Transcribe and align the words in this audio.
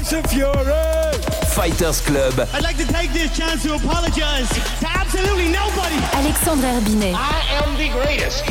Tyson 0.00 0.22
Fury. 0.28 1.12
Fighters 1.48 2.00
Club. 2.00 2.48
I'd 2.54 2.62
like 2.62 2.78
to 2.78 2.90
take 2.90 3.12
this 3.12 3.36
chance 3.36 3.62
to 3.64 3.74
apologize 3.74 4.48
to 4.48 4.88
absolutely 4.88 5.48
nobody. 5.48 5.96
Alexandre 6.14 6.68
Herbinet. 6.68 7.12
I 7.14 7.62
am 7.62 7.76
the 7.76 7.90
greatest. 7.92 8.42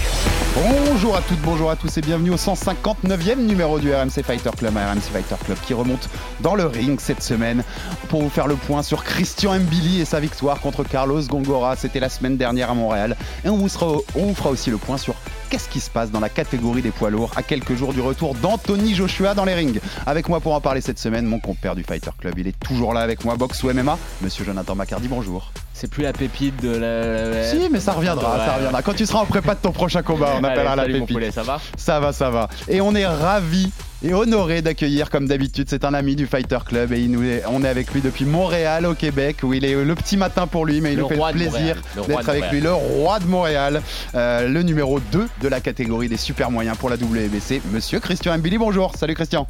Bonjour 0.54 1.16
à 1.16 1.22
toutes, 1.22 1.40
bonjour 1.40 1.72
à 1.72 1.76
tous 1.76 1.98
et 1.98 2.02
bienvenue 2.02 2.30
au 2.32 2.36
159e 2.36 3.38
numéro 3.38 3.80
du 3.80 3.92
RMC 3.92 4.24
Fighter 4.24 4.52
Club, 4.56 4.78
un 4.78 4.94
RMC 4.94 5.02
Fighter 5.12 5.36
Club 5.44 5.58
qui 5.66 5.74
remonte 5.74 6.10
dans 6.42 6.54
le 6.54 6.66
ring 6.66 7.00
cette 7.00 7.24
semaine 7.24 7.64
pour 8.10 8.22
vous 8.22 8.30
faire 8.30 8.48
le 8.48 8.56
point 8.56 8.84
sur 8.84 9.04
Christian 9.04 9.58
Mbili 9.58 10.02
et 10.02 10.06
sa 10.06 10.20
victoire 10.20 10.60
contre 10.60 10.84
Carlos 10.84 11.22
Gongora. 11.24 11.76
C'était 11.76 12.00
la 12.00 12.10
semaine 12.10 12.38
dernière 12.38 12.70
à 12.70 12.76
Montréal 12.76 13.16
et 13.44 13.50
on 13.50 13.58
vous, 13.58 13.70
sera, 13.70 13.88
on 14.16 14.26
vous 14.28 14.36
fera 14.36 14.50
aussi 14.50 14.70
le 14.70 14.78
point 14.78 14.98
sur 14.98 15.16
qu'est-ce 15.50 15.68
qui 15.70 15.80
se 15.80 15.90
passe 15.90 16.12
dans 16.12 16.20
la 16.20 16.30
catégorie 16.30 16.82
des 16.82 16.92
poids 16.92 17.10
lourds 17.10 17.32
à 17.36 17.44
quelques 17.44 17.76
jours 17.76 17.94
du 17.94 18.02
retour 18.02 18.36
d'Anthony 18.36 18.94
Joshua 18.96 19.34
dans 19.34 19.46
les 19.46 19.54
rings. 19.56 19.80
Avec 20.06 20.30
moi 20.30 20.40
pour 20.40 20.54
en 20.54 20.62
parler 20.62 20.82
cette 20.82 21.00
semaine, 21.00 21.26
mon 21.26 21.40
compère 21.40 21.76
du 21.76 21.84
Fighter 21.84 22.12
Club, 22.20 22.36
il 22.38 22.48
est 22.48 22.60
toujours 22.60 22.94
là 22.94 23.02
avec 23.02 23.26
moi, 23.26 23.36
box 23.36 23.62
ou 23.64 23.72
MMA, 23.74 23.98
monsieur 24.22 24.46
Jonathan 24.46 24.76
Macardy, 24.76 25.08
bonjour. 25.08 25.52
C'est 25.74 25.90
plus 25.90 26.04
la 26.04 26.12
pépite 26.14 26.62
de 26.62 26.76
la. 26.76 27.50
Si, 27.50 27.70
mais 27.72 27.80
ça 27.80 27.94
reviendra, 27.94 28.34
Ouais. 28.38 28.46
ça 28.46 28.54
reviendra. 28.56 28.82
Quand 28.82 28.94
tu 28.94 29.06
seras 29.06 29.20
en 29.20 29.26
prépa 29.26 29.56
de 29.56 29.60
ton 29.62 29.72
prochain 29.72 30.02
combat, 30.02 30.34
on 30.40 30.44
appellera 30.44 30.74
Allez, 30.74 30.76
la 30.76 30.84
salut, 30.84 30.94
pépite. 31.00 31.14
poulet, 31.16 31.32
ça 31.32 31.44
va? 31.44 31.60
Ça 31.78 32.00
va, 32.02 32.12
ça 32.12 32.30
va. 32.30 32.50
Et 32.68 32.82
on 32.82 32.94
est 32.96 33.06
ravis 33.08 33.72
et 34.02 34.14
honorés 34.14 34.62
d'accueillir, 34.62 35.10
comme 35.10 35.28
d'habitude, 35.28 35.68
c'est 35.70 35.84
un 35.84 35.94
ami 35.94 36.16
du 36.16 36.26
Fighter 36.26 36.60
Club 36.66 36.94
et 36.94 37.00
il 37.02 37.12
nous 37.12 37.24
est- 37.24 37.44
on 37.50 37.64
est 37.64 37.68
avec 37.68 37.92
lui 37.94 38.00
depuis 38.02 38.24
Montréal, 38.24 38.86
au 38.86 38.94
Québec, 38.94 39.38
où 39.44 39.54
il 39.54 39.66
est 39.66 39.76
le 39.84 39.96
petit 39.96 40.16
matin 40.16 40.48
pour 40.48 40.66
lui, 40.66 40.80
mais 40.80 40.94
il 40.94 40.96
Le 40.98 41.02
nous 41.04 41.10
fait 41.10 41.16
le 41.16 41.32
plaisir 41.34 41.76
d'être 42.08 42.30
avec 42.30 42.50
lui, 42.52 42.62
le 42.62 42.72
roi 42.74 43.20
de 43.20 43.26
Montréal, 43.26 43.82
euh, 44.16 44.48
le 44.48 44.64
numéro 44.64 45.00
2 45.12 45.28
de 45.42 45.48
la 45.50 45.60
catégorie 45.60 46.08
des 46.08 46.16
super 46.18 46.50
moyens 46.50 46.78
pour 46.78 46.90
la 46.90 46.96
WBC, 46.96 47.62
monsieur 47.74 48.00
Christian 48.00 48.38
Mbili. 48.38 48.58
Bonjour, 48.58 48.96
salut 48.96 49.16
Christian. 49.16 49.48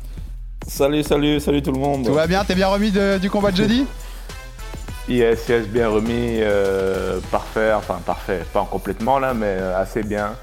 Salut, 0.68 1.04
salut, 1.04 1.40
salut 1.40 1.62
tout 1.62 1.72
le 1.72 1.80
monde. 1.80 2.06
Tout 2.06 2.14
va 2.14 2.26
bien 2.28 2.44
T'es 2.44 2.56
bien 2.56 2.68
remis 2.68 2.90
de- 2.92 3.18
du 3.20 3.30
combat 3.30 3.52
de 3.52 3.58
jeudi? 3.58 3.86
Yes, 5.08 5.48
yes, 5.48 5.68
bien 5.68 5.90
remis, 5.90 6.38
euh, 6.42 7.20
parfait, 7.32 7.72
enfin 7.74 8.00
parfait, 8.06 8.42
pas 8.54 8.68
complètement 8.70 9.18
là, 9.20 9.34
mais 9.34 9.46
euh, 9.48 9.80
assez 9.82 10.04
bien. 10.04 10.36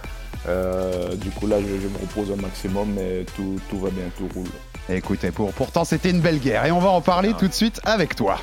Euh, 0.48 1.14
du 1.16 1.30
coup 1.30 1.46
là, 1.46 1.56
je, 1.60 1.66
je 1.66 1.88
me 1.88 1.98
repose 1.98 2.30
au 2.30 2.36
maximum, 2.36 2.92
mais 2.94 3.24
tout, 3.34 3.58
tout 3.68 3.78
va 3.78 3.90
bien, 3.90 4.04
tout 4.16 4.28
roule. 4.34 4.48
Écoutez, 4.88 5.30
pour, 5.32 5.52
pourtant 5.52 5.84
c'était 5.84 6.10
une 6.10 6.20
belle 6.20 6.38
guerre 6.38 6.64
et 6.64 6.70
on 6.70 6.78
va 6.78 6.90
en 6.90 7.00
parler 7.00 7.32
tout 7.38 7.48
de 7.48 7.52
suite 7.52 7.80
avec 7.84 8.14
toi. 8.14 8.38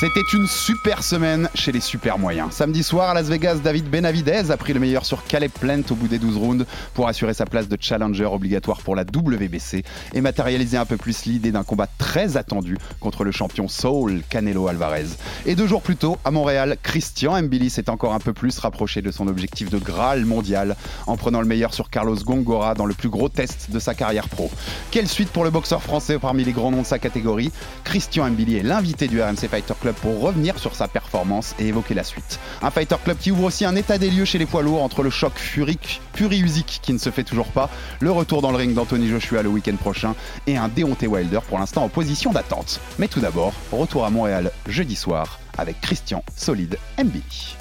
C'était 0.00 0.22
une 0.32 0.46
super 0.46 1.02
semaine 1.02 1.48
chez 1.56 1.72
les 1.72 1.80
super 1.80 2.20
moyens. 2.20 2.52
Samedi 2.52 2.84
soir 2.84 3.10
à 3.10 3.14
Las 3.14 3.26
Vegas, 3.26 3.56
David 3.56 3.90
Benavidez 3.90 4.52
a 4.52 4.56
pris 4.56 4.72
le 4.72 4.78
meilleur 4.78 5.04
sur 5.04 5.24
Caleb 5.24 5.50
Plant 5.50 5.82
au 5.90 5.96
bout 5.96 6.06
des 6.06 6.20
12 6.20 6.36
rounds 6.36 6.66
pour 6.94 7.08
assurer 7.08 7.34
sa 7.34 7.46
place 7.46 7.66
de 7.66 7.76
challenger 7.80 8.26
obligatoire 8.26 8.80
pour 8.80 8.94
la 8.94 9.02
WBC 9.02 9.82
et 10.14 10.20
matérialiser 10.20 10.76
un 10.76 10.84
peu 10.84 10.96
plus 10.96 11.24
l'idée 11.24 11.50
d'un 11.50 11.64
combat 11.64 11.88
très 11.98 12.36
attendu 12.36 12.78
contre 13.00 13.24
le 13.24 13.32
champion 13.32 13.66
Saul 13.66 14.22
Canelo 14.30 14.68
Alvarez. 14.68 15.06
Et 15.46 15.56
deux 15.56 15.66
jours 15.66 15.82
plus 15.82 15.96
tôt, 15.96 16.16
à 16.24 16.30
Montréal, 16.30 16.76
Christian 16.84 17.42
Mbili 17.42 17.68
s'est 17.68 17.90
encore 17.90 18.14
un 18.14 18.20
peu 18.20 18.32
plus 18.32 18.56
rapproché 18.60 19.02
de 19.02 19.10
son 19.10 19.26
objectif 19.26 19.68
de 19.68 19.78
Graal 19.78 20.24
mondial 20.24 20.76
en 21.08 21.16
prenant 21.16 21.40
le 21.40 21.46
meilleur 21.48 21.74
sur 21.74 21.90
Carlos 21.90 22.14
Gongora 22.14 22.74
dans 22.74 22.86
le 22.86 22.94
plus 22.94 23.08
gros 23.08 23.28
test 23.28 23.72
de 23.72 23.80
sa 23.80 23.94
carrière 23.94 24.28
pro. 24.28 24.48
Quelle 24.92 25.08
suite 25.08 25.30
pour 25.30 25.42
le 25.42 25.50
boxeur 25.50 25.82
français 25.82 26.20
parmi 26.20 26.44
les 26.44 26.52
grands 26.52 26.70
noms 26.70 26.82
de 26.82 26.86
sa 26.86 27.00
catégorie? 27.00 27.50
Christian 27.82 28.30
Mbili 28.30 28.58
est 28.58 28.62
l'invité 28.62 29.08
du 29.08 29.20
RMC 29.20 29.48
Fighter 29.50 29.74
Club 29.80 29.87
pour 29.92 30.20
revenir 30.20 30.58
sur 30.58 30.74
sa 30.74 30.88
performance 30.88 31.54
et 31.58 31.68
évoquer 31.68 31.94
la 31.94 32.04
suite. 32.04 32.38
Un 32.62 32.70
Fighter 32.70 32.96
Club 33.02 33.18
qui 33.18 33.30
ouvre 33.30 33.44
aussi 33.44 33.64
un 33.64 33.76
état 33.76 33.98
des 33.98 34.10
lieux 34.10 34.24
chez 34.24 34.38
les 34.38 34.46
poids 34.46 34.62
lourds 34.62 34.82
entre 34.82 35.02
le 35.02 35.10
choc 35.10 35.32
furique, 35.36 36.00
puri-usique 36.12 36.80
qui 36.82 36.92
ne 36.92 36.98
se 36.98 37.10
fait 37.10 37.24
toujours 37.24 37.48
pas, 37.48 37.70
le 38.00 38.10
retour 38.10 38.42
dans 38.42 38.50
le 38.50 38.56
ring 38.56 38.74
d'Anthony 38.74 39.08
Joshua 39.08 39.42
le 39.42 39.48
week-end 39.48 39.76
prochain 39.76 40.14
et 40.46 40.56
un 40.56 40.68
Deontay 40.68 41.06
Wilder 41.06 41.40
pour 41.48 41.58
l'instant 41.58 41.84
en 41.84 41.88
position 41.88 42.32
d'attente. 42.32 42.80
Mais 42.98 43.08
tout 43.08 43.20
d'abord, 43.20 43.52
retour 43.72 44.04
à 44.04 44.10
Montréal 44.10 44.52
jeudi 44.66 44.96
soir 44.96 45.38
avec 45.56 45.80
Christian 45.80 46.22
Solide 46.36 46.78
Mbili. 46.98 47.56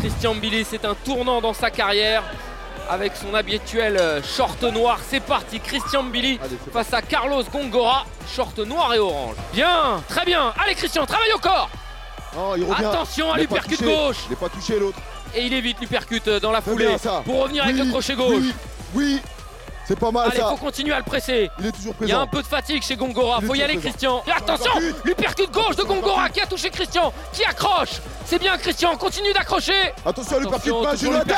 Christian 0.00 0.34
Billy, 0.34 0.64
c'est 0.64 0.84
un 0.84 0.94
tournant 1.04 1.40
dans 1.40 1.52
sa 1.52 1.70
carrière 1.70 2.22
avec 2.88 3.16
son 3.16 3.34
habituel 3.34 3.96
euh, 3.96 4.22
short 4.22 4.62
noir. 4.62 4.98
C'est 5.08 5.20
parti, 5.20 5.60
Christian 5.60 6.04
Billy 6.04 6.38
face 6.72 6.92
à 6.92 7.02
Carlos 7.02 7.42
Gongora, 7.52 8.04
short 8.34 8.58
noir 8.58 8.94
et 8.94 8.98
orange. 8.98 9.34
Bien, 9.52 10.02
très 10.08 10.24
bien. 10.24 10.52
Allez 10.62 10.74
Christian, 10.74 11.04
travaille 11.06 11.32
au 11.32 11.38
corps. 11.38 11.70
Oh, 12.38 12.54
il 12.56 12.64
revient. 12.64 12.84
Attention 12.84 13.32
à 13.32 13.38
l'uppercut 13.38 13.82
gauche. 13.82 14.16
Il 14.26 14.30
n'est 14.30 14.36
pas 14.36 14.48
touché 14.48 14.78
l'autre. 14.78 14.98
Et 15.34 15.42
il 15.46 15.52
évite 15.52 15.80
l'uppercut 15.80 16.22
euh, 16.28 16.40
dans 16.40 16.52
la 16.52 16.60
foulée 16.60 16.86
bien, 16.86 16.98
ça. 16.98 17.22
pour 17.24 17.42
revenir 17.42 17.64
avec 17.64 17.76
le 17.76 17.86
crochet 17.90 18.14
gauche. 18.14 18.34
Oui, 18.36 18.54
oui. 18.94 19.20
c'est 19.86 19.98
pas 19.98 20.10
mal 20.10 20.28
Allez, 20.30 20.40
ça. 20.40 20.48
faut 20.48 20.56
continuer 20.56 20.92
à 20.94 20.98
le 20.98 21.04
presser. 21.04 21.50
Il 21.58 21.66
est 21.66 21.72
toujours 21.72 21.94
Il 22.00 22.08
y 22.08 22.12
a 22.12 22.16
présent. 22.16 22.20
un 22.22 22.26
peu 22.26 22.42
de 22.42 22.46
fatigue 22.46 22.82
chez 22.82 22.96
Gongora, 22.96 23.38
Il 23.40 23.46
faut 23.46 23.54
y 23.54 23.62
aller 23.62 23.74
présent. 23.74 23.88
Christian. 23.90 24.22
Et 24.26 24.32
attention, 24.32 24.70
L'uppercut. 24.78 25.08
l'uppercut 25.08 25.46
gauche 25.52 25.76
de 25.76 25.82
Gongora 25.82 26.28
qui 26.28 26.40
a 26.40 26.46
touché 26.46 26.70
Christian, 26.70 27.12
qui 27.32 27.44
accroche. 27.44 28.00
C'est 28.26 28.38
bien 28.38 28.56
Christian, 28.58 28.96
continue 28.96 29.32
d'accrocher. 29.32 29.92
Attention, 30.04 30.40
parti 30.48 30.68
Attention, 30.70 30.82
pas 30.82 31.36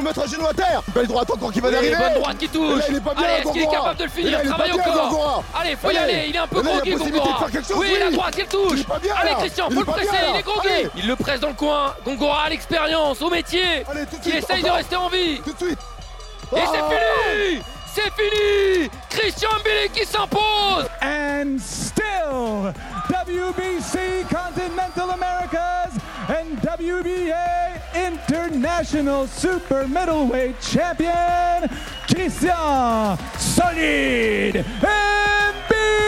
un 0.00 0.02
toujours 0.02 0.02
genou 0.02 0.02
à 0.02 0.02
terre. 0.02 0.02
l'uppercut. 0.02 0.02
Faut 0.02 0.02
mettre 0.02 0.20
un 0.20 0.26
genou 0.26 0.46
à 0.46 0.54
terre. 0.54 0.82
Belle 0.94 1.06
droite 1.06 1.30
encore 1.30 1.52
qui 1.52 1.60
va 1.60 1.68
Oui, 1.68 1.74
d'arriver. 1.74 1.96
bonne 1.96 2.14
droite 2.14 2.38
qui 2.38 2.48
touche. 2.48 2.78
Là, 2.78 2.84
il 2.90 2.96
est 2.96 3.00
pas 3.00 3.14
bien, 3.14 3.24
Allez, 3.24 3.34
est-ce 3.42 3.52
qu'il 3.52 3.62
est 3.62 3.66
capable 3.70 3.98
de 3.98 4.04
le 4.04 4.10
finir 4.10 4.32
là, 4.32 4.38
il 4.42 4.46
est 4.46 4.48
Travaille. 4.48 4.70
Gongora. 4.70 5.42
Allez, 5.60 5.76
faut 5.76 5.90
y 5.90 5.96
aller. 5.96 6.24
Il 6.28 6.34
est 6.36 6.38
un 6.38 6.46
peu 6.46 6.58
il 6.60 6.64
groggy, 6.64 6.90
Gongora. 7.12 7.38
faire 7.38 7.50
quelque 7.50 7.68
chose, 7.68 7.76
Oui, 7.78 7.96
la 7.98 8.10
droite, 8.10 8.34
il 8.38 8.46
touche. 8.46 8.72
Il 8.74 8.80
est 8.80 8.84
pas 8.84 8.98
bien, 8.98 9.14
Allez. 9.20 9.34
Christian, 9.38 9.66
Il 9.70 9.74
faut 9.74 9.80
est 9.80 9.86
le 9.86 9.92
pas 9.92 10.00
bien, 10.00 10.10
presser. 10.10 10.24
Il 10.32 10.36
est 10.38 10.42
groggy. 10.42 10.90
Il 10.96 11.06
le 11.06 11.16
presse 11.16 11.40
dans 11.40 11.48
le 11.48 11.54
coin. 11.54 11.94
Gongora 12.04 12.42
a 12.44 12.48
l'expérience, 12.50 13.22
au 13.22 13.30
métier, 13.30 13.84
Allez, 13.90 14.06
tout 14.06 14.16
de 14.16 14.22
qui 14.22 14.30
suite, 14.30 14.44
essaye 14.44 14.62
de 14.62 14.66
encore. 14.66 14.76
rester 14.76 14.96
en 14.96 15.08
vie. 15.08 15.40
Tout 15.44 15.52
de 15.52 15.58
suite. 15.66 15.78
Et 16.54 16.58
Ah. 16.60 16.70
c'est 16.72 16.78
fini. 17.54 17.62
C'est 17.94 18.12
fini. 18.20 18.90
Christian 19.08 19.50
Billy 19.64 19.88
qui 19.92 20.04
s'impose. 20.06 20.86
And 21.02 21.56
still, 21.60 22.72
WBC 23.24 24.28
Continental 24.28 25.08
Americas 25.12 25.98
and 26.28 26.58
WBA 26.58 27.80
International 27.94 29.26
Super 29.26 29.88
Middleweight 29.88 30.60
Champion, 30.60 31.70
Christian 32.06 33.16
Solid 33.38 34.62
Mbili. 35.56 36.04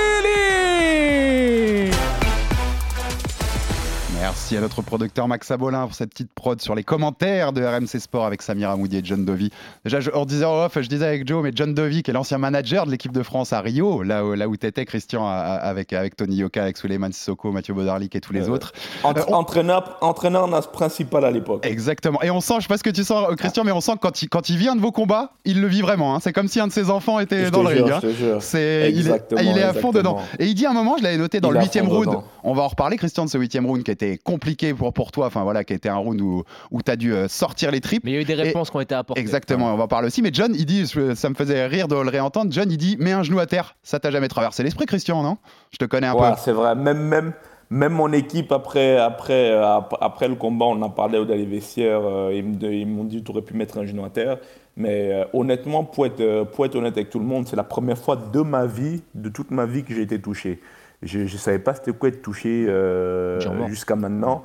Merci 4.37 4.59
à 4.59 4.61
notre 4.61 4.83
producteur 4.83 5.27
Max 5.29 5.51
Abolin 5.51 5.87
pour 5.87 5.95
cette 5.95 6.11
petite 6.11 6.31
prod 6.35 6.61
sur 6.61 6.75
les 6.75 6.85
commentaires 6.85 7.55
de 7.55 7.65
RMC 7.65 7.99
Sport 7.99 8.27
avec 8.27 8.43
Samir 8.43 8.69
Amoudi 8.69 8.99
et 8.99 9.01
John 9.03 9.25
Dovi. 9.25 9.51
Déjà, 9.85 9.99
je, 10.01 10.11
on 10.13 10.27
disait 10.27 10.45
off, 10.45 10.77
je 10.79 10.87
disais 10.89 11.07
avec 11.07 11.27
Joe, 11.27 11.43
mais 11.43 11.53
John 11.55 11.73
Dovi, 11.73 12.03
qui 12.03 12.11
est 12.11 12.15
l'ancien 12.15 12.37
manager 12.37 12.85
de 12.85 12.91
l'équipe 12.91 13.13
de 13.13 13.23
France 13.23 13.55
à 13.55 13.61
Rio, 13.63 14.03
là 14.03 14.27
où, 14.27 14.35
là 14.35 14.47
où 14.47 14.55
t'étais, 14.55 14.85
Christian, 14.85 15.27
avec, 15.27 15.95
avec 15.95 16.17
Tony 16.17 16.37
Yoka, 16.37 16.63
avec 16.63 16.77
Suleiman 16.77 17.11
Sissoko, 17.13 17.51
Mathieu 17.51 17.73
Bodarlik 17.73 18.15
et 18.15 18.21
tous 18.21 18.35
les 18.35 18.49
Euh, 18.51 18.53
autres. 18.53 18.75
Euh, 19.07 19.13
on- 19.29 19.33
entraîneur, 19.37 19.97
entraîneur 20.03 20.47
nas 20.49 20.61
principal 20.61 21.25
à 21.25 21.31
l'époque. 21.31 21.65
Exactement. 21.67 22.21
Et 22.23 22.31
on 22.31 22.43
sent, 22.43 22.57
je 22.59 22.61
sais 22.65 22.69
pas 22.69 22.77
ce 22.77 22.83
que 22.85 22.91
tu 22.91 23.05
sens, 23.05 23.31
euh, 23.31 23.35
Christian, 23.37 23.65
mais 23.65 23.73
on 23.73 23.81
sent 23.81 23.93
que 23.95 24.01
quand 24.01 24.21
il, 24.21 24.29
quand 24.29 24.51
il 24.51 24.59
vient 24.59 24.77
de 24.77 24.83
vos 24.83 24.93
combats, 24.93 25.33
il 25.47 25.63
le 25.63 25.67
vit 25.67 25.81
vraiment. 25.81 26.15
hein. 26.15 26.19
C'est 26.21 26.35
comme 26.35 26.49
si 26.49 26.61
un 26.61 26.67
de 26.67 26.73
ses 26.73 26.91
enfants 26.91 27.21
était 27.21 27.47
Je 27.47 27.51
dans 27.51 27.63
le 27.63 27.69
ring. 27.69 27.91
hein. 27.91 28.01
C'est, 28.41 28.93
il 28.95 29.09
est, 29.09 29.23
il 29.43 29.57
est 29.57 29.63
à 29.63 29.73
fond 29.73 29.93
dedans. 29.93 30.19
Et 30.39 30.45
il 30.47 30.55
dit 30.55 30.67
à 30.67 30.71
un 30.73 30.75
moment, 30.75 30.97
je 30.99 31.03
l'avais 31.05 31.17
noté 31.17 31.41
dans 31.41 31.49
Il 31.53 31.55
le 31.55 31.61
huitième 31.63 31.89
round. 31.89 32.07
dedans. 32.07 32.25
On 32.45 32.53
va 32.53 32.63
en 32.65 32.69
reparler, 32.69 32.99
Christian, 32.99 33.25
de 33.25 33.31
ce 33.31 33.39
huitième 33.39 33.65
round 33.67 33.83
qui 33.83 33.91
était 33.91 34.19
compliqué 34.27 34.75
pour, 34.75 34.93
pour 34.93 35.13
toi. 35.13 35.27
Enfin 35.29 35.43
voilà, 35.45 35.65
qui 35.65 35.73
était 35.73 35.89
un 35.89 35.97
round 35.97 36.21
où, 36.21 36.43
où 36.71 36.83
tu 36.83 36.91
as 36.91 36.97
dû 36.97 37.15
euh, 37.15 37.29
sortir 37.29 37.71
les 37.71 37.81
tripes. 37.81 38.03
Mais 38.05 38.11
il 38.11 38.15
y 38.15 38.19
a 38.19 38.21
eu 38.21 38.25
des 38.25 38.35
réponses 38.35 38.71
qui 38.71 38.77
ont 38.77 38.81
été 38.81 38.95
apportées. 38.95 39.21
Exactement, 39.21 39.73
on 39.73 39.77
va 39.77 39.85
en 39.85 39.89
parler 39.89 40.09
aussi. 40.09 40.21
Mais 40.21 40.31
John, 40.33 40.53
il 40.55 40.67
dit, 40.67 40.87
ça 41.15 41.31
me 41.31 41.35
faisait 41.35 41.67
rire 41.67 41.89
de 41.89 41.95
le 41.95 42.11
réentendre. 42.11 42.53
John, 42.53 42.71
il 42.71 42.77
dit, 42.77 42.97
mets 42.99 43.13
un 43.13 43.23
genou 43.23 43.39
à 43.39 43.47
terre. 43.47 43.77
Ça 43.83 43.99
t'a 44.01 44.11
jamais 44.11 44.29
traversé 44.29 44.63
l'esprit, 44.63 44.85
Christian, 44.87 45.23
non? 45.23 45.39
Je 45.71 45.79
te 45.79 45.85
connais 45.87 46.09
un 46.09 46.15
Ouais, 46.15 46.31
peu. 46.33 46.37
c'est 46.45 46.53
vrai. 46.53 46.75
Même, 46.75 46.99
même, 46.99 47.33
même 47.71 47.93
mon 47.93 48.13
équipe, 48.13 48.53
après, 48.53 48.99
après, 48.99 49.51
euh, 49.51 49.77
ap- 49.79 49.97
après 50.01 50.29
le 50.29 50.35
combat, 50.35 50.67
on 50.67 50.83
en 50.83 50.91
parlait 50.91 51.25
dans 51.25 51.35
les 51.35 51.47
vestiaires. 51.47 52.03
euh, 52.05 52.33
ils 52.35 52.87
m'ont 52.87 53.05
dit 53.05 53.23
tu 53.23 53.31
aurais 53.31 53.43
pu 53.43 53.55
mettre 53.55 53.79
un 53.79 53.87
genou 53.87 54.05
à 54.05 54.11
terre. 54.11 54.39
Mais 54.77 55.11
euh, 55.13 55.25
honnêtement, 55.33 55.85
pour 55.85 56.05
être, 56.05 56.45
pour 56.53 56.67
être 56.67 56.75
honnête 56.77 56.97
avec 56.99 57.09
tout 57.11 57.19
le 57.19 57.25
monde, 57.25 57.47
c'est 57.49 57.57
la 57.57 57.65
première 57.65 57.97
fois 57.97 58.17
de 58.17 58.41
ma 58.43 58.67
vie, 58.67 59.03
de 59.15 59.29
toute 59.31 59.51
ma 59.51 59.65
vie, 59.65 59.83
que 59.85 59.95
j'ai 59.95 60.03
été 60.03 60.21
touché. 60.21 60.61
Je 61.03 61.21
ne 61.21 61.27
savais 61.29 61.59
pas 61.59 61.75
c'était 61.75 61.93
quoi 61.93 62.09
être 62.09 62.23
touché 62.23 62.67
euh, 62.69 63.65
jusqu'à 63.67 63.97
maintenant. 63.97 64.43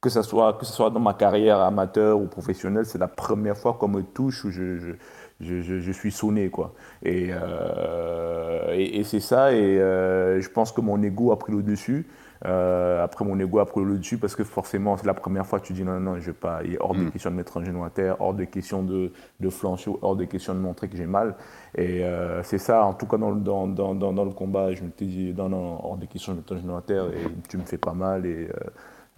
Que 0.00 0.10
ce, 0.10 0.20
soit, 0.20 0.52
que 0.58 0.66
ce 0.66 0.72
soit 0.74 0.90
dans 0.90 1.00
ma 1.00 1.14
carrière 1.14 1.60
amateur 1.60 2.18
ou 2.20 2.26
professionnelle, 2.26 2.84
c'est 2.84 2.98
la 2.98 3.08
première 3.08 3.56
fois 3.56 3.74
qu'on 3.74 3.88
me 3.88 4.02
touche 4.02 4.44
où 4.44 4.50
je, 4.50 4.76
je, 4.78 4.92
je, 5.40 5.62
je- 5.62 5.80
je 5.80 5.92
suis 5.92 6.12
sonné, 6.12 6.50
quoi. 6.50 6.74
Et, 7.02 7.30
euh, 7.32 8.72
et, 8.74 8.98
et 9.00 9.04
c'est 9.04 9.20
ça, 9.20 9.52
et 9.54 9.78
euh, 9.80 10.40
je 10.42 10.48
pense 10.50 10.72
que 10.72 10.82
mon 10.82 11.02
ego 11.02 11.32
a 11.32 11.38
pris 11.38 11.52
le 11.52 11.62
dessus. 11.62 12.06
Euh, 12.46 13.02
après, 13.02 13.24
mon 13.24 13.38
ego 13.40 13.58
a 13.58 13.66
pris 13.66 13.82
le 13.84 13.96
dessus 13.98 14.18
parce 14.18 14.36
que 14.36 14.44
forcément, 14.44 14.96
c'est 14.96 15.06
la 15.06 15.14
première 15.14 15.46
fois 15.46 15.60
que 15.60 15.66
tu 15.66 15.72
dis 15.72 15.82
non, 15.84 15.98
non, 16.00 16.16
je 16.20 16.26
vais 16.26 16.32
pas. 16.32 16.60
Il 16.64 16.74
est 16.74 16.78
hors 16.80 16.94
de 16.94 17.04
question 17.10 17.30
de 17.30 17.36
mettre 17.36 17.56
un 17.58 17.64
genou 17.64 17.84
à 17.84 17.90
terre, 17.90 18.20
hors 18.20 18.34
de 18.34 18.44
question 18.44 18.82
de, 18.82 19.12
de 19.40 19.50
flancher, 19.50 19.90
hors 20.02 20.14
de 20.16 20.24
question 20.24 20.54
de 20.54 20.58
montrer 20.60 20.88
que 20.88 20.96
j'ai 20.96 21.06
mal. 21.06 21.36
Et 21.76 22.04
euh, 22.04 22.42
c'est 22.42 22.58
ça, 22.58 22.84
en 22.84 22.92
tout 22.94 23.06
cas 23.06 23.16
dans, 23.16 23.30
le- 23.30 23.40
dans, 23.40 23.66
dans, 23.66 23.94
dans, 23.94 24.12
dans 24.12 24.24
le 24.24 24.32
combat, 24.32 24.72
je 24.74 24.82
me 24.82 24.90
suis 24.96 25.06
dit 25.06 25.34
non, 25.36 25.48
non, 25.48 25.84
hors 25.84 25.96
de 25.96 26.06
question 26.06 26.32
de 26.32 26.38
mettre 26.38 26.52
un 26.54 26.58
genou 26.58 26.76
à 26.76 26.82
terre 26.82 27.06
et 27.06 27.26
tu 27.48 27.56
me 27.56 27.64
fais 27.64 27.78
pas 27.78 27.94
mal 27.94 28.26
et 28.26 28.48
euh, 28.50 28.70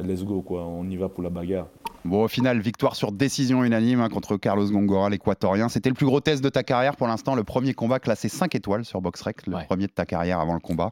let's 0.03 0.25
go, 0.25 0.43
quoi. 0.43 0.65
On 0.67 0.89
y 0.89 0.97
va 0.97 1.09
pour 1.09 1.23
la 1.23 1.31
bagarre. 1.31 1.67
Bon, 2.05 2.23
au 2.23 2.29
final, 2.29 2.61
victoire 2.61 2.95
sur 2.95 3.11
décision 3.11 3.65
unanime 3.65 4.01
hein, 4.01 4.09
contre 4.09 4.37
Carlos 4.37 4.71
Gongora, 4.71 5.11
l'équatorien. 5.11 5.69
C'était 5.69 5.89
le 5.89 5.97
plus 5.97 6.07
gros 6.07 6.21
test 6.21 6.41
de 6.45 6.49
ta 6.49 6.63
carrière 6.63 6.95
pour 6.95 7.09
l'instant, 7.09 7.35
le 7.35 7.43
premier 7.43 7.75
combat 7.75 7.99
classé 7.99 8.29
5 8.29 8.55
étoiles 8.55 8.85
sur 8.85 9.01
BoxRec, 9.01 9.45
le 9.49 9.65
premier 9.67 9.89
de 9.89 9.93
ta 9.93 10.07
carrière 10.07 10.39
avant 10.39 10.55
le 10.55 10.61
combat. 10.61 10.91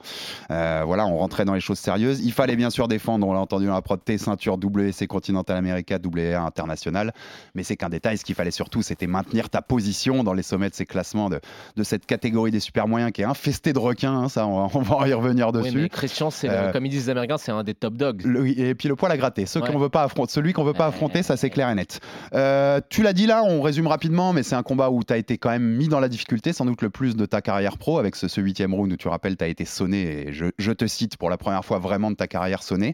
Euh, 0.50 0.82
voilà, 0.84 1.06
on 1.06 1.16
rentrait 1.18 1.44
dans 1.44 1.54
les 1.54 1.60
choses 1.60 1.78
sérieuses. 1.78 2.20
Il 2.24 2.32
fallait 2.32 2.56
bien 2.56 2.68
sûr 2.68 2.88
défendre, 2.88 3.28
on 3.28 3.32
l'a 3.32 3.38
entendu 3.38 3.66
dans 3.66 3.74
la 3.74 3.82
prod, 3.82 4.00
tes 4.04 4.18
ceintures 4.18 4.58
WC 4.58 5.06
Continental 5.06 5.56
America, 5.56 5.98
WA 6.04 6.40
International. 6.40 7.12
Mais 7.54 7.62
c'est 7.62 7.76
qu'un 7.76 7.90
détail, 7.90 8.18
ce 8.18 8.24
qu'il 8.24 8.34
fallait 8.34 8.50
surtout, 8.50 8.82
c'était 8.82 9.06
maintenir 9.06 9.50
ta 9.50 9.62
position 9.62 10.24
dans 10.24 10.32
les 10.34 10.42
sommets 10.42 10.70
de 10.70 10.74
ces 10.74 10.84
classements 10.86 11.30
de, 11.30 11.38
de 11.76 11.82
cette 11.84 12.06
catégorie 12.06 12.50
des 12.50 12.58
super 12.58 12.88
moyens 12.88 13.12
qui 13.12 13.22
est 13.22 13.26
infestée 13.26 13.72
de 13.72 13.78
requins. 13.78 14.14
hein, 14.14 14.28
ça, 14.28 14.48
on 14.48 14.66
va, 14.66 14.70
on 14.78 14.82
va 14.82 15.06
y 15.08 15.12
revenir 15.12 15.48
Oui, 15.54 15.62
dessus. 15.62 15.76
mais 15.82 15.88
Christian, 15.88 16.30
c'est 16.30 16.48
Euh, 16.50 16.72
comme 16.72 16.86
ils 16.86 16.90
disent 16.90 17.04
les 17.04 17.10
Américains, 17.10 17.38
c'est 17.38 17.52
un 17.52 17.62
des 17.62 17.74
top 17.74 17.94
dogs. 17.94 18.22
le- 18.24 18.48
et 18.48 18.74
puis 18.74 18.88
le 18.94 18.96
poil 18.96 19.10
à 19.12 19.16
gratter. 19.16 19.44
Ceux 19.46 19.60
Ouais. 19.60 19.70
qu'on 19.70 19.78
veut 19.78 19.88
pas 19.88 20.02
affronter, 20.04 20.32
celui 20.32 20.52
qu'on 20.52 20.64
veut 20.64 20.72
pas 20.72 20.86
affronter, 20.86 21.22
ça 21.22 21.36
c'est 21.36 21.50
clair 21.50 21.68
et 21.68 21.74
net. 21.74 22.00
Euh, 22.34 22.80
tu 22.88 23.02
l'as 23.02 23.12
dit 23.12 23.26
là, 23.26 23.42
on 23.44 23.60
résume 23.60 23.86
rapidement, 23.88 24.32
mais 24.32 24.42
c'est 24.42 24.54
un 24.54 24.62
combat 24.62 24.90
où 24.90 25.02
tu 25.02 25.12
as 25.12 25.16
été 25.16 25.36
quand 25.38 25.50
même 25.50 25.64
mis 25.76 25.88
dans 25.88 26.00
la 26.00 26.08
difficulté, 26.08 26.52
sans 26.52 26.64
doute 26.64 26.80
le 26.82 26.90
plus 26.90 27.16
de 27.16 27.26
ta 27.26 27.40
carrière 27.40 27.76
pro, 27.78 27.98
avec 27.98 28.14
ce, 28.16 28.40
huitième 28.40 28.72
round 28.74 28.92
où 28.92 28.96
tu 28.96 29.08
rappelles, 29.08 29.36
tu 29.36 29.44
as 29.44 29.48
été 29.48 29.64
sonné, 29.64 30.28
et 30.28 30.32
je, 30.32 30.46
je 30.58 30.72
te 30.72 30.86
cite 30.86 31.16
pour 31.16 31.30
la 31.30 31.36
première 31.36 31.64
fois 31.64 31.78
vraiment 31.78 32.10
de 32.10 32.16
ta 32.16 32.26
carrière 32.26 32.62
sonné. 32.62 32.92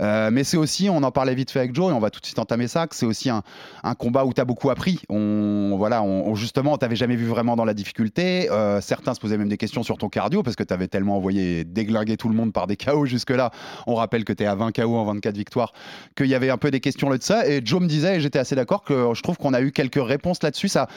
Euh, 0.00 0.30
mais 0.32 0.42
c'est 0.44 0.56
aussi, 0.56 0.88
on 0.90 1.02
en 1.02 1.10
parlait 1.10 1.34
vite 1.34 1.50
fait 1.50 1.60
avec 1.60 1.74
Joe, 1.74 1.90
et 1.92 1.94
on 1.94 2.00
va 2.00 2.10
tout 2.10 2.20
de 2.20 2.26
suite 2.26 2.38
entamer 2.38 2.66
ça, 2.68 2.86
que 2.86 2.96
c'est 2.96 3.06
aussi 3.06 3.30
un, 3.30 3.42
un 3.84 3.94
combat 3.94 4.24
où 4.24 4.32
tu 4.32 4.40
as 4.40 4.44
beaucoup 4.44 4.70
appris. 4.70 5.00
On, 5.08 5.74
voilà, 5.78 6.02
on, 6.02 6.28
on- 6.28 6.34
justement, 6.34 6.72
on 6.72 6.76
t'avait 6.78 6.96
jamais 6.96 7.16
vu 7.16 7.26
vraiment 7.26 7.56
dans 7.56 7.64
la 7.64 7.74
difficulté. 7.74 8.50
Euh, 8.50 8.80
certains 8.80 9.14
se 9.14 9.20
posaient 9.20 9.38
même 9.38 9.48
des 9.48 9.56
questions 9.58 9.82
sur 9.82 9.98
ton 9.98 10.08
cardio, 10.08 10.42
parce 10.42 10.56
que 10.56 10.64
tu 10.64 10.72
avais 10.74 10.88
tellement 10.88 11.16
envoyé 11.16 11.64
déglinguer 11.64 12.16
tout 12.16 12.28
le 12.28 12.34
monde 12.34 12.52
par 12.52 12.66
des 12.66 12.76
KO 12.76 13.06
jusque-là. 13.06 13.50
On 13.86 13.94
rappelle 13.94 14.24
que 14.24 14.32
tu 14.32 14.42
es 14.42 14.46
à 14.46 14.54
20 14.54 14.72
KO 14.72 14.96
en 14.96 15.04
24 15.04 15.35
victoires, 15.36 15.72
qu'il 16.16 16.26
y 16.26 16.34
avait 16.34 16.50
un 16.50 16.58
peu 16.58 16.70
des 16.70 16.80
questions 16.80 17.08
là 17.08 17.18
de 17.18 17.22
ça. 17.22 17.46
Et 17.46 17.60
Joe 17.64 17.80
me 17.80 17.86
disait, 17.86 18.16
et 18.16 18.20
j'étais 18.20 18.38
assez 18.38 18.54
d'accord, 18.54 18.82
que 18.82 19.14
je 19.14 19.22
trouve 19.22 19.36
qu'on 19.36 19.54
a 19.54 19.60
eu 19.60 19.72
quelques 19.72 20.02
réponses 20.02 20.42
là-dessus. 20.42 20.68
Ça, 20.68 20.88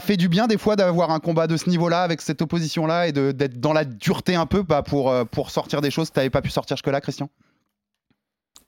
fait 0.00 0.16
du 0.16 0.28
bien 0.28 0.46
des 0.46 0.58
fois 0.58 0.76
d'avoir 0.76 1.10
un 1.10 1.20
combat 1.20 1.46
de 1.46 1.56
ce 1.56 1.68
niveau-là, 1.68 2.02
avec 2.02 2.20
cette 2.20 2.42
opposition-là, 2.42 3.08
et 3.08 3.12
d'être 3.12 3.60
dans 3.60 3.72
la 3.72 3.84
dureté 3.84 4.34
un 4.34 4.46
peu 4.46 4.62
bah, 4.62 4.82
pour, 4.82 5.10
euh, 5.10 5.24
pour 5.24 5.50
sortir 5.50 5.80
des 5.80 5.90
choses 5.90 6.08
que 6.08 6.14
tu 6.14 6.20
n'avais 6.20 6.30
pas 6.30 6.42
pu 6.42 6.50
sortir 6.50 6.76
jusque-là, 6.76 7.00
Christian. 7.00 7.28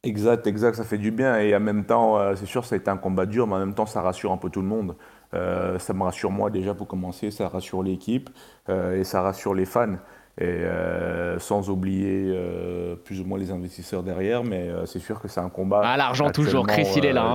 Exact, 0.05 0.47
exact, 0.47 0.77
ça 0.77 0.85
fait 0.85 0.99
du 0.99 1.11
bien. 1.11 1.39
Et 1.39 1.55
en 1.55 1.61
même 1.61 1.85
temps, 1.85 2.19
euh, 2.19 2.35
c'est 2.37 2.47
sûr, 2.47 2.65
ça 2.65 2.77
a 2.77 2.79
été 2.79 2.91
un 2.91 2.97
combat 2.97 3.27
dur, 3.27 3.47
mais 3.47 3.55
en 3.55 3.61
même 3.61 3.75
temps, 3.75 3.87
ça 3.87 4.01
rassure 4.01 4.33
un 4.33 4.37
peu 4.37 4.49
tout 4.49 4.61
le 4.61 4.69
monde. 4.69 4.97
Euh, 5.35 5.79
ça 5.79 5.93
me 5.93 6.03
rassure 6.03 6.31
moi 6.31 6.51
déjà 6.51 6.73
pour 6.73 6.87
commencer, 6.87 7.31
ça 7.31 7.49
rassure 7.49 7.83
l'équipe 7.83 8.31
et 8.71 9.05
ça 9.05 9.23
rassure 9.23 9.55
les 9.55 9.67
fans. 9.67 9.97
Et 10.41 10.45
euh, 10.45 11.39
sans 11.41 11.69
oublier 11.69 12.27
euh, 12.33 12.95
plus 12.95 13.21
ou 13.21 13.25
moins 13.25 13.41
les 13.41 13.51
investisseurs 13.51 14.05
derrière, 14.05 14.45
mais 14.45 14.69
euh, 14.69 14.87
c'est 14.87 15.01
sûr 15.01 15.21
que 15.21 15.27
c'est 15.27 15.41
un 15.41 15.49
combat. 15.49 15.81
Ah, 15.85 15.97
l'argent 15.97 16.31
toujours. 16.31 16.65
Chris, 16.69 16.87
il 16.97 17.07
est 17.07 17.13
là. 17.13 17.35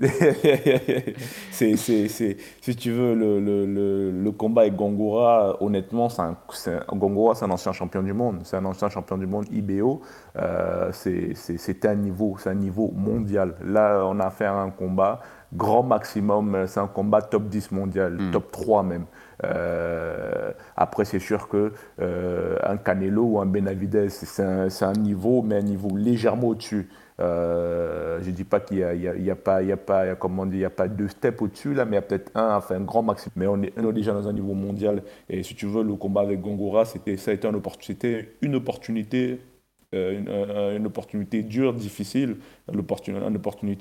c'est, 1.50 1.76
c'est- 1.76 2.36
si 2.60 2.76
tu 2.76 2.90
veux, 2.90 3.14
le, 3.14 3.40
le, 3.40 3.66
le, 3.66 4.10
le 4.10 4.30
combat 4.32 4.62
avec 4.62 4.76
Gongora, 4.76 5.62
honnêtement, 5.62 6.08
c'est 6.08 6.22
un, 6.22 6.36
c'est 6.52 6.74
un- 6.74 6.96
Gongora, 6.96 7.34
c'est 7.34 7.44
un 7.44 7.50
ancien 7.50 7.72
champion 7.72 8.02
du 8.02 8.12
monde. 8.12 8.40
C'est 8.44 8.56
un 8.56 8.64
ancien 8.64 8.88
champion 8.88 9.18
du 9.18 9.26
monde 9.26 9.46
IBO. 9.50 10.00
C'est, 10.92 11.84
un 11.84 11.94
niveau, 11.94 12.36
c'est 12.38 12.50
un 12.50 12.54
niveau 12.54 12.92
mondial. 12.96 13.54
Là, 13.64 14.04
on 14.06 14.18
a 14.20 14.26
affaire 14.26 14.54
à 14.54 14.62
un 14.62 14.70
combat 14.70 15.20
grand 15.54 15.82
maximum. 15.82 16.64
C'est 16.66 16.80
un 16.80 16.86
combat 16.86 17.20
top 17.22 17.44
10 17.48 17.72
mondial, 17.72 18.18
top 18.32 18.50
3 18.52 18.82
même. 18.82 19.04
Euh, 19.44 20.52
après, 20.76 21.04
c'est 21.04 21.18
sûr 21.18 21.48
que 21.48 21.72
euh, 22.00 22.56
un 22.62 22.76
Canelo 22.76 23.22
ou 23.24 23.40
un 23.40 23.46
Benavidez, 23.46 24.08
c'est 24.10 24.42
un, 24.42 24.68
niveau, 24.92 25.42
mais 25.42 25.56
un 25.56 25.62
niveau 25.62 25.96
légèrement 25.96 26.48
au-dessus. 26.48 26.88
Euh, 27.20 28.18
je 28.22 28.30
ne 28.30 28.34
dis 28.34 28.44
pas 28.44 28.60
qu'il 28.60 28.78
n'y 28.78 28.82
a, 28.84 29.32
a- 29.32 29.32
a 29.32 29.76
pas, 29.76 30.14
comment 30.16 30.46
il 30.46 30.58
y 30.58 30.64
a 30.64 30.70
pas 30.70 30.88
deux 30.88 31.08
steps 31.08 31.40
au-dessus, 31.42 31.74
là, 31.74 31.84
mais 31.84 31.92
il 31.92 31.94
y 31.94 31.98
a 31.98 32.02
peut-être 32.02 32.30
un, 32.34 32.56
enfin 32.56 32.76
un 32.76 32.80
grand 32.80 33.02
maximum. 33.02 33.32
Mais 33.36 33.46
on 33.46 33.62
est, 33.62 33.72
déjà 33.92 34.12
dans 34.12 34.28
un 34.28 34.32
niveau 34.32 34.54
mondial. 34.54 35.02
Et 35.28 35.42
si 35.42 35.54
tu 35.54 35.66
veux, 35.66 35.82
le 35.82 35.94
combat 35.94 36.22
avec 36.22 36.40
Gongora, 36.40 36.84
c'était, 36.84 37.16
ça 37.16 37.30
a 37.30 37.34
été 37.34 37.46
une 37.48 37.56
opportunité, 37.56 38.30
une 38.42 38.54
opportunité, 38.56 39.40
dure, 41.42 41.74
difficile, 41.74 42.36
une 42.72 42.82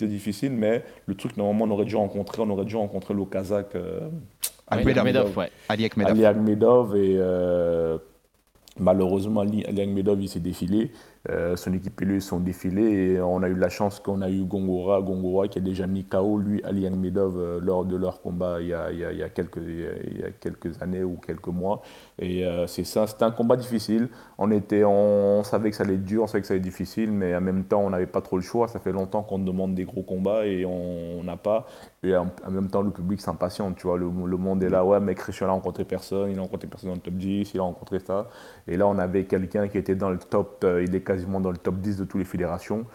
difficile, 0.07 0.51
mais 0.51 0.83
le 1.05 1.15
truc, 1.15 1.37
normalement, 1.37 1.65
on 1.65 1.71
aurait 1.71 1.85
dû 1.85 1.95
rencontrer, 1.95 2.41
on 2.41 2.49
aurait 2.49 2.65
dû 2.65 2.75
rencontrer 2.75 3.13
le 3.13 3.25
Kazakh. 3.25 3.75
Ali 4.71 4.85
ouais. 4.85 5.51
Ali 5.69 5.85
Akhmedov. 5.85 6.11
Ali 6.11 6.25
Akhmedov 6.25 6.95
et 6.95 7.15
euh, 7.17 7.97
malheureusement 8.79 9.41
Ali, 9.41 9.65
Ali 9.65 9.81
Akhmedov 9.81 10.21
il 10.21 10.29
s'est 10.29 10.39
défilé. 10.39 10.91
Euh, 11.29 11.55
son 11.55 11.71
équipe 11.73 12.01
et 12.01 12.05
lui 12.05 12.19
sont 12.19 12.39
défilés 12.39 13.13
et 13.13 13.21
on 13.21 13.43
a 13.43 13.47
eu 13.47 13.53
la 13.53 13.69
chance 13.69 13.99
qu'on 13.99 14.23
a 14.23 14.29
eu 14.29 14.43
Gongora, 14.43 15.03
Gongora 15.03 15.47
qui 15.47 15.59
a 15.59 15.61
déjà 15.61 15.85
mis 15.85 16.03
KO 16.03 16.39
lui 16.39 16.63
Ali 16.63 16.87
Akhmedov 16.87 17.37
euh, 17.37 17.59
lors 17.61 17.85
de 17.85 17.95
leur 17.95 18.21
combat 18.21 18.59
il 18.59 18.69
y 18.69 18.73
a, 18.73 19.29
quelques, 19.29 20.81
années 20.81 21.03
ou 21.03 21.17
quelques 21.17 21.47
mois. 21.47 21.83
Et 22.17 22.43
euh, 22.43 22.65
c'est 22.65 22.85
ça, 22.85 23.05
c'était 23.05 23.23
un 23.23 23.31
combat 23.31 23.55
difficile. 23.55 24.09
On, 24.39 25.43
savait 25.43 25.69
que 25.69 25.75
ça 25.75 25.83
allait 25.83 25.93
être 25.93 26.03
dur, 26.03 26.23
on 26.23 26.27
savait 26.27 26.41
que 26.41 26.47
ça 26.47 26.53
allait 26.53 26.59
être 26.59 26.63
difficile, 26.63 27.11
mais 27.11 27.35
en 27.35 27.41
même 27.41 27.65
temps 27.65 27.81
on 27.81 27.91
n'avait 27.91 28.07
pas 28.07 28.21
trop 28.21 28.37
le 28.37 28.41
choix. 28.41 28.67
Ça 28.67 28.79
fait 28.79 28.91
longtemps 28.91 29.21
qu'on 29.21 29.37
demande 29.37 29.75
des 29.75 29.83
gros 29.83 30.01
combats 30.01 30.47
et 30.47 30.65
on 30.65 31.23
n'a 31.23 31.37
pas. 31.37 31.67
Et 32.01 32.15
en, 32.15 32.31
même 32.49 32.69
temps 32.69 32.81
le 32.81 32.89
public 32.89 33.21
s'impatiente, 33.21 33.75
tu 33.75 33.85
vois. 33.85 33.97
Le, 33.97 34.07
monde 34.09 34.63
est 34.63 34.69
là, 34.69 34.83
ouais, 34.83 34.99
mais 34.99 35.13
Christian 35.13 35.49
a 35.49 35.51
rencontré 35.51 35.85
personne, 35.85 36.31
il 36.31 36.39
a 36.39 36.41
rencontré 36.41 36.67
personne 36.67 36.89
dans 36.89 36.95
le 36.95 37.01
top 37.01 37.13
10, 37.13 37.53
il 37.53 37.59
a 37.59 37.63
rencontré 37.63 37.99
ça. 37.99 38.27
Et 38.67 38.75
là 38.75 38.87
on 38.87 38.97
avait 38.97 39.25
quelqu'un 39.25 39.67
qui 39.67 39.77
était 39.77 39.95
dans 39.95 40.09
le 40.09 40.17
top, 40.17 40.65
il 40.81 40.95
est 40.95 41.01
quasiment 41.11 41.41
dans 41.41 41.51
le 41.51 41.57
top 41.57 41.75
10 41.75 41.97
de 41.97 42.05
toutes 42.05 42.19
les 42.19 42.25
fédérations 42.25 42.85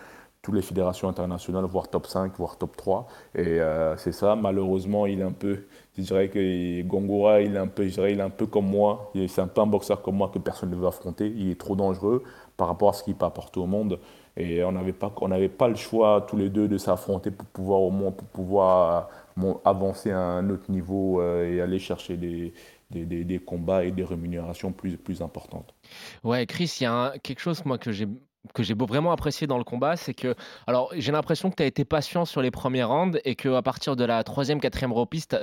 toutes 0.46 0.54
les 0.54 0.62
fédérations 0.62 1.08
internationales, 1.08 1.64
voire 1.64 1.88
top 1.88 2.06
5, 2.06 2.36
voire 2.38 2.56
top 2.56 2.76
3. 2.76 3.08
Et 3.34 3.60
euh, 3.60 3.96
c'est 3.96 4.12
ça, 4.12 4.36
malheureusement, 4.36 5.04
il 5.06 5.18
est 5.18 5.24
un 5.24 5.32
peu, 5.32 5.64
je 5.98 6.02
dirais 6.02 6.28
que 6.28 6.82
Gongora, 6.82 7.40
il 7.40 7.56
est 7.56 7.58
un 7.58 7.66
peu, 7.66 7.84
je 7.84 7.94
dirais, 7.94 8.12
il 8.12 8.20
est 8.20 8.22
un 8.22 8.30
peu 8.30 8.46
comme 8.46 8.68
moi. 8.68 9.10
C'est 9.26 9.40
un 9.40 9.48
peu 9.48 9.60
un 9.60 9.66
boxeur 9.66 10.02
comme 10.02 10.14
moi 10.14 10.30
que 10.32 10.38
personne 10.38 10.70
ne 10.70 10.76
veut 10.76 10.86
affronter. 10.86 11.26
Il 11.36 11.50
est 11.50 11.58
trop 11.58 11.74
dangereux 11.74 12.22
par 12.56 12.68
rapport 12.68 12.90
à 12.90 12.92
ce 12.92 13.02
qu'il 13.02 13.16
peut 13.16 13.26
apporter 13.26 13.58
au 13.58 13.66
monde. 13.66 13.98
Et 14.36 14.62
on 14.62 14.70
n'avait 14.70 14.92
pas, 14.92 15.10
pas 15.58 15.68
le 15.68 15.74
choix 15.74 16.24
tous 16.28 16.36
les 16.36 16.48
deux 16.48 16.68
de 16.68 16.78
s'affronter 16.78 17.32
pour 17.32 17.48
pouvoir 17.48 17.80
au 17.80 17.90
moins 17.90 18.12
pour 18.12 18.28
pouvoir 18.28 19.08
euh, 19.42 19.52
avancer 19.64 20.12
à 20.12 20.20
un 20.20 20.48
autre 20.50 20.70
niveau 20.70 21.20
euh, 21.20 21.50
et 21.50 21.60
aller 21.60 21.78
chercher 21.80 22.16
des, 22.16 22.52
des, 22.90 23.38
combats 23.38 23.84
et 23.84 23.90
des 23.90 24.04
rémunérations 24.04 24.72
plus, 24.72 24.96
plus 24.96 25.22
importantes. 25.22 25.74
Ouais, 26.24 26.46
Chris, 26.46 26.76
il 26.80 26.84
y 26.84 26.86
a 26.86 27.14
quelque 27.22 27.40
chose 27.40 27.64
moi 27.64 27.78
que 27.78 27.92
j'ai 27.92 28.06
que 28.52 28.62
j'ai 28.62 28.74
vraiment 28.74 29.12
apprécié 29.12 29.46
dans 29.46 29.58
le 29.58 29.64
combat, 29.64 29.96
c'est 29.96 30.14
que, 30.14 30.34
alors 30.66 30.90
j'ai 30.96 31.12
l'impression 31.12 31.50
que 31.50 31.56
tu 31.56 31.62
as 31.62 31.66
été 31.66 31.84
patient 31.84 32.24
sur 32.24 32.42
les 32.42 32.50
premiers 32.50 32.84
rounds 32.84 33.18
et 33.24 33.34
qu'à 33.34 33.62
partir 33.62 33.96
de 33.96 34.04
la 34.04 34.22
troisième, 34.24 34.60
quatrième 34.60 34.92
reprise, 34.92 35.26
tu 35.28 35.36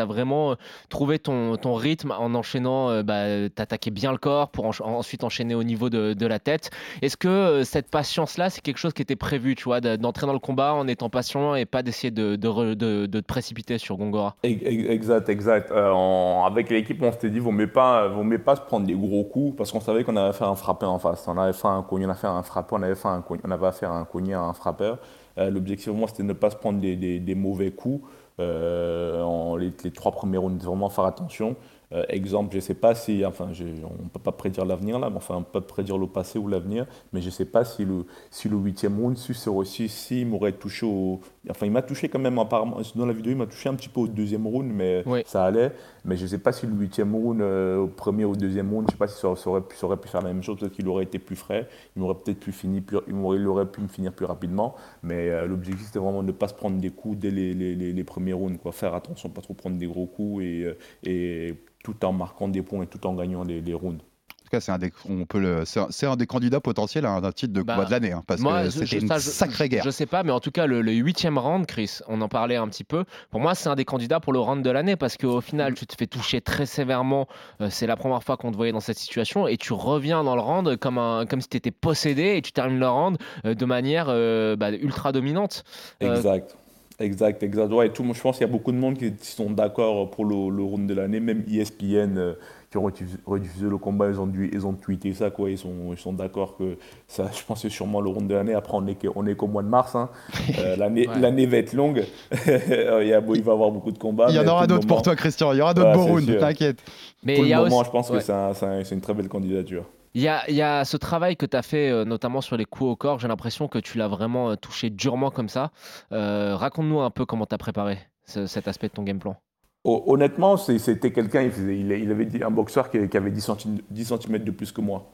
as 0.00 0.04
vraiment 0.04 0.52
euh, 0.52 0.54
trouvé 0.88 1.18
ton, 1.18 1.56
ton 1.56 1.74
rythme 1.74 2.12
en 2.12 2.34
enchaînant, 2.34 2.90
euh, 2.90 3.02
bah, 3.02 3.48
t'attaquer 3.54 3.90
bien 3.90 4.12
le 4.12 4.18
corps 4.18 4.50
pour 4.50 4.66
ensuite 4.66 5.24
enchaîner 5.24 5.54
au 5.54 5.62
niveau 5.64 5.90
de, 5.90 6.14
de 6.14 6.26
la 6.26 6.38
tête. 6.38 6.70
Est-ce 7.02 7.16
que 7.16 7.28
euh, 7.28 7.64
cette 7.64 7.90
patience-là, 7.90 8.50
c'est 8.50 8.60
quelque 8.60 8.78
chose 8.78 8.92
qui 8.92 9.02
était 9.02 9.16
prévu, 9.16 9.54
tu 9.54 9.64
vois, 9.64 9.80
de- 9.80 9.96
d'entrer 9.96 10.26
dans 10.26 10.32
le 10.32 10.38
combat 10.38 10.74
en 10.74 10.86
étant 10.88 11.10
patient 11.10 11.54
et 11.54 11.66
pas 11.66 11.82
d'essayer 11.82 12.10
de, 12.10 12.36
de, 12.36 12.74
de- 12.74 13.06
te 13.06 13.26
précipiter 13.26 13.78
sur 13.78 13.96
Gongora? 13.96 14.36
Ex- 14.42 14.62
ex- 14.64 14.90
Exact, 14.90 15.28
exact. 15.28 15.70
Euh, 15.70 15.90
on- 15.94 16.44
avec 16.44 16.70
l'équipe, 16.70 17.02
on 17.02 17.12
s'était 17.12 17.30
dit, 17.30 17.38
vaut 17.38 17.52
mieux 17.52 17.70
pas, 17.70 18.08
vaut 18.08 18.24
pas 18.38 18.56
se 18.56 18.60
prendre 18.60 18.86
des 18.86 18.94
gros 18.94 19.24
coups 19.24 19.56
parce 19.56 19.72
qu'on 19.72 19.80
savait 19.80 20.04
qu'on 20.04 20.16
avait 20.16 20.32
fait 20.36 20.44
un 20.44 20.54
frappé 20.54 20.86
en 20.86 20.98
face. 20.98 21.26
On 21.26 21.36
avait 21.38 21.52
fait 21.52 21.68
un 21.68 21.84
on 21.90 22.08
a 22.10 22.14
fait 22.14 22.26
un 22.26 22.42
on 22.72 22.82
avait 22.82 22.94
fait 22.94 23.08
un 23.08 23.22
on 23.44 23.50
avait 23.50 23.66
affaire 23.66 23.92
à 23.92 23.98
un 23.98 24.04
cogné, 24.04 24.34
à 24.34 24.40
un 24.42 24.52
frappeur. 24.52 24.98
Euh, 25.38 25.50
L'objectif, 25.50 25.88
moi, 25.92 26.08
c'était 26.08 26.22
de 26.22 26.28
ne 26.28 26.32
pas 26.32 26.50
se 26.50 26.56
prendre 26.56 26.80
des, 26.80 27.34
mauvais 27.34 27.70
coups. 27.70 28.06
Euh, 28.40 29.22
en- 29.22 29.56
les, 29.56 29.72
les 29.84 29.90
trois 29.90 30.12
premiers 30.12 30.38
rounds, 30.38 30.64
vraiment 30.64 30.88
faire 30.88 31.04
attention. 31.04 31.56
Euh, 31.92 32.04
exemple, 32.08 32.50
je 32.52 32.56
ne 32.56 32.60
sais 32.60 32.74
pas 32.74 32.94
si, 32.94 33.24
enfin, 33.26 33.48
on 33.48 34.02
ne 34.04 34.08
peut 34.08 34.20
pas 34.22 34.30
prédire 34.32 34.64
l'avenir 34.64 34.98
là, 35.00 35.10
mais 35.10 35.16
enfin, 35.16 35.36
on 35.38 35.42
peut 35.42 35.60
prédire 35.60 35.98
le 35.98 36.06
passé 36.06 36.38
ou 36.38 36.46
l'avenir, 36.46 36.86
mais 37.12 37.20
je 37.20 37.26
ne 37.26 37.30
sais 37.32 37.44
pas 37.44 37.64
si 37.64 37.84
le, 37.84 38.04
si 38.30 38.48
le 38.48 38.56
huitième 38.56 38.98
round, 39.00 39.16
si, 39.18 39.34
c'est 39.34 39.50
aussi, 39.50 39.88
si 39.88 40.20
il 40.20 40.26
m'aurait 40.28 40.52
touché 40.52 40.86
au. 40.86 41.20
Enfin, 41.50 41.66
il 41.66 41.72
m'a 41.72 41.82
touché 41.82 42.08
quand 42.08 42.20
même, 42.20 42.38
apparemment, 42.38 42.78
dans 42.94 43.06
la 43.06 43.12
vidéo, 43.12 43.32
il 43.32 43.38
m'a 43.38 43.46
touché 43.46 43.68
un 43.68 43.74
petit 43.74 43.88
peu 43.88 44.00
au 44.00 44.06
deuxième 44.06 44.46
round, 44.46 44.70
mais 44.72 45.02
Oui. 45.04 45.22
ça 45.26 45.44
allait. 45.44 45.72
Mais 46.04 46.16
je 46.16 46.22
ne 46.22 46.28
sais 46.28 46.38
pas 46.38 46.52
si 46.52 46.66
le 46.66 46.72
huitième 46.74 47.14
round, 47.14 47.40
euh, 47.40 47.78
au 47.78 47.88
premier 47.88 48.24
ou 48.24 48.32
au 48.32 48.36
deuxième 48.36 48.70
round, 48.72 48.82
je 48.88 48.92
ne 48.92 48.92
sais 48.92 48.98
pas 48.98 49.08
si 49.08 49.18
ça, 49.20 49.34
ça 49.34 49.50
aurait, 49.50 49.60
pu- 49.62 49.76
ça 49.76 49.86
aurait 49.86 49.96
pu 49.96 50.06
faire 50.08 50.22
la 50.22 50.32
même 50.32 50.42
chose, 50.42 50.58
peut-être 50.60 50.72
qu'il 50.72 50.86
aurait 50.88 51.04
été 51.04 51.18
plus 51.18 51.36
frais, 51.36 51.66
il 51.96 52.02
m'aurait 52.02 52.14
peut-être 52.14 52.38
pu 52.40 52.52
finir 52.52 52.82
plus, 52.82 52.98
il 53.08 53.46
aurait 53.48 53.66
pu 53.66 53.80
me 53.80 53.88
finir 53.88 54.12
plus 54.12 54.26
rapidement, 54.26 54.76
mais 55.02 55.28
euh, 55.28 55.46
l'objectif 55.46 55.86
c'était 55.86 55.98
vraiment 55.98 56.22
de 56.22 56.28
ne 56.28 56.32
pas 56.32 56.48
se 56.48 56.54
prendre 56.54 56.78
des 56.78 56.90
coups 56.90 57.18
dès 57.18 57.30
les, 57.30 57.52
les- 57.52 57.74
les- 57.74 57.92
les 57.92 58.04
premiers 58.04 58.32
rounds, 58.32 58.58
quoi. 58.58 58.72
faire 58.72 58.94
attention, 58.94 59.28
pas 59.28 59.40
trop 59.42 59.54
prendre 59.54 59.76
des 59.76 59.86
gros 59.86 60.06
coups 60.06 60.42
et, 60.44 60.66
et 61.04 61.54
tout 61.82 62.04
en 62.04 62.12
marquant 62.12 62.48
des 62.48 62.62
points 62.62 62.82
et 62.84 62.86
tout 62.86 63.04
en 63.06 63.14
gagnant 63.14 63.44
les, 63.44 63.60
les 63.60 63.74
rounds. 63.74 64.00
En 64.02 64.42
tout 64.50 64.56
cas, 64.56 64.60
c'est 64.60 64.72
un, 64.72 64.78
des, 64.78 64.92
on 65.08 65.26
peut 65.26 65.38
le, 65.38 65.62
c'est 65.64 66.06
un, 66.06 66.16
des 66.16 66.26
candidats 66.26 66.58
potentiels 66.58 67.06
à 67.06 67.12
un 67.12 67.30
titre 67.30 67.52
de 67.52 67.62
Bah, 67.62 67.74
combat 67.74 67.86
de 67.86 67.90
l'année, 67.92 68.10
hein, 68.10 68.24
parce 68.26 68.40
Moi, 68.40 68.58
que 68.58 68.64
je- 68.64 68.70
c'était 68.70 68.86
je- 68.86 68.98
une 69.02 69.06
ça, 69.06 69.18
je- 69.18 69.30
sacrée 69.30 69.68
guerre. 69.68 69.84
Je 69.84 69.90
sais 69.90 70.06
pas, 70.06 70.24
mais 70.24 70.32
en 70.32 70.40
tout 70.40 70.50
cas, 70.50 70.66
le 70.66 70.82
le 70.82 70.90
huitième 70.92 71.38
round, 71.38 71.66
Chris, 71.66 71.98
on 72.08 72.20
en 72.20 72.28
parlait 72.28 72.56
un 72.56 72.66
petit 72.66 72.82
peu. 72.82 73.04
Pour 73.30 73.38
moi, 73.38 73.54
c'est 73.54 73.68
un 73.68 73.76
des 73.76 73.84
candidats 73.84 74.18
pour 74.18 74.32
le 74.32 74.40
round 74.40 74.64
de 74.64 74.70
l'année 74.70 74.96
parce 74.96 75.16
qu'au 75.16 75.40
final, 75.40 75.74
tu 75.74 75.86
te 75.86 75.94
fais 75.96 76.08
toucher 76.08 76.40
très 76.40 76.66
sévèrement. 76.66 77.28
Euh, 77.60 77.68
c'est 77.70 77.86
la 77.86 77.94
première 77.96 78.24
fois 78.24 78.36
qu'on 78.36 78.50
te 78.50 78.56
voyait 78.56 78.72
dans 78.72 78.80
cette 78.80 78.98
situation 78.98 79.46
et 79.46 79.56
tu 79.56 79.72
reviens 79.72 80.24
dans 80.24 80.34
le 80.34 80.42
round 80.42 80.76
comme, 80.78 80.98
un, 80.98 81.26
comme 81.26 81.40
si 81.40 81.48
tu 81.48 81.56
étais 81.56 81.70
possédé 81.70 82.34
et 82.36 82.42
tu 82.42 82.50
termines 82.50 82.80
le 82.80 82.88
round 82.88 83.18
euh, 83.44 83.54
de 83.54 83.64
manière 83.66 84.06
euh, 84.08 84.56
bah, 84.56 84.72
ultra 84.72 85.12
dominante. 85.12 85.62
Euh, 86.02 86.16
Exact. 86.16 86.56
Exact, 87.00 87.42
exact. 87.42 87.72
Ouais, 87.72 87.86
et 87.86 87.90
tout, 87.90 88.02
moi, 88.04 88.14
je 88.14 88.20
pense 88.20 88.36
qu'il 88.36 88.46
y 88.46 88.50
a 88.50 88.52
beaucoup 88.52 88.72
de 88.72 88.76
monde 88.76 88.96
qui 88.98 89.10
sont 89.20 89.50
d'accord 89.50 90.10
pour 90.10 90.24
le, 90.26 90.34
le 90.54 90.62
round 90.62 90.86
de 90.86 90.92
l'année, 90.94 91.18
même 91.18 91.42
ESPN 91.50 92.18
euh, 92.18 92.34
qui 92.70 92.76
ont 92.76 92.82
rediffusé, 92.82 93.16
rediffusé 93.24 93.66
le 93.68 93.78
combat, 93.78 94.08
ils 94.10 94.20
ont, 94.20 94.26
dû, 94.26 94.50
ils 94.52 94.66
ont 94.66 94.74
tweeté 94.74 95.14
ça, 95.14 95.30
quoi. 95.30 95.48
Ils 95.50 95.56
sont, 95.56 95.72
ils 95.92 95.98
sont 95.98 96.12
d'accord 96.12 96.56
que 96.58 96.76
ça, 97.08 97.30
je 97.34 97.42
pense 97.44 97.62
que 97.62 97.68
c'est 97.68 97.74
sûrement 97.74 98.00
le 98.02 98.10
round 98.10 98.28
de 98.28 98.34
l'année. 98.34 98.52
Après, 98.54 98.74
on 98.76 98.86
est, 98.86 98.98
on 99.16 99.26
est 99.26 99.34
qu'au 99.34 99.46
mois 99.46 99.62
de 99.62 99.68
mars. 99.68 99.94
hein. 99.96 100.10
Euh, 100.58 100.76
l'année, 100.76 101.08
Ouais. 101.08 101.18
l'année 101.18 101.46
va 101.46 101.56
être 101.56 101.72
longue. 101.72 102.04
il, 102.46 102.52
y 102.52 102.52
a, 102.52 103.00
il 103.02 103.12
va 103.22 103.34
y 103.34 103.40
avoir 103.50 103.70
beaucoup 103.70 103.92
de 103.92 103.98
combats. 103.98 104.26
Il 104.28 104.34
y 104.36 104.38
en 104.38 104.46
aura 104.46 104.66
d'autres 104.66 104.86
pour 104.86 105.00
toi, 105.00 105.16
Christian. 105.16 105.52
Il 105.54 105.58
y 105.58 105.62
aura 105.62 105.72
d'autres 105.72 105.88
Ouais, 105.90 105.94
beaux 105.96 106.04
rounds, 106.04 106.38
t'inquiète. 106.38 106.78
mais 107.24 107.36
Pour 107.36 107.44
il 107.44 107.48
y 107.48 107.50
le 107.52 107.56
a 107.56 107.62
moment, 107.62 107.78
aussi- 107.78 107.86
je 107.86 107.90
pense 107.92 108.10
ouais. 108.10 108.18
que 108.18 108.22
c'est, 108.24 108.32
un- 108.32 108.52
c'est 108.52 108.66
un- 108.66 108.84
c'est 108.84 108.94
une 108.94 109.00
très 109.00 109.14
belle 109.14 109.28
candidature. 109.28 109.84
Il 110.14 110.22
y 110.22 110.28
a, 110.28 110.84
ce 110.84 110.96
travail 110.96 111.36
que 111.36 111.46
tu 111.46 111.56
as 111.56 111.62
fait, 111.62 111.88
euh, 111.90 112.04
notamment 112.04 112.40
sur 112.40 112.56
les 112.56 112.64
coups 112.64 112.90
au 112.90 112.96
corps. 112.96 113.20
J'ai 113.20 113.28
l'impression 113.28 113.68
que 113.68 113.78
tu 113.78 113.96
l'as 113.96 114.08
vraiment 114.08 114.50
euh, 114.50 114.56
touché 114.56 114.90
durement 114.90 115.30
comme 115.30 115.48
ça. 115.48 115.70
Euh, 116.12 116.56
Raconte-nous 116.56 117.00
un 117.00 117.10
peu 117.10 117.26
comment 117.26 117.46
tu 117.46 117.54
as 117.54 117.58
préparé 117.58 117.98
ce- 118.26 118.46
cet 118.46 118.66
aspect 118.66 118.88
de 118.88 118.92
ton 118.94 119.04
game 119.04 119.20
plan. 119.20 119.36
Hon- 119.84 120.02
Honnêtement, 120.06 120.56
c'était 120.56 121.12
quelqu'un, 121.12 121.42
il, 121.42 122.10
avait 122.10 122.26
dit, 122.26 122.42
un 122.42 122.50
boxeur 122.50 122.90
qui, 122.90 122.98
avait 123.16 123.30
10 123.30 123.40
cm, 123.40 124.38
de 124.44 124.50
plus 124.50 124.72
que 124.72 124.80
moi. 124.80 125.12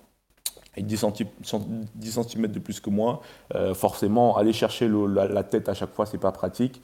Et 0.79 0.83
10 0.83 0.97
cm 1.43 2.47
de 2.49 2.59
plus 2.59 2.81
que 2.81 2.91
moi, 2.91 3.21
forcément, 3.75 4.37
aller 4.37 4.53
chercher 4.53 4.89
la, 4.91 5.27
la 5.27 5.43
tête 5.43 5.69
à 5.71 5.75
chaque 5.75 5.93
fois, 5.95 6.05
c'est 6.07 6.19
pas 6.19 6.33
pratique. 6.33 6.83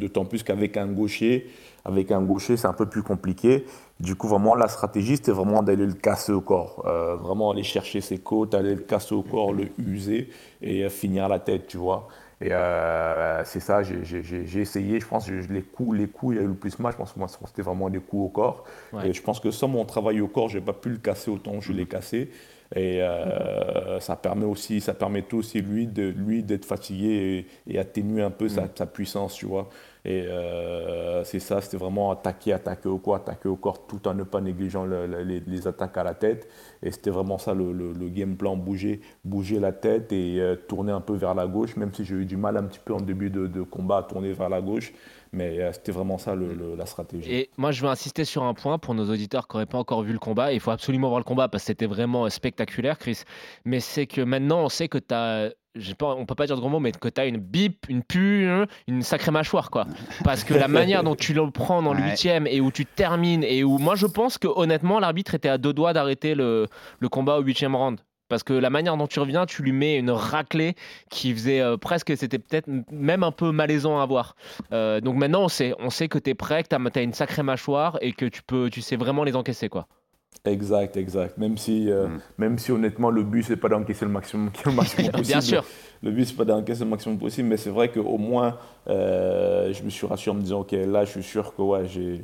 D'autant 0.00 0.24
plus 0.24 0.42
qu'avec 0.44 0.76
un 0.76 0.86
gaucher, 0.86 1.50
avec 1.84 2.10
un 2.12 2.22
gaucher, 2.22 2.56
c'est 2.56 2.66
un 2.66 2.72
peu 2.72 2.86
plus 2.86 3.02
compliqué. 3.02 3.66
Du 4.00 4.16
coup, 4.16 4.26
vraiment, 4.28 4.54
la 4.54 4.68
stratégie, 4.68 5.16
c'était 5.16 5.32
vraiment 5.32 5.62
d'aller 5.62 5.86
le 5.86 5.92
casser 5.92 6.32
au 6.32 6.40
corps. 6.40 6.82
Euh, 6.86 7.16
vraiment 7.16 7.50
aller 7.50 7.62
chercher 7.62 8.00
ses 8.00 8.18
côtes, 8.18 8.54
aller 8.54 8.74
le 8.74 8.80
casser 8.82 9.14
au 9.14 9.22
corps, 9.22 9.52
le 9.52 9.68
user 9.78 10.30
et 10.62 10.84
euh, 10.84 10.88
finir 10.88 11.28
la 11.28 11.38
tête, 11.38 11.66
tu 11.66 11.76
vois. 11.76 12.08
Et 12.40 12.48
euh, 12.50 13.42
c'est 13.44 13.60
ça, 13.60 13.82
j'ai- 13.82 14.60
essayé. 14.60 14.98
Je 15.00 15.06
pense 15.06 15.26
que 15.26 15.32
les 15.52 15.62
coups, 15.62 15.96
les 15.96 16.08
coups, 16.08 16.34
il 16.34 16.38
y 16.38 16.40
a 16.40 16.44
eu 16.44 16.48
le 16.48 16.54
plus 16.54 16.78
mal. 16.78 16.92
Je 16.92 16.96
pense 16.96 17.12
que 17.12 17.18
moi, 17.18 17.28
c'était 17.46 17.62
vraiment 17.62 17.88
des 17.90 18.00
coups 18.00 18.24
au 18.24 18.28
corps. 18.28 18.64
Ouais. 18.92 19.08
Et 19.08 19.12
je 19.12 19.22
pense 19.22 19.38
que 19.38 19.50
sans 19.50 19.68
mon 19.68 19.84
travail 19.84 20.20
au 20.20 20.28
corps, 20.28 20.48
je 20.48 20.58
n'ai 20.58 20.64
pas 20.64 20.72
pu 20.72 20.88
le 20.90 20.96
casser 20.98 21.30
autant 21.30 21.52
que 21.58 21.64
je 21.64 21.72
l'ai 21.72 21.86
cassé. 21.86 22.30
Et 22.74 23.02
euh, 23.02 24.00
ça 24.00 24.16
permet 24.16 24.44
aussi, 24.46 24.80
ça 24.80 24.94
permettait 24.94 25.34
aussi 25.34 25.60
lui 25.60 25.86
de 25.86 26.02
lui 26.08 26.42
d'être 26.42 26.64
fatigué 26.64 27.46
et, 27.68 27.74
et 27.74 27.78
atténuer 27.78 28.22
un 28.22 28.30
peu 28.30 28.48
sa, 28.48 28.68
sa 28.74 28.86
puissance, 28.86 29.34
tu 29.34 29.46
vois. 29.46 29.68
Et 30.06 30.24
euh, 30.26 31.24
c'est 31.24 31.38
ça, 31.40 31.60
c'était 31.62 31.76
vraiment 31.78 32.10
attaquer, 32.10 32.52
attaquer 32.52 32.88
au 32.88 32.98
corps, 32.98 33.14
attaquer 33.16 33.48
au 33.48 33.56
corps, 33.56 33.86
tout 33.86 34.06
en 34.06 34.12
ne 34.14 34.22
pas 34.22 34.40
négligeant 34.40 34.84
le- 34.84 35.06
le- 35.06 35.22
les, 35.22 35.40
les 35.40 35.66
attaques 35.66 35.96
à 35.96 36.04
la 36.04 36.14
tête. 36.14 36.48
Et 36.82 36.90
c'était 36.90 37.10
vraiment 37.10 37.38
ça 37.38 37.54
le, 37.54 37.72
le- 37.72 37.92
le 37.92 38.08
game 38.10 38.36
plan, 38.36 38.56
bouger, 38.56 39.00
bouger 39.24 39.60
la 39.60 39.72
tête 39.72 40.12
et 40.12 40.40
euh, 40.40 40.56
tourner 40.56 40.92
un 40.92 41.00
peu 41.00 41.14
vers 41.14 41.34
la 41.34 41.46
gauche, 41.46 41.76
même 41.76 41.92
si 41.94 42.04
j'ai 42.04 42.16
eu 42.16 42.26
du 42.26 42.36
mal 42.36 42.56
un 42.56 42.64
petit 42.64 42.80
peu 42.84 42.92
en 42.94 43.00
début 43.00 43.30
de, 43.30 43.46
de 43.46 43.62
combat 43.62 43.98
à 43.98 44.02
tourner 44.02 44.32
vers 44.32 44.48
la 44.50 44.60
gauche. 44.60 44.92
Mais 45.34 45.58
euh, 45.60 45.72
c'était 45.72 45.90
vraiment 45.92 46.16
ça 46.16 46.34
le- 46.34 46.54
le- 46.54 46.76
la 46.76 46.86
stratégie. 46.86 47.32
Et 47.32 47.50
moi, 47.56 47.72
je 47.72 47.82
veux 47.82 47.88
insister 47.88 48.24
sur 48.24 48.44
un 48.44 48.54
point 48.54 48.78
pour 48.78 48.94
nos 48.94 49.10
auditeurs 49.10 49.48
qui 49.48 49.56
n'auraient 49.56 49.66
pas 49.66 49.78
encore 49.78 50.02
vu 50.02 50.12
le 50.12 50.18
combat. 50.20 50.52
Il 50.52 50.60
faut 50.60 50.70
absolument 50.70 51.08
voir 51.08 51.18
le 51.18 51.24
combat 51.24 51.48
parce 51.48 51.64
que 51.64 51.66
c'était 51.68 51.86
vraiment 51.86 52.28
spectaculaire, 52.30 52.98
Chris. 52.98 53.22
Mais 53.64 53.80
c'est 53.80 54.06
que 54.06 54.20
maintenant, 54.20 54.60
on 54.64 54.68
sait 54.68 54.88
que 54.88 54.98
tu 54.98 55.12
as. 55.14 55.50
Pas, 55.98 56.14
on 56.14 56.24
peut 56.24 56.36
pas 56.36 56.46
dire 56.46 56.54
de 56.54 56.60
gros 56.60 56.68
mots, 56.70 56.78
mais 56.78 56.92
que 56.92 57.08
tu 57.08 57.20
as 57.20 57.26
une 57.26 57.38
bip, 57.38 57.86
une 57.88 58.04
pu, 58.04 58.46
hein, 58.46 58.66
une 58.86 59.02
sacrée 59.02 59.32
mâchoire, 59.32 59.72
quoi. 59.72 59.88
Parce 60.22 60.44
que 60.44 60.54
la 60.54 60.68
manière 60.68 61.02
dont 61.02 61.16
tu 61.16 61.34
le 61.34 61.50
prends 61.50 61.82
dans 61.82 61.92
le 61.92 62.00
Ouais. 62.00 62.10
huitième 62.10 62.46
et 62.46 62.60
où 62.60 62.70
tu 62.70 62.86
termines 62.86 63.42
et 63.42 63.64
où 63.64 63.78
moi 63.78 63.96
je 63.96 64.06
pense 64.06 64.38
que 64.38 64.46
honnêtement 64.46 65.00
l'arbitre 65.00 65.34
était 65.34 65.48
à 65.48 65.58
deux 65.58 65.72
doigts 65.72 65.92
d'arrêter 65.92 66.36
le, 66.36 66.68
le 67.00 67.08
combat 67.08 67.38
au 67.38 67.42
huitième 67.42 67.74
round. 67.74 67.98
Parce 68.28 68.42
que 68.42 68.52
la 68.54 68.70
manière 68.70 68.96
dont 68.96 69.06
tu 69.06 69.20
reviens, 69.20 69.46
tu 69.46 69.62
lui 69.62 69.72
mets 69.72 69.98
une 69.98 70.10
raclée 70.10 70.74
qui 71.10 71.32
faisait 71.34 71.60
euh, 71.60 71.76
presque, 71.76 72.16
c'était 72.16 72.38
peut-être 72.38 72.68
même 72.90 73.22
un 73.22 73.32
peu 73.32 73.50
malaisant 73.52 74.00
à 74.00 74.06
voir. 74.06 74.34
Euh, 74.72 75.00
donc 75.00 75.16
maintenant 75.16 75.42
on 75.44 75.48
sait, 75.48 75.74
on 75.78 75.90
sait 75.90 76.08
que 76.08 76.18
tu 76.18 76.30
es 76.30 76.34
prêt, 76.34 76.62
que 76.62 76.68
tu 76.68 76.98
as, 76.98 77.02
une 77.02 77.12
sacrée 77.12 77.42
mâchoire 77.42 77.98
et 78.00 78.12
que 78.12 78.24
tu 78.26 78.42
peux, 78.42 78.70
tu 78.70 78.80
sais 78.80 78.96
vraiment 78.96 79.24
les 79.24 79.36
encaisser 79.36 79.68
quoi. 79.68 79.86
Exact, 80.46 80.96
exact. 80.96 81.38
Même 81.38 81.56
si, 81.56 81.90
euh, 81.90 82.08
Mm. 82.08 82.20
même 82.38 82.58
si 82.58 82.70
honnêtement, 82.70 83.08
le 83.10 83.22
but, 83.22 83.42
c'est 83.44 83.56
pas 83.56 83.68
d'encaisser 83.68 84.04
le 84.04 84.10
maximum, 84.10 84.50
le 84.66 84.72
maximum 84.72 85.10
possible. 85.12 85.26
Bien 85.26 85.40
sûr. 85.40 85.64
Le 86.02 86.10
but, 86.10 86.26
c'est 86.26 86.36
pas 86.36 86.44
d'encaisser 86.44 86.84
le 86.84 86.90
maximum 86.90 87.18
possible, 87.18 87.48
mais 87.48 87.56
c'est 87.56 87.70
vrai 87.70 87.90
qu'au 87.90 88.18
moins, 88.18 88.58
euh, 88.88 89.72
je 89.72 89.82
me 89.82 89.88
suis 89.90 90.06
rassuré 90.06 90.34
en 90.34 90.38
me 90.38 90.42
disant, 90.42 90.60
OK, 90.60 90.72
là, 90.72 91.04
je 91.04 91.12
suis 91.12 91.22
sûr 91.22 91.54
que 91.54 91.62
ouais, 91.62 91.86
j'ai- 91.86 92.20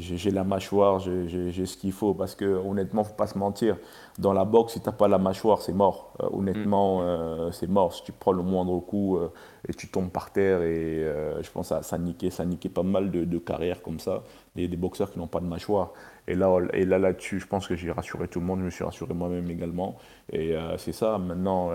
j'ai- 0.00 0.30
la 0.30 0.44
mâchoire, 0.44 0.98
j'ai- 1.00 1.52
ce 1.66 1.76
qu'il 1.76 1.92
faut. 1.92 2.14
Parce 2.14 2.34
que 2.34 2.44
honnêtement, 2.44 3.04
faut 3.04 3.14
pas 3.14 3.26
se 3.26 3.38
mentir. 3.38 3.76
Dans 4.18 4.32
la 4.32 4.44
boxe, 4.44 4.72
si 4.74 4.80
t'as 4.80 4.92
pas 4.92 5.08
la 5.08 5.18
mâchoire, 5.18 5.60
c'est 5.62 5.72
mort. 5.72 6.14
Euh, 6.22 6.28
honnêtement, 6.32 7.00
euh, 7.02 7.50
c'est 7.52 7.68
mort. 7.68 7.92
Si 7.94 8.02
tu 8.04 8.12
prends 8.12 8.32
le 8.32 8.42
moindre 8.42 8.78
coup 8.80 9.16
euh, 9.18 9.30
et 9.68 9.74
tu 9.74 9.88
tombes 9.88 10.10
par 10.10 10.32
terre, 10.32 10.62
et 10.62 11.04
je 11.42 11.50
pense 11.50 11.68
que 11.70 11.82
ça, 11.82 11.98
niquait, 11.98 12.30
ça 12.30 12.44
niquait 12.44 12.68
pas 12.68 12.82
mal 12.82 13.10
de, 13.10 13.24
de 13.24 13.38
carrières 13.38 13.82
comme 13.82 14.00
ça. 14.00 14.22
Des, 14.56 14.66
des 14.68 14.76
boxeurs 14.76 15.10
qui 15.12 15.18
n'ont 15.18 15.28
pas 15.28 15.40
de 15.40 15.46
mâchoire. 15.46 15.92
Et 16.26 16.34
là, 16.34 16.58
et 16.72 16.84
là, 16.84 16.98
là-dessus, 16.98 17.38
je 17.40 17.46
pense 17.46 17.66
que 17.68 17.76
j'ai 17.76 17.92
rassuré 17.92 18.26
tout 18.28 18.40
le 18.40 18.46
monde. 18.46 18.60
Je 18.60 18.64
me 18.64 18.70
suis 18.70 18.84
rassuré 18.84 19.14
moi-même 19.14 19.48
également. 19.50 19.96
Et 20.32 20.54
c'est 20.78 20.92
ça. 20.92 21.18
Maintenant. 21.18 21.70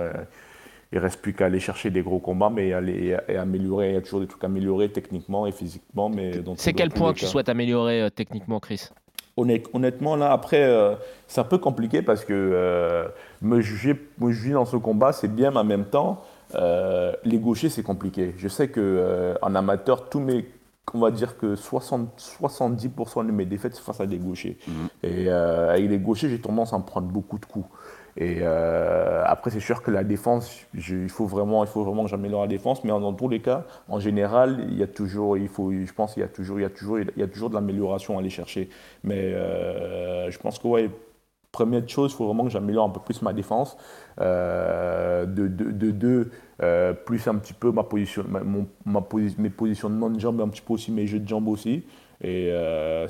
Il 0.91 0.99
reste 0.99 1.21
plus 1.21 1.33
qu'à 1.33 1.45
aller 1.45 1.59
chercher 1.59 1.89
des 1.89 2.01
gros 2.01 2.19
combats, 2.19 2.49
mais 2.49 2.71
aller 2.73 3.17
et 3.27 3.35
améliorer. 3.37 3.89
Il 3.89 3.93
y 3.95 3.97
a 3.97 4.01
toujours 4.01 4.19
des 4.21 4.27
trucs 4.27 4.43
à 4.43 4.47
améliorer 4.47 4.89
techniquement 4.89 5.45
et 5.47 5.51
physiquement. 5.51 6.09
Mais 6.09 6.31
C'est 6.57 6.73
quel 6.73 6.89
point 6.89 7.13
que 7.13 7.19
tu 7.19 7.25
souhaites 7.25 7.49
améliorer 7.49 8.01
euh, 8.03 8.09
techniquement, 8.09 8.59
Chris 8.59 8.89
Honnêt- 9.37 9.63
Honnêtement, 9.73 10.15
là, 10.15 10.31
après, 10.31 10.63
euh, 10.63 10.95
c'est 11.27 11.41
un 11.41 11.45
peu 11.45 11.57
compliqué 11.57 12.01
parce 12.01 12.23
que 12.23 12.33
euh, 12.33 13.07
me, 13.41 13.59
juger, 13.59 13.95
me 14.19 14.31
juger 14.31 14.53
dans 14.53 14.65
ce 14.65 14.77
combat, 14.77 15.11
c'est 15.11 15.27
bien, 15.33 15.51
mais 15.51 15.57
en 15.59 15.63
même 15.65 15.85
temps, 15.85 16.21
euh, 16.55 17.11
les 17.25 17.39
gauchers, 17.39 17.69
c'est 17.69 17.83
compliqué. 17.83 18.33
Je 18.37 18.47
sais 18.47 18.69
que 18.69 18.79
euh, 18.79 19.33
en 19.41 19.55
amateur, 19.55 20.07
tous 20.07 20.19
mes, 20.21 20.45
on 20.93 20.99
va 20.99 21.11
dire 21.11 21.35
que 21.37 21.55
60, 21.55 22.37
70% 22.41 23.25
de 23.25 23.31
mes 23.31 23.45
défaites, 23.45 23.75
c'est 23.75 23.81
face 23.83 23.99
à 23.99 24.05
des 24.05 24.19
gauchers. 24.19 24.57
Et 25.03 25.25
euh, 25.27 25.71
avec 25.71 25.89
les 25.89 25.97
gauchers, 25.99 26.29
j'ai 26.29 26.39
tendance 26.39 26.71
à 26.71 26.77
en 26.77 26.81
prendre 26.81 27.07
beaucoup 27.07 27.37
de 27.39 27.45
coups. 27.45 27.65
Et 28.17 28.37
euh, 28.41 29.23
après, 29.25 29.51
c'est 29.51 29.59
sûr 29.59 29.81
que 29.81 29.91
la 29.91 30.05
défense, 30.05 30.61
il, 30.73 31.09
faut 31.09 31.25
vraiment, 31.25 31.65
il 31.65 31.67
faut 31.67 31.83
vraiment 31.83 32.03
que 32.03 32.09
j'améliore 32.09 32.41
la 32.41 32.47
défense, 32.47 32.83
mais 32.83 32.89
dans 32.89 33.13
tous 33.13 33.27
les 33.27 33.41
cas, 33.41 33.65
en 33.89 33.99
général, 33.99 34.67
il 34.69 34.77
y 34.77 34.83
a 34.83 34.87
toujours, 34.87 35.37
il 35.37 35.49
faut, 35.49 35.71
je 35.71 35.91
pense 35.93 36.13
qu'il 36.13 36.21
y 36.21 36.25
a 36.25 36.29
toujours, 36.29 36.59
y 36.59 36.63
y 36.63 37.23
a 37.23 37.27
toujours 37.27 37.49
de 37.49 37.55
l'amélioration 37.55 38.17
à 38.17 38.21
aller 38.21 38.29
chercher. 38.29 38.69
Mais 39.03 39.33
euh, 39.33 40.31
je 40.31 40.39
pense 40.39 40.59
que 40.59 40.67
ouais, 40.67 40.89
première 41.51 41.87
chose, 41.89 42.13
il 42.13 42.15
faut 42.15 42.25
vraiment 42.25 42.45
que 42.45 42.51
j'améliore 42.51 42.85
un 42.85 42.89
peu 42.89 43.01
plus 43.01 43.21
ma 43.21 43.33
défense. 43.33 43.75
Euh, 44.21 45.25
de, 45.25 45.49
de, 45.49 45.71
de 45.71 45.91
deux, 45.91 46.31
plus 47.05 47.27
un 47.27 47.35
petit 47.35 47.53
peu 47.53 47.73
ma 47.73 47.83
position, 47.83 48.23
mes 49.37 49.49
positionnements 49.49 50.09
de 50.09 50.19
jambes, 50.21 50.39
un 50.39 50.47
petit 50.47 50.61
peu 50.61 50.73
aussi 50.73 50.91
mes 50.93 51.05
jeux 51.05 51.19
de 51.19 51.27
jambes 51.27 51.49
aussi. 51.49 51.83
Et 52.21 52.53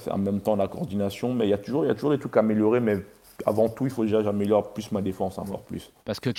en 0.10 0.18
même 0.18 0.42
temps 0.42 0.56
la 0.56 0.68
coordination. 0.68 1.36
Mais 1.36 1.46
il 1.46 1.52
y 1.52 1.54
a 1.54 1.60
toujours, 1.60 1.86
il 1.86 1.90
y 1.90 1.92
a 1.92 1.94
toujours 1.94 2.10
des 2.10 2.18
trucs 2.18 2.36
à 2.38 2.40
améliorer. 2.40 2.80
Mais 2.80 2.98
avant 3.46 3.70
tout, 3.70 3.86
il 3.86 3.92
faut 3.92 4.04
déjà 4.04 4.18
que 4.20 4.24
j'améliore 4.24 4.74
plus 4.74 4.92
ma 4.92 5.02
défense 5.02 5.38
encore 5.38 5.64
plus. 5.64 5.92
Parce 6.06 6.20
que 6.20 6.30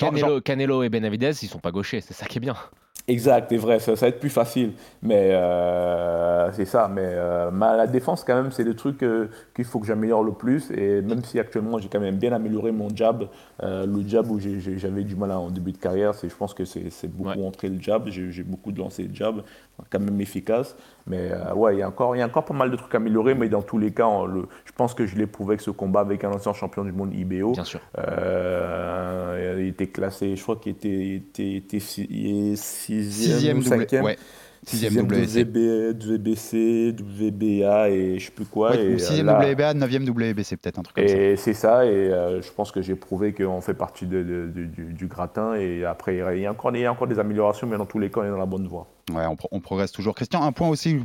Canelo 0.41 0.83
et 0.83 0.88
Benavidez, 0.88 1.33
ils 1.43 1.49
sont 1.49 1.59
pas 1.59 1.73
gauchers, 1.73 2.00
c'est 2.00 2.15
ça 2.15 2.26
qui 2.26 2.38
est 2.38 2.41
bien. 2.41 2.57
Exact, 3.09 3.47
c'est 3.51 3.57
vrai, 3.57 3.79
ça, 3.79 3.95
ça 3.95 4.07
va 4.07 4.09
être 4.09 4.19
plus 4.19 4.31
facile. 4.31 4.73
Mais 5.01 5.31
euh, 5.33 6.51
c'est 6.53 6.65
ça. 6.65 6.89
Mais 6.93 7.03
euh, 7.05 7.53
ma- 7.53 7.77
la 7.77 7.87
défense, 7.87 8.25
quand 8.25 8.35
même, 8.35 8.51
c'est 8.51 8.65
le 8.65 8.75
truc 8.75 9.01
euh, 9.05 9.29
qu'il 9.55 9.65
faut 9.65 9.79
que 9.79 9.87
j'améliore 9.87 10.25
le 10.25 10.33
plus. 10.33 10.73
Et 10.73 11.03
même 11.03 11.23
si 11.23 11.39
actuellement, 11.39 11.79
j'ai 11.79 11.89
quand 11.89 12.01
même 12.01 12.17
bien 12.17 12.33
amélioré 12.33 12.73
mon 12.73 12.89
jab, 12.95 13.29
le 13.63 14.09
jab 14.09 14.29
où 14.29 14.41
j'avais 14.41 15.05
du 15.05 15.15
mal 15.15 15.31
en 15.31 15.51
début 15.51 15.71
de 15.71 15.79
carrière, 15.79 16.17
c'est, 16.17 16.29
je 16.29 16.35
pense 16.35 16.53
que 16.53 16.65
c'est, 16.65 16.91
beaucoup 17.07 17.45
entré 17.45 17.69
le 17.69 17.81
jab. 17.81 18.09
J'ai, 18.09 18.43
beaucoup 18.43 18.73
de 18.73 18.79
lancers 18.81 19.07
de 19.07 19.15
jab, 19.15 19.43
quand 19.89 20.01
même 20.01 20.21
efficace. 20.21 20.77
Mais 21.07 21.31
ouais, 21.55 21.77
il 21.77 21.79
y, 21.79 21.83
a 21.83 21.89
encore, 21.89 22.17
il 22.17 22.19
y 22.19 22.23
a 22.23 22.27
encore 22.27 22.45
pas 22.45 22.55
mal 22.55 22.73
de 22.73 22.77
trucs 22.77 22.93
à 22.93 22.97
améliorer. 22.97 23.37
Mais 23.37 23.49
dans 23.49 23.63
tous 23.63 23.79
les 23.79 23.93
cas, 23.93 24.07
on 24.07 24.27
le- 24.27 24.49
je 24.65 24.73
pense 24.73 24.95
que 24.95 25.07
je 25.07 25.15
l'ai 25.15 25.29
prouvé 25.29 25.53
avec 25.53 25.61
ce 25.61 25.71
combat 25.71 26.01
avec 26.01 26.25
un 26.25 26.33
ancien 26.33 26.53
champion 26.55 26.83
du 26.83 26.91
monde 26.91 27.15
IBO. 27.15 27.53
Bien 27.53 27.63
sûr. 27.63 27.79
Était 29.76 29.88
classé, 29.88 30.35
je 30.37 30.42
crois 30.42 30.56
qu'il 30.56 30.73
était, 30.73 31.16
était, 31.16 31.52
était 31.56 31.80
sixième, 31.80 32.56
Sixième 32.56 33.59
ou 33.59 33.62
cinquième. 33.62 34.04
ouais. 34.04 34.16
Sixième 34.64 34.90
Sixième. 34.92 35.06
WB, 35.06 35.92
WBC, 36.00 36.95
WBA 36.99 37.90
et 37.90 38.18
je 38.18 38.25
sais 38.25 38.30
plus 38.33 38.47
quoi. 38.47 38.75
Et, 38.75 38.78
euh, 38.95 38.97
6ème 38.99 39.26
là- 39.26 39.38
WBA, 39.38 39.75
9ème 39.75 40.04
WBC, 40.09 40.56
peut-être 40.56 40.78
un 40.78 40.83
truc 40.83 40.97
comme 40.97 41.06
ça. 41.06 41.14
et 41.14 41.37
c'est 41.37 41.52
ça, 41.52 41.85
et 41.85 41.88
euh, 41.90 42.40
je 42.42 42.50
pense 42.50 42.73
que 42.73 42.80
j'ai 42.83 42.95
prouvé 42.97 43.33
qu'on 43.33 43.61
fait 43.61 43.75
partie 43.75 44.06
de- 44.06 44.23
de- 44.23 44.47
du, 44.52 44.66
du- 44.66 44.92
du 44.95 45.06
gratin. 45.06 45.54
Et 45.54 45.85
après, 45.85 46.16
il 46.16 46.40
y, 46.40 46.47
a 46.47 46.50
encore, 46.50 46.75
il 46.75 46.80
y 46.80 46.87
a 46.87 46.90
encore 46.90 47.06
des 47.06 47.18
améliorations, 47.21 47.66
mais 47.68 47.76
dans 47.76 47.87
tous 47.87 47.99
les 47.99 48.11
cas, 48.11 48.21
on 48.23 48.25
est 48.25 48.30
dans 48.30 48.38
la 48.38 48.47
bonne 48.47 48.66
voie. 48.66 48.88
Ouais, 49.12 49.26
on, 49.26 49.37
pro- 49.37 49.49
on 49.52 49.61
progresse 49.61 49.92
toujours. 49.92 50.14
Christian, 50.16 50.42
un 50.42 50.50
point 50.52 50.68
aussi, 50.68 50.97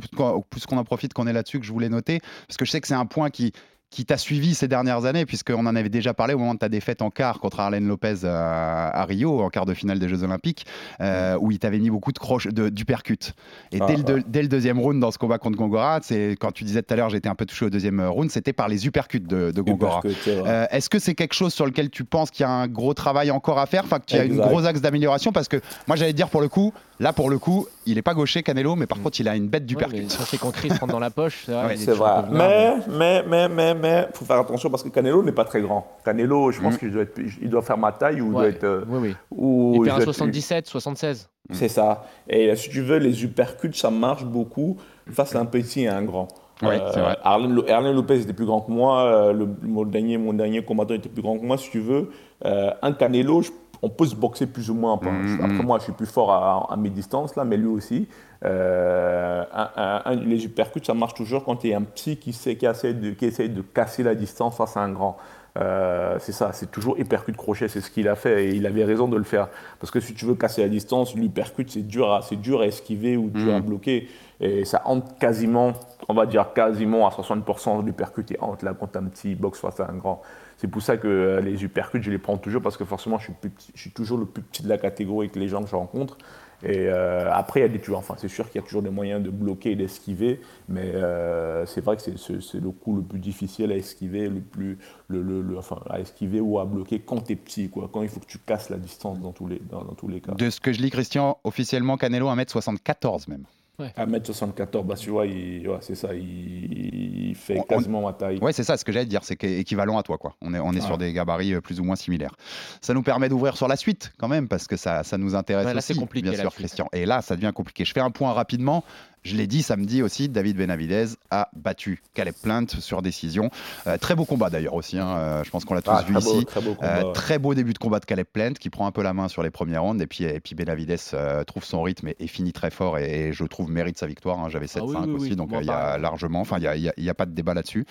puisqu'on 0.50 0.76
en 0.78 0.84
profite 0.84 1.12
qu'on 1.12 1.26
est 1.28 1.32
là-dessus, 1.32 1.60
que 1.60 1.66
je 1.66 1.72
voulais 1.72 1.90
noter, 1.90 2.20
parce 2.48 2.56
que 2.56 2.64
je 2.64 2.70
sais 2.70 2.80
que 2.80 2.88
c'est 2.88 2.94
un 2.94 3.06
point 3.06 3.30
qui, 3.30 3.52
qui 3.92 4.06
t'a 4.06 4.16
suivi 4.16 4.54
ces 4.54 4.68
dernières 4.68 5.04
années, 5.04 5.26
puisqu'on 5.26 5.66
en 5.66 5.76
avait 5.76 5.90
déjà 5.90 6.14
parlé 6.14 6.32
au 6.32 6.38
moment 6.38 6.54
de 6.54 6.58
ta 6.58 6.70
défaite 6.70 7.02
en 7.02 7.10
quart 7.10 7.38
contre 7.40 7.60
Arlène 7.60 7.86
Lopez 7.86 8.24
à, 8.24 8.88
à 8.88 9.04
Rio, 9.04 9.42
en 9.42 9.50
quart 9.50 9.66
de 9.66 9.74
finale 9.74 9.98
des 9.98 10.08
Jeux 10.08 10.22
Olympiques, 10.24 10.64
euh, 11.02 11.36
où 11.38 11.50
il 11.50 11.58
t'avait 11.58 11.78
mis 11.78 11.90
beaucoup 11.90 12.10
de 12.10 12.18
croches, 12.18 12.46
de, 12.48 12.70
du 12.70 12.86
percute. 12.86 13.34
Et 13.70 13.78
Ah, 13.82 13.86
dès, 13.86 13.96
le, 13.98 14.02
deux- 14.02 14.22
dès 14.26 14.40
le 14.40 14.48
deuxième 14.48 14.78
round 14.80 14.98
dans 14.98 15.10
ce 15.10 15.18
combat 15.18 15.36
contre 15.36 15.58
Gongora, 15.58 16.00
c'est 16.02 16.36
quand 16.40 16.52
tu 16.52 16.64
disais 16.64 16.82
tout 16.82 16.94
à 16.94 16.96
l'heure, 16.96 17.10
j'étais 17.10 17.28
un 17.28 17.34
peu 17.34 17.44
touché 17.44 17.66
au 17.66 17.70
deuxième 17.70 18.00
round, 18.00 18.30
c'était 18.30 18.54
par 18.54 18.68
les 18.68 18.86
uppercuts 18.86 19.20
de, 19.20 19.50
de 19.50 19.60
Gongora. 19.60 19.98
Uppercut. 19.98 20.26
Euh, 20.26 20.64
Est-ce 20.70 20.88
que 20.88 20.98
c'est 20.98 21.14
quelque 21.14 21.34
chose 21.34 21.52
sur 21.52 21.66
lequel 21.66 21.90
tu 21.90 22.04
penses 22.04 22.30
qu'il 22.30 22.44
y 22.44 22.46
a 22.46 22.50
un 22.50 22.68
gros 22.68 22.94
travail 22.94 23.30
encore 23.30 23.58
à 23.58 23.66
faire, 23.66 23.84
enfin 23.84 24.00
qu'il 24.00 24.16
y 24.16 24.20
a 24.20 24.24
une 24.24 24.32
Exact. 24.32 24.48
gros 24.48 24.64
axe 24.64 24.80
d'amélioration? 24.80 25.32
Parce 25.32 25.48
que 25.48 25.60
moi 25.86 25.96
j'allais 25.96 26.14
dire 26.14 26.30
pour 26.30 26.40
le 26.40 26.48
coup, 26.48 26.72
là 26.98 27.12
pour 27.12 27.28
le 27.28 27.38
coup, 27.38 27.66
il 27.86 27.98
est 27.98 28.02
pas 28.02 28.14
gaucher 28.14 28.42
Canelo, 28.42 28.76
mais 28.76 28.86
par 28.86 29.00
contre 29.02 29.20
il 29.20 29.28
a 29.28 29.36
une 29.36 29.48
bête 29.48 29.66
du 29.66 29.74
Ouais, 29.74 29.80
percute. 29.80 30.10
ça, 30.10 30.24
c'est 30.24 30.38
quand 30.38 30.50
Chris 30.52 30.70
rentre 30.70 30.92
dans 30.92 30.98
la 30.98 31.10
poche. 31.10 31.42
C'est 31.46 31.52
vrai, 31.52 31.66
Ouais, 31.66 31.74
il 31.74 31.78
C'est 31.80 31.92
vrai. 31.92 32.22
Mais, 32.30 32.74
mais, 32.88 33.22
mais, 33.28 33.48
mais, 33.48 33.74
mais, 33.74 34.08
faut 34.14 34.24
faire 34.24 34.38
attention 34.38 34.70
parce 34.70 34.82
que 34.82 34.88
Canelo 34.88 35.22
n'est 35.22 35.32
pas 35.32 35.44
très 35.44 35.60
grand. 35.62 35.86
Canelo, 36.04 36.50
je 36.52 36.60
pense 36.60 36.74
Mm. 36.74 36.78
qu'il 36.78 36.90
doit, 36.92 37.02
être- 37.02 37.20
il 37.40 37.50
doit 37.50 37.62
faire 37.62 37.78
ma 37.78 37.92
taille 37.92 38.20
ou 38.20 38.26
il 38.26 38.32
doit 38.32 38.40
Ouais. 38.42 38.48
être. 38.50 38.64
euh, 38.64 38.84
Oui, 38.88 38.98
oui. 39.02 39.14
ou 39.30 39.72
Il 39.74 39.80
il 39.80 39.84
perd 39.84 39.98
être- 40.00 40.04
77, 40.12 40.66
76. 40.68 41.28
C'est 41.50 41.68
ça. 41.68 42.04
Et 42.28 42.50
euh, 42.50 42.56
si 42.56 42.70
tu 42.70 42.82
veux, 42.82 42.98
les 42.98 43.24
uppercuts, 43.24 43.72
ça 43.74 43.90
marche 43.90 44.24
beaucoup 44.24 44.76
face 45.10 45.34
à 45.34 45.40
un 45.40 45.44
petit 45.46 45.82
et 45.82 45.88
un 45.88 46.02
grand. 46.02 46.28
Ouais, 46.62 46.80
c'est 46.94 47.00
vrai. 47.00 47.16
Arlen, 47.24 47.52
Lo- 47.52 47.68
Arlen 47.68 47.92
Lopez 47.92 48.20
était 48.20 48.32
plus 48.32 48.46
grand 48.46 48.60
que 48.60 48.70
moi. 48.70 49.02
euh, 49.02 49.32
le, 49.32 49.48
mon, 49.62 49.84
dernier, 49.84 50.16
mon 50.16 50.32
dernier 50.32 50.62
combattant 50.64 50.94
était 50.94 51.08
plus 51.08 51.20
grand 51.22 51.36
que 51.36 51.44
moi, 51.44 51.58
si 51.58 51.68
tu 51.70 51.80
veux. 51.80 52.10
Euh, 52.44 52.70
un 52.82 52.92
Canelo, 52.92 53.42
je- 53.42 53.50
on 53.82 53.90
peut 53.90 54.06
se 54.06 54.14
boxer 54.14 54.46
plus 54.46 54.70
ou 54.70 54.74
moins. 54.74 54.94
Après, 54.94 55.10
Mm, 55.10 55.40
Après, 55.44 55.62
moi, 55.64 55.78
je 55.78 55.84
suis 55.84 55.92
plus 55.92 56.06
fort 56.06 56.30
à, 56.32 56.72
à 56.72 56.76
mes 56.76 56.90
distances, 56.90 57.34
là, 57.36 57.44
mais 57.44 57.56
lui 57.56 57.66
aussi. 57.66 58.08
Euh, 58.44 59.44
un- 59.52 59.70
un- 59.76 60.02
un- 60.04 60.14
les 60.16 60.44
uppercuts, 60.44 60.84
ça 60.84 60.94
marche 60.94 61.14
toujours 61.14 61.44
quand 61.44 61.62
il 61.64 61.70
y 61.70 61.74
a 61.74 61.78
un 61.78 61.82
petit 61.82 62.16
qui, 62.16 62.32
sait, 62.32 62.56
qui, 62.56 62.66
essaie 62.66 62.94
de, 62.94 63.10
qui 63.10 63.24
essaie 63.26 63.48
de 63.48 63.62
casser 63.62 64.02
la 64.02 64.14
distance 64.14 64.56
face 64.56 64.76
à 64.76 64.80
un 64.80 64.90
grand. 64.92 65.16
Euh, 65.58 66.16
c'est 66.18 66.32
ça, 66.32 66.52
c'est 66.52 66.70
toujours 66.70 66.96
uppercut 66.98 67.36
crochet, 67.36 67.68
c'est 67.68 67.82
ce 67.82 67.90
qu'il 67.90 68.08
a 68.08 68.14
fait 68.14 68.46
et 68.46 68.54
il 68.54 68.64
avait 68.66 68.84
raison 68.84 69.06
de 69.06 69.18
le 69.18 69.22
faire. 69.22 69.48
Parce 69.80 69.90
que 69.90 70.00
si 70.00 70.14
tu 70.14 70.24
veux 70.24 70.34
casser 70.34 70.62
la 70.62 70.68
distance, 70.70 71.14
l'uppercut 71.14 71.66
c'est 71.68 71.86
dur, 71.86 72.10
à, 72.10 72.22
c'est 72.22 72.36
dur 72.36 72.62
à 72.62 72.66
esquiver 72.66 73.18
ou 73.18 73.28
dur 73.28 73.54
à 73.54 73.60
bloquer 73.60 74.08
et 74.40 74.64
ça 74.64 74.80
entre 74.86 75.14
quasiment, 75.18 75.74
on 76.08 76.14
va 76.14 76.24
dire 76.24 76.52
quasiment 76.54 77.06
à 77.06 77.10
60% 77.10 77.82
de 77.82 77.86
l'uppercut 77.86 78.24
et 78.30 78.40
entre 78.40 78.64
là 78.64 78.72
quand 78.78 78.96
un 78.96 79.04
petit 79.04 79.34
box 79.34 79.58
face 79.60 79.78
à 79.80 79.88
un 79.90 79.94
grand. 79.96 80.22
C'est 80.56 80.68
pour 80.68 80.80
ça 80.80 80.96
que 80.96 81.06
euh, 81.08 81.40
les 81.42 81.62
uppercuts 81.64 82.02
je 82.02 82.10
les 82.10 82.18
prends 82.18 82.38
toujours 82.38 82.62
parce 82.62 82.78
que 82.78 82.84
forcément 82.86 83.18
je 83.18 83.24
suis, 83.24 83.34
plus 83.34 83.50
petit- 83.50 83.72
je 83.74 83.80
suis 83.82 83.90
toujours 83.90 84.16
le 84.18 84.24
plus 84.24 84.42
petit 84.42 84.62
de 84.62 84.68
la 84.70 84.78
catégorie 84.78 85.26
avec 85.26 85.36
les 85.36 85.48
gens 85.48 85.62
que 85.62 85.68
je 85.68 85.76
rencontre. 85.76 86.16
Et 86.64 86.86
euh, 86.88 87.30
après, 87.32 87.60
il 87.60 87.62
y 87.64 87.66
a 87.66 87.68
des 87.68 87.80
Enfin, 87.94 88.14
c'est 88.18 88.28
sûr 88.28 88.48
qu'il 88.48 88.60
y 88.60 88.64
a 88.64 88.66
toujours 88.66 88.82
des 88.82 88.90
moyens 88.90 89.22
de 89.22 89.30
bloquer 89.30 89.72
et 89.72 89.76
d'esquiver, 89.76 90.40
mais 90.68 90.92
euh, 90.94 91.66
c'est 91.66 91.80
vrai 91.80 91.96
que 91.96 92.02
c'est, 92.02 92.54
le 92.60 92.70
coup 92.70 92.96
le 92.96 93.02
plus 93.02 93.18
difficile 93.18 93.72
à 93.72 93.76
esquiver, 93.76 94.28
le 94.28 94.40
plus, 94.40 94.78
le, 95.08 95.22
le- 95.22 95.58
enfin, 95.58 95.80
à 95.90 96.00
esquiver 96.00 96.40
ou 96.40 96.58
à 96.60 96.64
bloquer 96.64 97.00
quand 97.00 97.22
tu 97.22 97.32
es 97.32 97.36
petit, 97.36 97.68
quoi. 97.68 97.90
Quand 97.92 98.02
il 98.02 98.08
faut 98.08 98.20
que 98.20 98.26
tu 98.26 98.38
casses 98.38 98.70
la 98.70 98.76
distance 98.78 99.20
dans 99.20 99.32
tous 99.32 99.48
les, 99.48 99.60
dans, 99.70 99.82
dans 99.84 99.94
tous 99.94 100.08
les 100.08 100.20
cas. 100.20 100.32
De 100.32 100.50
ce 100.50 100.60
que 100.60 100.72
je 100.72 100.80
lis, 100.80 100.90
Christian, 100.90 101.38
officiellement 101.44 101.96
Canelo 101.96 102.28
1m74 102.28 103.28
même. 103.28 103.44
1m74, 103.80 104.84
bah, 104.84 104.94
tu 104.96 105.10
vois, 105.10 105.26
il- 105.26 105.66
ouais, 105.68 105.78
c'est 105.80 105.94
ça, 105.94 106.14
il, 106.14 107.28
il 107.30 107.34
fait 107.34 107.56
On- 107.58 107.60
on- 107.60 107.64
quasiment 107.64 108.02
ma 108.02 108.12
taille. 108.12 108.38
Ouais, 108.38 108.52
c'est 108.52 108.64
ça 108.64 108.76
ce 108.76 108.84
que 108.84 108.92
j'allais 108.92 109.06
te 109.06 109.10
dire, 109.10 109.24
c'est 109.24 109.42
équivalent 109.44 109.98
à 109.98 110.02
toi. 110.02 110.18
quoi. 110.18 110.34
On 110.42 110.52
est, 110.54 110.58
on 110.60 110.72
est 110.72 110.80
sur 110.80 110.92
Ouais. 110.92 110.98
des 110.98 111.12
gabarits 111.12 111.54
euh, 111.54 111.60
plus 111.60 111.80
ou 111.80 111.84
moins 111.84 111.96
similaires. 111.96 112.34
Ça 112.80 112.94
nous 112.94 113.02
permet 113.02 113.28
d'ouvrir 113.28 113.56
sur 113.56 113.68
la 113.68 113.76
suite 113.76 114.12
quand 114.18 114.28
même, 114.28 114.48
parce 114.48 114.66
que 114.66 114.76
ça, 114.76 115.02
ça 115.02 115.18
nous 115.18 115.34
intéresse 115.34 115.66
Ouais, 115.66 115.72
là, 115.72 115.78
aussi, 115.78 115.94
c'est 115.94 115.98
compliqué, 116.00 116.30
bien 116.30 116.38
sûr. 116.40 116.52
Christian. 116.54 116.88
Et 116.92 117.06
là, 117.06 117.22
ça 117.22 117.34
devient 117.36 117.52
compliqué. 117.54 117.84
Je 117.84 117.92
fais 117.92 118.00
un 118.00 118.10
point 118.10 118.32
rapidement. 118.32 118.84
Je 119.22 119.36
l'ai 119.36 119.46
dit 119.46 119.62
samedi 119.62 120.02
aussi, 120.02 120.28
David 120.28 120.56
Benavidez 120.56 121.06
a 121.30 121.48
battu 121.54 122.02
Caleb 122.12 122.34
Plant 122.42 122.66
sur 122.80 123.02
décision. 123.02 123.50
Euh, 123.86 123.96
très 123.96 124.16
beau 124.16 124.24
combat 124.24 124.50
d'ailleurs 124.50 124.74
aussi, 124.74 124.98
hein, 124.98 125.16
euh, 125.16 125.44
je 125.44 125.50
pense 125.50 125.64
qu'on 125.64 125.74
l'a 125.74 125.82
tous 125.82 125.92
Ah, 125.92 126.02
vu 126.02 126.12
très 126.14 126.22
beau, 126.24 126.34
ici. 126.38 126.44
très 126.44 126.60
beau 126.60 126.74
combat, 126.74 126.96
Euh, 126.98 127.04
ouais. 127.06 127.12
très 127.12 127.38
beau 127.38 127.54
début 127.54 127.72
de 127.72 127.78
combat 127.78 128.00
de 128.00 128.04
Caleb 128.04 128.26
Plant 128.32 128.52
qui 128.54 128.68
prend 128.68 128.86
un 128.86 128.90
peu 128.90 129.02
la 129.02 129.12
main 129.12 129.28
sur 129.28 129.42
les 129.44 129.50
premiers 129.50 129.78
rounds 129.78 130.02
et 130.02 130.06
puis, 130.08 130.24
et 130.24 130.40
puis 130.40 130.56
Benavidez 130.56 130.96
euh, 131.14 131.44
trouve 131.44 131.64
son 131.64 131.82
rythme 131.82 132.08
et, 132.08 132.16
et 132.18 132.26
finit 132.26 132.52
très 132.52 132.70
fort 132.70 132.98
et, 132.98 133.28
et 133.28 133.32
je 133.32 133.44
trouve 133.44 133.70
mérite 133.70 133.96
sa 133.96 134.06
victoire. 134.08 134.40
hein. 134.40 134.48
J'avais 134.48 134.66
7-5 134.66 134.80
Ah 134.80 134.82
oui, 134.84 134.96
oui, 135.06 135.12
aussi, 135.14 135.30
oui. 135.30 135.36
donc 135.36 135.52
euh, 135.52 135.58
il 135.60 135.66
y 135.66 135.70
a 135.70 135.98
largement, 135.98 136.40
enfin 136.40 136.58
il 136.58 136.92
n'y 136.98 137.08
a 137.08 137.14
pas 137.14 137.26
de 137.26 137.32
débat 137.32 137.54
là-dessus. 137.54 137.84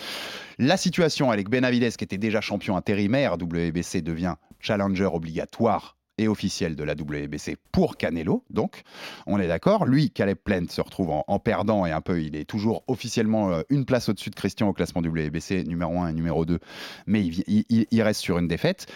La 0.59 0.75
situation 0.75 1.31
avec 1.31 1.49
Benavidez 1.49 1.91
qui 1.91 2.03
était 2.03 2.17
déjà 2.17 2.41
champion 2.41 2.75
intérimaire 2.75 3.33
WBC 3.41 4.01
devient 4.01 4.35
challenger 4.59 5.05
obligatoire 5.05 5.95
et 6.21 6.27
officiel 6.27 6.75
de 6.75 6.83
la 6.83 6.93
WBC 6.93 7.57
pour 7.71 7.97
Canelo, 7.97 8.43
donc 8.49 8.83
on 9.27 9.39
est 9.39 9.47
d'accord. 9.47 9.85
Lui, 9.85 10.11
Caleb 10.11 10.37
Plant 10.43 10.65
se 10.69 10.81
retrouve 10.81 11.11
en, 11.11 11.39
perdant 11.39 11.85
et 11.85 11.91
un 11.91 12.01
peu, 12.01 12.21
il 12.21 12.35
est 12.35 12.45
toujours 12.45 12.83
officiellement 12.87 13.51
euh, 13.51 13.61
une 13.69 13.85
place 13.85 14.09
au-dessus 14.09 14.29
de 14.29 14.35
Christian 14.35 14.67
au 14.67 14.73
classement 14.73 15.01
WBC, 15.01 15.63
numéro 15.65 15.99
1 15.99 16.09
et 16.09 16.13
numéro 16.13 16.45
2, 16.45 16.59
mais 17.07 17.25
il, 17.25 18.01
reste 18.01 18.21
sur 18.21 18.37
une 18.37 18.47
défaite. 18.47 18.87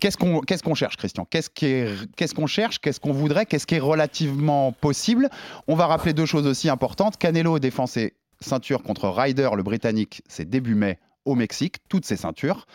Qu'est-ce 0.00 0.16
qu'on 0.16 0.74
cherche, 0.74 0.96
Christian? 0.96 1.26
Qu'est-ce 1.26 2.34
qu'on 2.34 2.46
cherche? 2.46 2.78
Qu'est-ce 2.78 3.00
qu'on 3.00 3.12
voudrait? 3.12 3.44
Qu'est-ce 3.44 3.66
qui 3.66 3.74
est 3.74 3.80
relativement 3.80 4.72
possible? 4.72 5.28
On 5.68 5.74
va 5.74 5.86
rappeler 5.86 6.14
deux 6.14 6.24
choses 6.24 6.46
aussi 6.46 6.70
importantes. 6.70 7.18
Canelo 7.18 7.58
défend 7.58 7.86
ses 7.86 8.14
ceintures 8.40 8.82
contre 8.82 9.08
Ryder, 9.08 9.50
le 9.54 9.62
Britannique, 9.62 10.22
c'est 10.26 10.48
début 10.48 10.74
mai 10.74 10.98
au 11.26 11.34
Mexique, 11.34 11.76
toutes 11.88 12.06
ses 12.06 12.16
ceintures. 12.16 12.66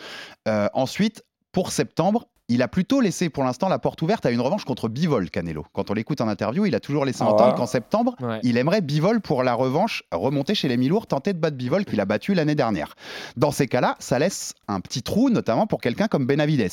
Euh, 0.47 0.67
ensuite, 0.73 1.23
pour 1.51 1.71
septembre, 1.71 2.27
il 2.47 2.61
a 2.61 2.67
plutôt 2.67 3.01
laissé 3.01 3.29
pour 3.29 3.43
l'instant 3.43 3.69
la 3.69 3.79
porte 3.79 4.01
ouverte 4.01 4.25
à 4.25 4.31
une 4.31 4.39
revanche 4.41 4.65
contre 4.65 4.87
Bivol, 4.87 5.29
Canelo. 5.31 5.65
Quand 5.73 5.89
on 5.89 5.93
l'écoute 5.93 6.21
en 6.21 6.27
interview, 6.27 6.65
il 6.65 6.75
a 6.75 6.79
toujours 6.79 7.03
laissé 7.05 7.19
Ah 7.21 7.29
entendre 7.29 7.51
ouais 7.51 7.57
qu'en 7.57 7.65
septembre, 7.65 8.15
Ouais. 8.21 8.39
il 8.43 8.57
aimerait 8.57 8.81
Bivol 8.81 9.19
pour 9.19 9.43
la 9.43 9.53
revanche, 9.55 10.03
remonter 10.11 10.53
chez 10.53 10.67
les 10.67 10.77
Milours, 10.77 11.07
tenter 11.07 11.33
de 11.33 11.39
battre 11.39 11.57
Bivol 11.57 11.85
qu'il 11.85 11.99
a 11.99 12.05
battu 12.05 12.33
l'année 12.35 12.55
dernière. 12.55 12.95
Dans 13.35 13.51
ces 13.51 13.67
cas-là, 13.67 13.95
ça 13.99 14.19
laisse 14.19 14.53
un 14.67 14.79
petit 14.79 15.01
trou, 15.01 15.29
notamment 15.29 15.65
pour 15.65 15.81
quelqu'un 15.81 16.07
comme 16.07 16.27
Benavides. 16.27 16.69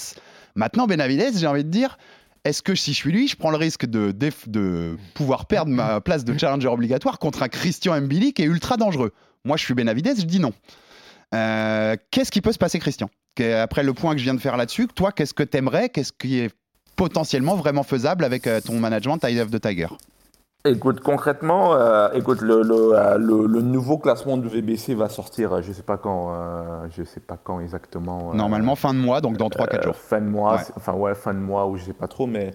Maintenant, 0.54 0.86
Benavides, 0.86 1.38
j'ai 1.38 1.46
envie 1.46 1.64
de 1.64 1.70
dire, 1.70 1.96
est-ce 2.44 2.62
que 2.62 2.74
si 2.74 2.92
je 2.92 2.96
suis 2.98 3.12
lui, 3.12 3.28
je 3.28 3.36
prends 3.36 3.50
le 3.50 3.56
risque 3.56 3.86
de, 3.86 4.14
pouvoir 5.14 5.46
perdre 5.46 5.70
ma 5.70 6.00
place 6.02 6.24
de 6.24 6.36
challenger 6.38 6.68
obligatoire 6.68 7.18
contre 7.18 7.42
un 7.42 7.48
Christian 7.48 7.98
Mbili 8.00 8.34
qui 8.34 8.42
est 8.42 8.46
ultra 8.46 8.76
dangereux? 8.76 9.12
Moi, 9.44 9.56
je 9.56 9.64
suis 9.64 9.74
Benavides, 9.74 10.20
je 10.20 10.26
dis 10.26 10.38
non. 10.38 10.52
Euh, 11.34 11.96
qu'est-ce 12.10 12.30
qui 12.30 12.42
peut 12.42 12.52
se 12.52 12.58
passer, 12.58 12.78
Christian? 12.78 13.08
Après 13.40 13.82
le 13.82 13.94
point 13.94 14.12
que 14.12 14.18
je 14.18 14.24
viens 14.24 14.34
de 14.34 14.40
faire 14.40 14.56
là-dessus, 14.56 14.88
toi, 14.88 15.10
qu'est-ce 15.12 15.32
que 15.34 15.42
t'aimerais 15.42 15.88
Qu'est-ce 15.88 16.12
qui 16.12 16.40
est 16.40 16.50
potentiellement 16.96 17.56
vraiment 17.56 17.82
faisable 17.82 18.24
avec 18.24 18.46
euh, 18.46 18.60
ton 18.60 18.78
management 18.78 19.18
Eye 19.24 19.40
of 19.40 19.50
the 19.50 19.60
Tiger? 19.60 19.88
Écoute, 20.64 21.00
concrètement, 21.00 21.74
euh, 21.74 22.08
écoute, 22.12 22.40
le, 22.40 22.62
le, 22.62 22.92
euh, 22.96 23.18
le- 23.18 23.46
le 23.46 23.62
nouveau 23.62 23.98
classement 23.98 24.36
de 24.36 24.46
VBC 24.46 24.94
va 24.94 25.08
sortir, 25.08 25.60
je 25.60 25.72
sais 25.72 25.82
pas 25.82 25.96
quand, 25.96 26.34
euh, 26.36 26.86
je 26.96 27.02
sais 27.02 27.18
pas 27.18 27.36
quand 27.42 27.58
exactement. 27.58 28.32
Normalement, 28.32 28.76
fin 28.76 28.94
de 28.94 28.98
mois, 29.00 29.20
donc 29.20 29.38
dans 29.38 29.48
3-4 29.48 29.78
euh, 29.80 29.82
jours. 29.82 29.96
Fin 29.96 30.20
de 30.20 30.26
mois, 30.28 30.54
Ouais. 30.56 30.62
enfin 30.76 30.92
ouais, 30.92 31.14
fin 31.16 31.34
de 31.34 31.40
mois 31.40 31.66
ou 31.66 31.78
je 31.78 31.84
sais 31.86 31.92
pas 31.94 32.06
trop, 32.06 32.28
mais 32.28 32.52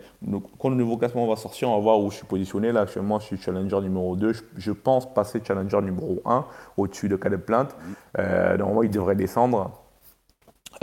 quand 0.57 0.69
le 0.69 0.75
nouveau 0.75 0.95
classement 0.95 1.27
va 1.27 1.35
sortir, 1.35 1.69
on 1.69 1.75
va 1.75 1.81
voir 1.81 1.99
où 1.99 2.09
je 2.11 2.17
suis 2.17 2.25
positionné. 2.25 2.71
Là, 2.71 2.81
actuellement, 2.81 3.19
je 3.19 3.25
suis 3.25 3.37
challenger 3.37 3.81
numéro 3.81 4.15
2. 4.15 4.31
Je, 4.31 4.41
je 4.55 4.71
pense 4.71 5.13
passer 5.13 5.41
challenger 5.45 5.81
numéro 5.81 6.21
1 6.23 6.45
au-dessus 6.77 7.09
de 7.09 7.17
Caleb 7.17 7.41
Plant. 7.41 7.67
Euh, 8.19 8.55
normalement, 8.55 8.83
il 8.83 8.91
devrait 8.91 9.15
descendre. 9.15 9.71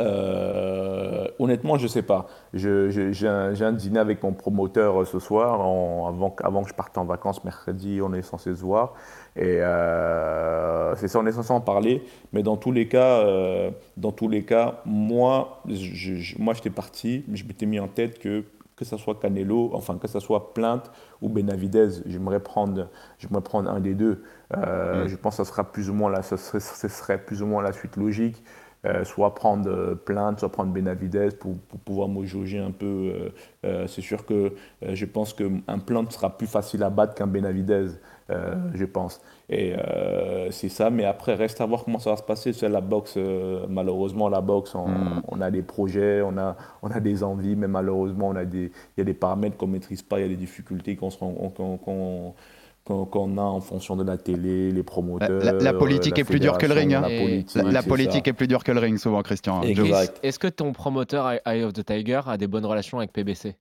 Euh, 0.00 1.28
honnêtement, 1.38 1.78
je 1.78 1.86
sais 1.86 2.02
pas. 2.02 2.26
J'ai 2.52 3.28
un, 3.28 3.72
dîner 3.72 3.98
avec 4.00 4.22
mon 4.22 4.32
promoteur 4.32 5.02
euh, 5.02 5.04
ce 5.04 5.18
soir, 5.20 5.54
avant, 5.54 6.30
que- 6.30 6.44
avant 6.44 6.62
que 6.62 6.68
je 6.68 6.74
parte 6.74 6.96
en 6.98 7.04
vacances 7.04 7.44
mercredi, 7.44 8.00
on 8.02 8.12
est 8.12 8.22
censé 8.22 8.54
se 8.54 8.60
voir. 8.62 8.94
Et 9.36 9.58
euh, 9.60 10.94
c'est 10.96 11.08
ça, 11.08 11.18
on 11.20 11.26
est 11.26 11.32
censé 11.32 11.52
en 11.52 11.60
parler. 11.60 12.02
Mais 12.32 12.42
dans 12.42 12.56
tous 12.56 12.72
les 12.72 12.88
cas, 12.88 13.20
euh, 13.20 13.70
dans 13.96 14.12
tous 14.12 14.28
les 14.28 14.44
cas 14.44 14.80
moi, 14.84 15.60
je, 15.68 16.14
je- 16.16 16.38
moi 16.40 16.54
j'étais 16.54 16.70
parti, 16.70 17.24
mais 17.28 17.36
je 17.36 17.46
m'étais 17.46 17.66
mis 17.66 17.78
en 17.80 17.88
tête 17.88 18.18
que 18.18 18.44
que 18.76 18.84
ce 18.84 18.96
soit 18.96 19.14
Canelo, 19.20 19.70
enfin 19.72 19.98
que 19.98 20.08
ce 20.08 20.18
soit 20.18 20.52
Plainte 20.52 20.90
ou 21.22 21.28
Benavidez, 21.28 21.90
j'aimerais 22.06 22.40
prendre, 22.40 22.88
j'aimerais 23.18 23.40
prendre 23.40 23.70
un 23.70 23.78
des 23.78 23.94
deux. 23.94 24.24
Euh, 24.56 25.06
je 25.06 25.14
pense 25.14 25.36
que 25.36 25.44
ça 25.44 25.48
sera 25.48 25.62
plus 25.70 25.90
ou 25.90 25.94
moins 25.94 26.10
la, 26.10 26.22
ce 26.24 26.36
serait, 26.36 26.58
ce 26.58 26.88
serait 26.88 27.18
plus 27.18 27.40
ou 27.40 27.46
moins 27.46 27.62
la 27.62 27.72
suite 27.72 27.96
logique. 27.96 28.42
Euh, 28.86 29.02
soit 29.04 29.34
prendre 29.34 29.70
euh, 29.70 29.94
Plainte, 29.94 30.40
soit 30.40 30.52
prendre 30.52 30.70
Benavidez 30.70 31.30
pour, 31.40 31.56
pour 31.58 31.80
pouvoir 31.80 32.06
me 32.08 32.26
jauger 32.26 32.58
un 32.58 32.70
peu. 32.70 32.86
Euh, 32.86 33.28
euh, 33.64 33.86
c'est 33.86 34.02
sûr 34.02 34.26
que 34.26 34.34
euh, 34.82 34.94
je 34.94 35.06
pense 35.06 35.32
qu'un 35.32 35.78
Plainte 35.78 36.12
sera 36.12 36.36
plus 36.36 36.46
facile 36.46 36.82
à 36.82 36.90
battre 36.90 37.14
qu'un 37.14 37.26
Benavidez, 37.26 37.86
euh, 38.28 38.54
je 38.74 38.84
pense. 38.84 39.22
Et 39.48 39.74
euh, 39.74 40.50
c'est 40.50 40.68
ça, 40.68 40.90
mais 40.90 41.06
après, 41.06 41.34
reste 41.34 41.62
à 41.62 41.66
voir 41.66 41.84
comment 41.84 41.98
ça 41.98 42.10
va 42.10 42.16
se 42.16 42.22
passer. 42.22 42.52
C'est 42.52 42.68
la 42.68 42.82
boxe, 42.82 43.14
euh, 43.16 43.66
malheureusement, 43.70 44.28
la 44.28 44.42
boxe, 44.42 44.74
on, 44.74 45.22
on 45.28 45.40
a 45.40 45.50
des 45.50 45.62
projets, 45.62 46.20
on 46.20 46.36
a, 46.36 46.54
on 46.82 46.90
a 46.90 47.00
des 47.00 47.22
envies, 47.22 47.56
mais 47.56 47.68
malheureusement, 47.68 48.28
on 48.28 48.36
a 48.36 48.44
des, 48.44 48.64
il 48.96 48.98
y 48.98 49.00
a 49.00 49.04
des 49.04 49.14
paramètres 49.14 49.56
qu'on 49.56 49.66
ne 49.66 49.72
maîtrise 49.72 50.02
pas, 50.02 50.18
il 50.18 50.22
y 50.22 50.26
a 50.26 50.28
des 50.28 50.36
difficultés 50.36 50.94
qu'on 50.96 51.08
se 51.10 51.18
rend- 51.18 52.34
qu'on 52.84 53.38
a 53.38 53.42
en 53.42 53.60
fonction 53.60 53.96
de 53.96 54.04
la 54.04 54.18
télé, 54.18 54.70
les 54.70 54.82
promoteurs. 54.82 55.42
La, 55.42 55.52
la 55.52 55.72
politique 55.72 56.16
la 56.18 56.20
est 56.20 56.24
plus 56.24 56.38
dure 56.38 56.58
que 56.58 56.66
le 56.66 56.74
ring. 56.74 56.92
hein. 56.94 57.00
La 57.00 57.82
politique, 57.82 58.26
La, 58.26 58.30
est 58.30 58.32
plus 58.34 58.46
dure 58.46 58.62
que 58.62 58.72
le 58.72 58.80
ring, 58.80 58.98
souvent, 58.98 59.22
Christian. 59.22 59.62
Exact. 59.62 60.18
Est-ce 60.22 60.38
que 60.38 60.48
ton 60.48 60.72
promoteur 60.72 61.32
Eye 61.46 61.62
of 61.64 61.72
the 61.72 61.84
Tiger 61.84 62.20
a 62.26 62.36
des 62.36 62.46
bonnes 62.46 62.66
relations 62.66 62.98
avec 62.98 63.12
PBC 63.12 63.56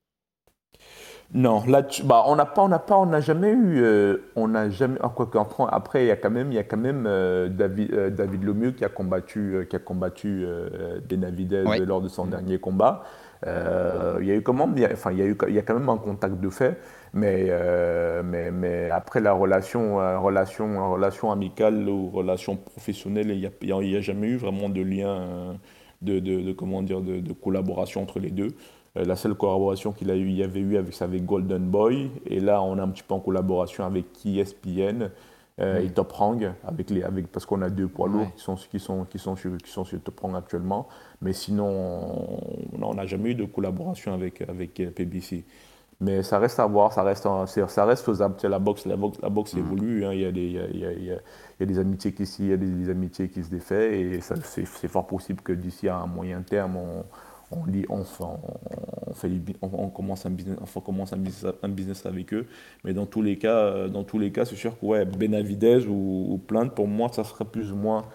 Non, 1.34 1.64
là, 1.68 1.84
tu- 1.84 2.04
bah, 2.04 2.24
on 2.28 2.36
n'a 2.36 2.46
pas, 2.46 2.62
on 2.64 2.68
n'a 2.68 2.80
pas, 2.80 2.98
on 2.98 3.06
n'a 3.06 3.22
jamais 3.22 3.50
eu, 3.52 3.82
euh, 3.82 4.18
on 4.36 4.50
n'a 4.50 4.70
jamais. 4.70 5.00
ah, 5.02 5.10
quoi 5.16 5.26
qu'en 5.26 5.46
France, 5.46 5.70
après, 5.72 6.04
il 6.04 6.08
y 6.08 6.12
a 6.12 6.18
quand 6.18 6.30
même, 6.30 6.52
il 6.52 6.56
y 6.56 6.60
a 6.60 6.64
quand 6.64 6.78
même 6.78 7.06
euh, 7.08 7.48
David, 7.50 7.94
euh, 7.94 8.10
David 8.10 8.44
Lemieux 8.44 8.72
qui 8.72 8.84
a 8.84 8.90
combattu, 8.90 9.56
euh, 9.56 9.64
qui 9.64 9.76
a 9.76 9.80
combattu 9.80 10.44
euh, 10.46 11.00
Benavidez 11.10 11.64
Ouais. 11.64 11.80
lors 11.80 12.02
de 12.02 12.10
son 12.10 12.26
dernier 12.26 12.60
combat. 12.60 13.04
Euh, 13.48 14.18
il 14.22 14.28
y 14.28 14.32
a 14.32 14.36
eu 14.36 14.42
comment, 14.42 14.70
enfin, 14.92 15.12
il 15.12 15.18
y 15.18 15.22
a 15.22 15.26
eu, 15.26 15.38
il 15.48 15.54
y 15.56 15.60
a 15.60 15.62
quand 15.64 15.74
même 15.74 15.90
un 15.90 15.98
contact 15.98 16.40
de 16.40 16.50
fait, 16.50 16.78
mais, 17.14 17.46
euh, 17.50 18.24
mais, 18.24 18.52
mais 18.52 18.90
après 18.90 19.20
la 19.22 19.34
relation, 19.34 20.02
euh, 20.02 20.20
relation, 20.20 20.92
relation 20.94 21.32
amicale 21.32 21.88
ou 21.88 22.10
relation 22.10 22.56
professionnelle, 22.56 23.30
il 23.32 23.40
n'y 23.40 23.46
a, 23.72 23.82
y 23.84 23.96
a- 23.98 24.02
jamais 24.02 24.28
eu 24.30 24.38
vraiment 24.38 24.70
de 24.70 24.82
lien, 24.82 25.10
euh, 25.10 25.54
de, 26.02 26.20
de, 26.20 26.42
de- 26.42 26.54
comment 26.54 26.82
dire, 26.82 27.02
de, 27.02 27.20
de 27.20 27.34
collaboration 27.34 28.02
entre 28.02 28.20
les 28.20 28.32
deux. 28.32 28.50
Euh, 28.98 29.06
la 29.06 29.16
seule 29.16 29.36
collaboration 29.36 29.92
qu'il 29.92 30.10
a 30.12 30.16
eu, 30.16 30.28
il 30.28 30.36
y 30.36 30.44
avait 30.44 30.60
eu 30.60 30.78
avec, 30.78 30.94
c'est 30.94 31.04
avec 31.04 31.26
Golden 31.26 31.64
Boy. 31.70 32.10
Et 32.26 32.40
là, 32.40 32.62
on 32.64 32.78
est 32.78 32.82
un 32.82 32.90
petit 32.90 33.04
peu 33.04 33.14
en 33.14 33.20
collaboration 33.20 33.86
avec 33.86 34.06
ESPN 34.26 35.10
euh, 35.60 35.82
et 35.82 35.90
Top 35.92 36.12
Rank, 36.14 36.44
avec 36.66 36.90
les, 36.90 37.04
avec, 37.04 37.28
parce 37.32 37.46
qu'on 37.46 37.62
a 37.62 37.70
deux 37.70 37.88
poids 37.88 38.08
lourds 38.08 38.22
Ouais. 38.22 38.32
qui, 38.36 38.42
sont, 38.44 38.56
qui, 38.56 38.80
sont, 38.80 39.06
qui, 39.06 39.20
sont 39.20 39.36
sur, 39.36 39.56
qui 39.58 39.70
sont 39.72 39.86
sur 39.86 40.02
Top 40.02 40.20
Rank 40.20 40.36
actuellement. 40.36 40.88
Mais 41.22 41.34
sinon, 41.34 41.68
on- 42.82 42.94
n'a 42.94 43.06
jamais 43.06 43.32
eu 43.32 43.36
de 43.36 43.46
collaboration 43.46 44.14
avec, 44.14 44.42
avec 44.42 44.80
euh, 44.80 44.92
PBC. 44.92 45.44
Mais 46.02 46.24
ça 46.24 46.40
reste 46.40 46.60
à 46.60 46.66
voir, 46.66 46.92
ça 46.94 47.04
reste, 47.04 47.26
un- 47.26 47.46
ça 47.46 47.86
reste 47.86 48.04
faisable. 48.06 48.36
La 48.44 48.60
boxe, 48.60 48.86
la 48.86 48.96
boxe, 48.98 49.20
la 49.22 49.30
boxe 49.30 49.56
évolue. 49.56 50.06
hein. 50.06 50.14
Il, 50.14 50.20
y 50.22 50.26
a 50.26 50.32
des, 50.32 50.42
il, 50.46 50.52
y 50.54 50.60
a, 50.60 50.68
il 50.70 50.80
y 50.80 50.86
a- 50.86 50.92
il 51.60 51.64
y 51.64 51.66
des 51.66 51.80
amitiés 51.80 52.14
qui, 52.14 52.26
s'y- 52.26 52.44
il 52.44 52.50
y 52.50 52.54
a 52.54 52.58
des, 52.58 52.70
des 52.70 52.90
amitiés 52.90 53.30
qui 53.30 53.44
se 53.44 53.50
défait. 53.50 54.00
Et 54.02 54.22
c'est, 54.22 54.66
fort 54.88 55.08
possible 55.08 55.42
que 55.42 55.54
d'ici 55.54 55.88
à 55.88 55.98
un 55.98 56.08
moyen 56.08 56.42
terme, 56.42 56.76
on, 56.78 57.06
on, 57.52 57.66
lit- 57.66 57.86
on, 57.90 58.04
fait- 58.04 58.24
on- 58.24 59.14
fait 59.14 59.30
commence 59.90 60.26
un 60.26 60.30
business, 60.32 60.58
on 60.62 60.66
commence 60.82 61.14
un 61.14 61.18
business, 61.18 61.54
un 61.62 61.70
business 61.70 62.06
avec 62.06 62.34
eux. 62.34 62.48
Mais 62.84 62.94
dans 62.94 63.06
tous 63.06 63.22
les 63.22 63.38
cas, 63.38 63.56
euh, 63.56 63.88
dans 63.88 64.04
tous 64.04 64.20
les 64.20 64.32
cas, 64.32 64.46
c'est 64.46 64.56
sûr 64.56 64.78
que 64.80 64.86
ouais, 64.86 65.06
Benavidez 65.06 65.86
ou, 65.88 66.34
ou 66.34 66.38
Plainte, 66.38 66.74
pour 66.74 66.88
moi, 66.88 67.10
ça 67.12 67.24
serait 67.24 67.46
plus 67.46 67.72
ou 67.72 67.76
moins, 67.76 68.06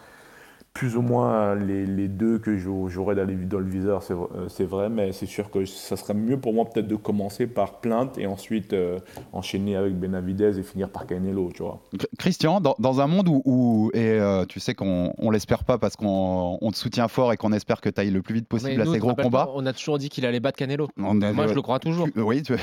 plus 0.78 0.96
ou 0.96 1.02
moins 1.02 1.56
les, 1.56 1.86
les 1.86 2.06
deux 2.06 2.38
que 2.38 2.56
j'au- 2.56 2.86
j'aurais 2.88 3.16
dans, 3.16 3.58
le 3.58 3.64
viseur, 3.68 4.00
c'est 4.04 4.14
vrai- 4.14 4.28
euh, 4.36 4.48
c'est 4.48 4.64
vrai. 4.64 4.88
Mais 4.88 5.10
c'est 5.10 5.26
sûr 5.26 5.50
que 5.50 5.64
ça 5.64 5.96
serait 5.96 6.14
mieux 6.14 6.38
pour 6.38 6.54
moi 6.54 6.66
peut-être 6.66 6.86
de 6.86 6.94
commencer 6.94 7.48
par 7.48 7.80
Plainte 7.80 8.16
et 8.16 8.28
ensuite 8.28 8.72
euh, 8.74 9.00
enchaîner 9.32 9.74
avec 9.74 9.98
Benavidez 9.98 10.56
et 10.56 10.62
finir 10.62 10.88
par 10.88 11.04
Canelo, 11.06 11.50
tu 11.52 11.64
vois. 11.64 11.80
Chr- 11.96 12.06
Christian, 12.16 12.60
dans, 12.60 12.76
dans 12.78 13.00
un 13.00 13.08
monde 13.08 13.26
où, 13.28 13.42
où- 13.44 13.90
et 13.92 13.98
euh, 14.20 14.44
tu 14.44 14.60
sais 14.60 14.74
qu'on 14.74 15.12
on 15.18 15.30
l'espère 15.32 15.64
pas 15.64 15.78
parce 15.78 15.96
qu'on 15.96 16.58
on 16.60 16.70
te 16.70 16.76
soutient 16.76 17.08
fort 17.08 17.32
et 17.32 17.36
qu'on 17.36 17.52
espère 17.52 17.80
que 17.80 17.88
tu 17.88 18.00
ailles 18.00 18.12
le 18.12 18.22
plus 18.22 18.34
vite 18.36 18.46
possible 18.46 18.80
à 18.80 18.86
ces 18.86 18.98
gros 19.00 19.16
combats. 19.16 19.46
pas, 19.46 19.52
On 19.56 19.66
a 19.66 19.72
toujours 19.72 19.98
dit 19.98 20.10
qu'il 20.10 20.24
allait 20.26 20.38
battre 20.38 20.58
Canelo. 20.58 20.86
On 20.96 21.20
a- 21.22 21.32
Moi, 21.32 21.48
je 21.48 21.54
le 21.54 21.62
crois 21.62 21.80
toujours. 21.80 22.06
Tu- 22.12 22.20
oui, 22.20 22.42
tu- 22.44 22.54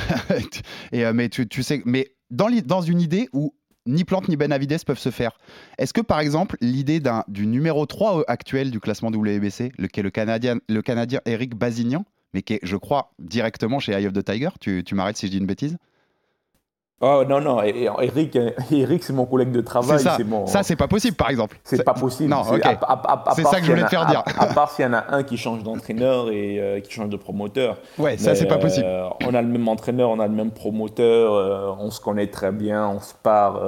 et, 0.93 1.05
euh, 1.05 1.11
mais 1.13 1.27
tu, 1.27 1.49
tu 1.49 1.63
sais, 1.63 1.81
mais 1.85 2.07
dans 2.31 2.81
une 2.81 3.01
idée 3.01 3.27
où 3.33 3.53
ni 3.85 4.03
Plante 4.03 4.27
ni 4.27 4.35
Benavides 4.35 4.83
peuvent 4.85 4.99
se 4.99 5.11
faire, 5.11 5.37
est-ce 5.77 5.93
que 5.93 6.01
par 6.01 6.19
exemple 6.19 6.57
l'idée 6.61 7.01
du 7.27 7.47
numéro 7.47 7.85
3 7.85 8.23
actuel 8.27 8.71
du 8.71 8.79
classement 8.79 9.09
WBC, 9.09 9.71
le, 9.77 9.87
qui 9.87 9.99
est 9.99 10.03
le 10.03 10.09
Canadien, 10.09 10.57
le 10.67 10.81
Canadien 10.81 11.21
Eric 11.25 11.55
Bazignan, 11.55 12.05
mais 12.33 12.41
qui 12.41 12.53
est, 12.53 12.59
je 12.63 12.77
crois, 12.77 13.13
directement 13.19 13.79
chez 13.79 13.93
Eye 13.93 14.07
of 14.07 14.13
the 14.13 14.23
Tiger, 14.23 14.49
tu, 14.59 14.83
tu 14.83 14.95
m'arrêtes 14.95 15.17
si 15.17 15.27
je 15.27 15.31
dis 15.31 15.37
une 15.37 15.45
bêtise 15.45 15.77
Oh 17.01 17.23
non, 17.27 17.41
non, 17.41 17.61
Eric, 17.61 18.37
Eric 18.71 19.03
c'est 19.03 19.11
mon 19.11 19.25
collègue 19.25 19.51
de 19.51 19.59
travail. 19.59 19.99
Ça, 19.99 20.17
mon- 20.25 20.47
ça 20.47 20.63
c'est 20.63 20.77
pas 20.77 20.87
possible 20.87 21.17
par 21.17 21.29
exemple. 21.29 21.57
C'est 21.65 21.83
pas 21.83 21.93
possible. 21.93 22.29
Non, 22.29 22.43
C'est 22.43 23.43
ça 23.43 23.59
que 23.59 23.65
je 23.65 23.71
voulais 23.71 23.83
te 23.83 23.89
faire 23.89 24.05
dire. 24.05 24.23
À, 24.37 24.43
à 24.43 24.53
part 24.53 24.71
s'il 24.71 24.85
y 24.85 24.87
en 24.87 24.93
a 24.93 25.03
un 25.13 25.23
qui 25.23 25.35
change 25.35 25.61
d'entraîneur 25.61 26.29
et 26.31 26.57
euh, 26.61 26.79
qui 26.79 26.93
change 26.93 27.09
de 27.09 27.17
promoteur. 27.17 27.79
Ouais, 27.99 28.17
ça 28.17 28.33
c'est 28.33 28.45
pas 28.47 28.57
possible. 28.57 28.85
euh, 28.87 29.09
on 29.25 29.33
a 29.33 29.41
le 29.41 29.47
même 29.49 29.67
entraîneur, 29.67 30.09
on 30.09 30.21
a 30.21 30.27
le 30.27 30.33
même 30.33 30.51
promoteur, 30.51 31.33
euh, 31.33 31.75
on 31.79 31.91
se 31.91 31.99
connaît 31.99 32.27
très 32.27 32.53
bien, 32.53 32.87
on 32.87 33.01
se 33.01 33.13
part, 33.13 33.61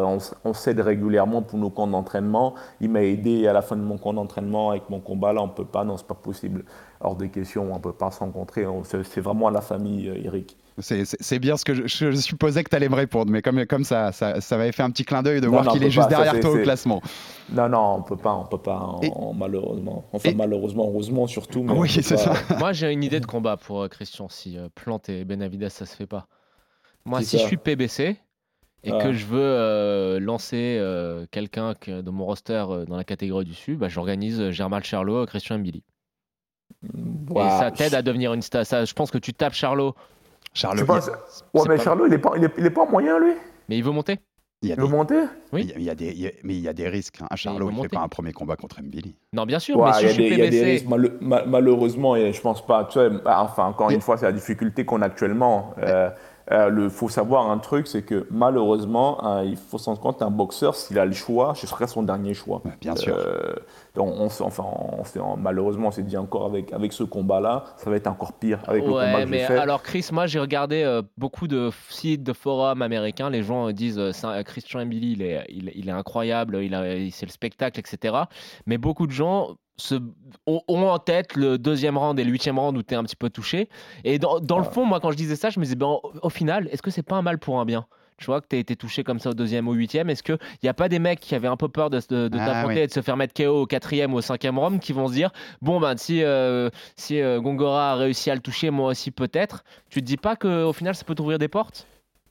on, 0.46 0.54
s'aide 0.54 0.80
régulièrement 0.80 1.42
pour 1.42 1.60
nos 1.60 1.70
camps 1.70 1.88
d'entraînement. 1.88 2.56
Il 2.80 2.90
m'a 2.92 3.02
aidé 3.04 3.46
à 3.48 3.52
la 3.52 3.62
fin 3.62 3.76
de 3.76 3.82
mon 3.82 3.98
camp 3.98 4.14
d'entraînement 4.14 4.70
avec 4.72 4.90
mon 4.90 5.02
combat. 5.02 5.34
Là, 5.34 5.42
on 5.42 5.50
peut 5.50 5.66
pas, 5.66 5.84
non, 5.84 5.98
c'est 5.98 6.08
pas 6.08 6.16
possible. 6.16 6.64
Hors 7.02 7.16
de 7.18 7.26
question, 7.26 7.70
on 7.74 7.80
peut 7.80 7.92
pas 7.92 8.10
se 8.10 8.20
rencontrer. 8.20 8.66
On- 8.66 8.84
C'est 8.86 9.20
vraiment 9.20 9.50
la 9.50 9.62
famille, 9.62 10.08
Eric. 10.24 10.56
C'est- 10.80 11.40
bien 11.40 11.58
ce 11.58 11.66
que 11.66 11.74
je, 11.74 11.88
je 11.88 12.12
supposais 12.18 12.64
que 12.64 12.70
tu 12.70 12.76
allais 12.76 12.88
me 12.90 12.96
répondre, 12.96 13.32
mais 13.32 13.42
comme, 13.42 13.66
comme 13.66 13.84
ça, 13.84 14.12
ça, 14.12 14.42
ça 14.42 14.58
m'avait 14.58 14.72
fait 14.72 14.84
un 14.84 14.92
petit 14.92 15.06
clin 15.06 15.24
d'œil 15.24 15.42
de 15.42 15.48
Non, 15.48 15.54
voir 15.54 15.68
qu'il 15.70 15.84
est 15.84 15.90
juste 15.90 16.10
pas, 16.10 16.24
derrière 16.24 16.40
toi 16.40 16.52
au 16.52 16.60
classement. 16.62 17.02
Non, 17.52 17.68
non, 17.68 17.96
on 17.96 18.04
peut 18.04 18.16
pas, 18.18 18.34
on 18.36 18.46
peut 18.46 18.60
pas, 18.60 18.80
on- 18.98 19.02
Et- 19.02 19.12
on- 19.16 19.34
malheureusement. 19.34 20.06
Enfin, 20.14 20.30
Et- 20.30 20.36
malheureusement, 20.36 20.88
heureusement 20.88 21.26
surtout. 21.26 21.64
Mais 21.64 21.74
Oui, 21.74 21.90
c'est 21.90 22.04
ça. 22.18 22.34
Moi, 22.60 22.74
j'ai 22.74 22.92
une 22.92 23.04
idée 23.04 23.20
de 23.20 23.26
combat 23.26 23.58
pour 23.58 23.82
euh, 23.82 23.88
Christian 23.88 24.30
si 24.30 24.58
euh, 24.58 24.68
Plante 24.76 25.10
et 25.10 25.26
Benavides, 25.26 25.70
ça 25.70 25.88
se 25.88 25.96
fait 25.96 26.06
pas. 26.06 26.28
Moi, 27.06 27.22
si 27.22 27.38
ça. 27.38 27.44
je 27.44 27.48
suis 27.48 27.58
PBC 27.58 28.16
et 28.84 28.92
Ah. 28.92 29.00
que 29.02 29.14
je 29.14 29.26
veux 29.26 29.40
euh, 29.42 30.20
lancer 30.20 30.78
euh, 30.80 31.26
quelqu'un 31.32 31.74
que- 31.74 32.02
de 32.02 32.10
mon 32.12 32.26
roster 32.26 32.64
euh, 32.70 32.86
dans 32.86 32.98
la 32.98 33.04
catégorie 33.04 33.46
du 33.46 33.52
dessus, 33.52 33.78
bah, 33.78 33.88
j'organise 33.88 34.40
euh, 34.40 34.52
Germal 34.52 34.84
Charlot, 34.84 35.26
Christian 35.26 35.58
Billy. 35.58 35.84
Et 36.84 37.34
ça 37.34 37.72
t'aide 37.72 37.96
à 37.96 38.02
devenir 38.04 38.34
une 38.34 38.42
star. 38.44 38.66
Ça, 38.66 38.86
je 38.86 38.94
pense 38.94 39.10
que 39.10 39.18
tu 39.18 39.34
tapes 39.34 39.54
Charlot, 39.54 39.96
Penses- 40.86 41.10
Ouais, 41.54 41.62
mais 41.70 41.78
pas- 41.78 41.84
Charlot, 41.84 42.08
il 42.08 42.14
est 42.14 42.18
pas, 42.18 42.32
il 42.38 42.44
est, 42.44 42.52
il 42.58 42.66
est 42.66 42.70
pas 42.70 42.82
en 42.84 42.90
moyen, 42.90 43.20
lui 43.20 43.34
mais 43.70 43.78
il 43.78 43.84
veut 43.84 43.92
monter. 43.92 44.20
il 44.64 44.70
y 44.70 44.72
a 44.72 44.76
Il 44.76 44.82
veut 44.82 44.88
des, 44.88 44.92
monter 44.94 45.20
Oui. 45.54 45.62
il 45.64 45.70
y 45.70 45.74
a- 45.74 45.78
il 45.78 45.84
y 45.84 45.90
a 45.90 45.96
des- 45.96 46.06
il 46.12 46.20
y 46.22 46.28
a- 46.28 46.32
mais 46.44 46.56
il 46.56 46.62
y 46.62 46.68
a 46.68 46.74
des 46.74 46.88
risques. 46.88 47.20
Hein. 47.22 47.28
Charlot, 47.36 47.68
il 47.68 47.72
fait 47.72 47.76
monter. 47.76 47.90
pas 47.90 48.02
un 48.02 48.08
premier 48.08 48.34
combat 48.34 48.56
contre 48.56 48.82
Mbili. 48.82 49.16
Non, 49.34 49.46
bien 49.46 49.60
sûr, 49.60 49.78
Ouais, 49.78 49.88
mais 49.88 49.94
si 49.94 50.04
il 50.06 50.06
y 50.06 50.10
je 50.10 50.14
a 50.14 50.18
des- 50.18 50.24
suis 50.26 50.34
il 50.34 50.40
y 50.40 50.48
a 50.48 50.50
des 50.50 50.64
risques. 50.64 50.88
Mal- 50.88 51.12
ma- 51.22 51.46
malheureusement, 51.46 52.16
et 52.16 52.34
je 52.34 52.42
pense 52.42 52.66
pas. 52.66 52.86
Tu 52.86 52.94
sais, 52.94 53.10
bah, 53.10 53.38
enfin, 53.42 53.66
encore 53.66 53.92
Il- 53.92 53.96
une 53.96 54.02
fois, 54.02 54.18
c'est 54.18 54.26
la 54.26 54.32
difficulté 54.32 54.84
qu'on 54.86 55.02
a 55.02 55.06
actuellement. 55.06 55.74
Euh, 55.80 56.10
euh, 56.52 56.70
le 56.70 56.90
faut 56.90 57.10
savoir 57.10 57.52
un 57.52 57.58
truc, 57.60 57.88
c'est 57.88 58.04
que 58.04 58.26
malheureusement, 58.32 59.24
hein, 59.26 59.44
il 59.44 59.58
faut 59.58 59.78
s'en 59.78 59.92
rendre 59.92 60.02
compte, 60.02 60.22
un 60.22 60.32
boxeur, 60.32 60.76
s'il 60.76 60.98
a 60.98 61.06
le 61.06 61.12
choix, 61.14 61.54
ce 61.56 61.68
serait 61.68 61.88
son 61.88 62.04
dernier 62.04 62.34
choix. 62.34 62.62
Ouais, 62.66 62.72
bien 62.82 62.96
sûr. 62.96 63.16
Euh, 63.18 63.54
on, 63.98 64.26
enfin, 64.26 64.64
on 65.20 65.38
malheureusement, 65.38 65.88
on 65.88 65.92
s'est 65.92 66.04
dit 66.04 66.18
encore 66.18 66.46
avec, 66.46 66.74
avec 66.74 66.94
ce 66.94 67.04
combat-là, 67.04 67.66
ça 67.78 67.90
va 67.90 67.96
être 67.96 68.08
encore 68.08 68.34
pire 68.34 68.60
avec 68.68 68.84
le 68.86 68.92
combat 68.92 69.24
que 69.24 69.30
mais 69.30 69.40
j'ai 69.40 69.46
fait. 69.46 69.58
alors 69.58 69.84
Chris, 69.84 70.08
moi 70.12 70.28
j'ai 70.28 70.40
regardé 70.40 70.84
euh, 70.84 71.02
beaucoup 71.18 71.48
de 71.48 71.70
sites, 71.90 72.24
de 72.24 72.34
forums 72.34 72.82
américains. 72.82 73.30
Les 73.30 73.44
gens 73.44 73.70
euh, 73.70 73.74
disent 73.74 74.00
euh, 74.00 74.12
Christian 74.44 74.86
Mbili, 74.86 75.14
il 75.14 75.22
est, 75.22 75.46
il, 75.50 75.72
il 75.76 75.90
est 75.90 75.94
incroyable, 75.94 76.58
il 76.64 76.74
a, 76.76 76.96
il- 76.96 77.12
c'est 77.12 77.26
le 77.26 77.32
spectacle, 77.32 77.80
etc. 77.80 78.16
Mais 78.66 78.78
beaucoup 78.78 79.08
de 79.08 79.12
gens 79.12 79.56
se, 79.78 79.96
ont, 80.48 80.62
en 80.68 81.00
tête 81.00 81.36
le 81.36 81.58
deuxième 81.58 81.98
round 81.98 82.20
et 82.20 82.24
le 82.24 82.32
huitième 82.32 82.58
round 82.60 82.78
où 82.78 82.84
tu 82.84 82.94
es 82.94 82.98
un 82.98 83.04
petit 83.04 83.16
peu 83.16 83.30
touché. 83.30 83.70
Et 84.04 84.20
dans, 84.20 84.40
dans 84.40 84.58
le 84.58 84.64
fond, 84.64 84.86
moi 84.86 85.00
quand 85.00 85.12
je 85.12 85.18
disais 85.18 85.36
ça, 85.36 85.50
je 85.50 85.60
me 85.60 85.66
disais, 85.66 85.76
ben, 85.76 85.88
au, 85.88 86.02
au 86.24 86.30
final, 86.30 86.68
est-ce 86.72 86.82
que 86.82 86.92
c'est 86.92 87.04
pas 87.04 87.16
un 87.16 87.22
mal 87.22 87.38
pour 87.40 87.60
un 87.60 87.66
bien? 87.66 87.86
Tu 88.18 88.26
vois 88.26 88.42
que 88.42 88.48
tu 88.50 88.56
as 88.56 88.60
été 88.60 88.76
touché 88.76 89.04
comme 89.04 89.20
ça 89.20 89.30
au 89.30 89.34
deuxième 89.34 89.68
ou 89.68 89.72
au 89.72 89.74
huitième. 89.74 90.10
Est-ce 90.10 90.24
qu'il 90.24 90.38
n'y 90.64 90.70
a 90.70 90.74
pas 90.74 90.90
des 90.90 91.00
mecs 91.00 91.20
qui 91.20 91.36
avaient 91.36 91.48
un 91.48 91.58
peu 91.58 91.68
peur 91.70 91.90
de, 91.90 92.00
de, 92.10 92.28
de 92.28 92.38
Ah, 92.40 92.46
t'affronter 92.46 92.76
oui. 92.76 92.82
et 92.82 92.88
de 92.88 92.92
se 92.94 93.02
faire 93.02 93.18
mettre 93.18 93.34
KO 93.34 93.62
au 93.62 93.66
quatrième 93.66 94.14
ou 94.14 94.18
au 94.18 94.22
cinquième 94.22 94.58
round 94.60 94.80
qui 94.80 94.94
vont 94.94 95.08
se 95.08 95.14
dire 95.14 95.32
bon, 95.62 95.80
ben 95.80 95.96
si, 95.98 96.24
euh, 96.24 96.70
si 96.96 97.22
euh, 97.22 97.40
Gongora 97.40 97.92
a 97.92 97.96
réussi 97.96 98.30
à 98.32 98.36
le 98.36 98.42
toucher, 98.42 98.70
moi 98.72 98.90
aussi 98.92 99.12
peut-être, 99.12 99.64
tu 99.90 100.02
te 100.02 100.06
dis 100.06 100.18
pas 100.18 100.36
qu'au 100.36 100.74
final 100.74 100.96
ça 100.96 101.04
peut 101.06 101.16
t'ouvrir 101.16 101.38
des 101.40 101.48
portes? 101.48 101.88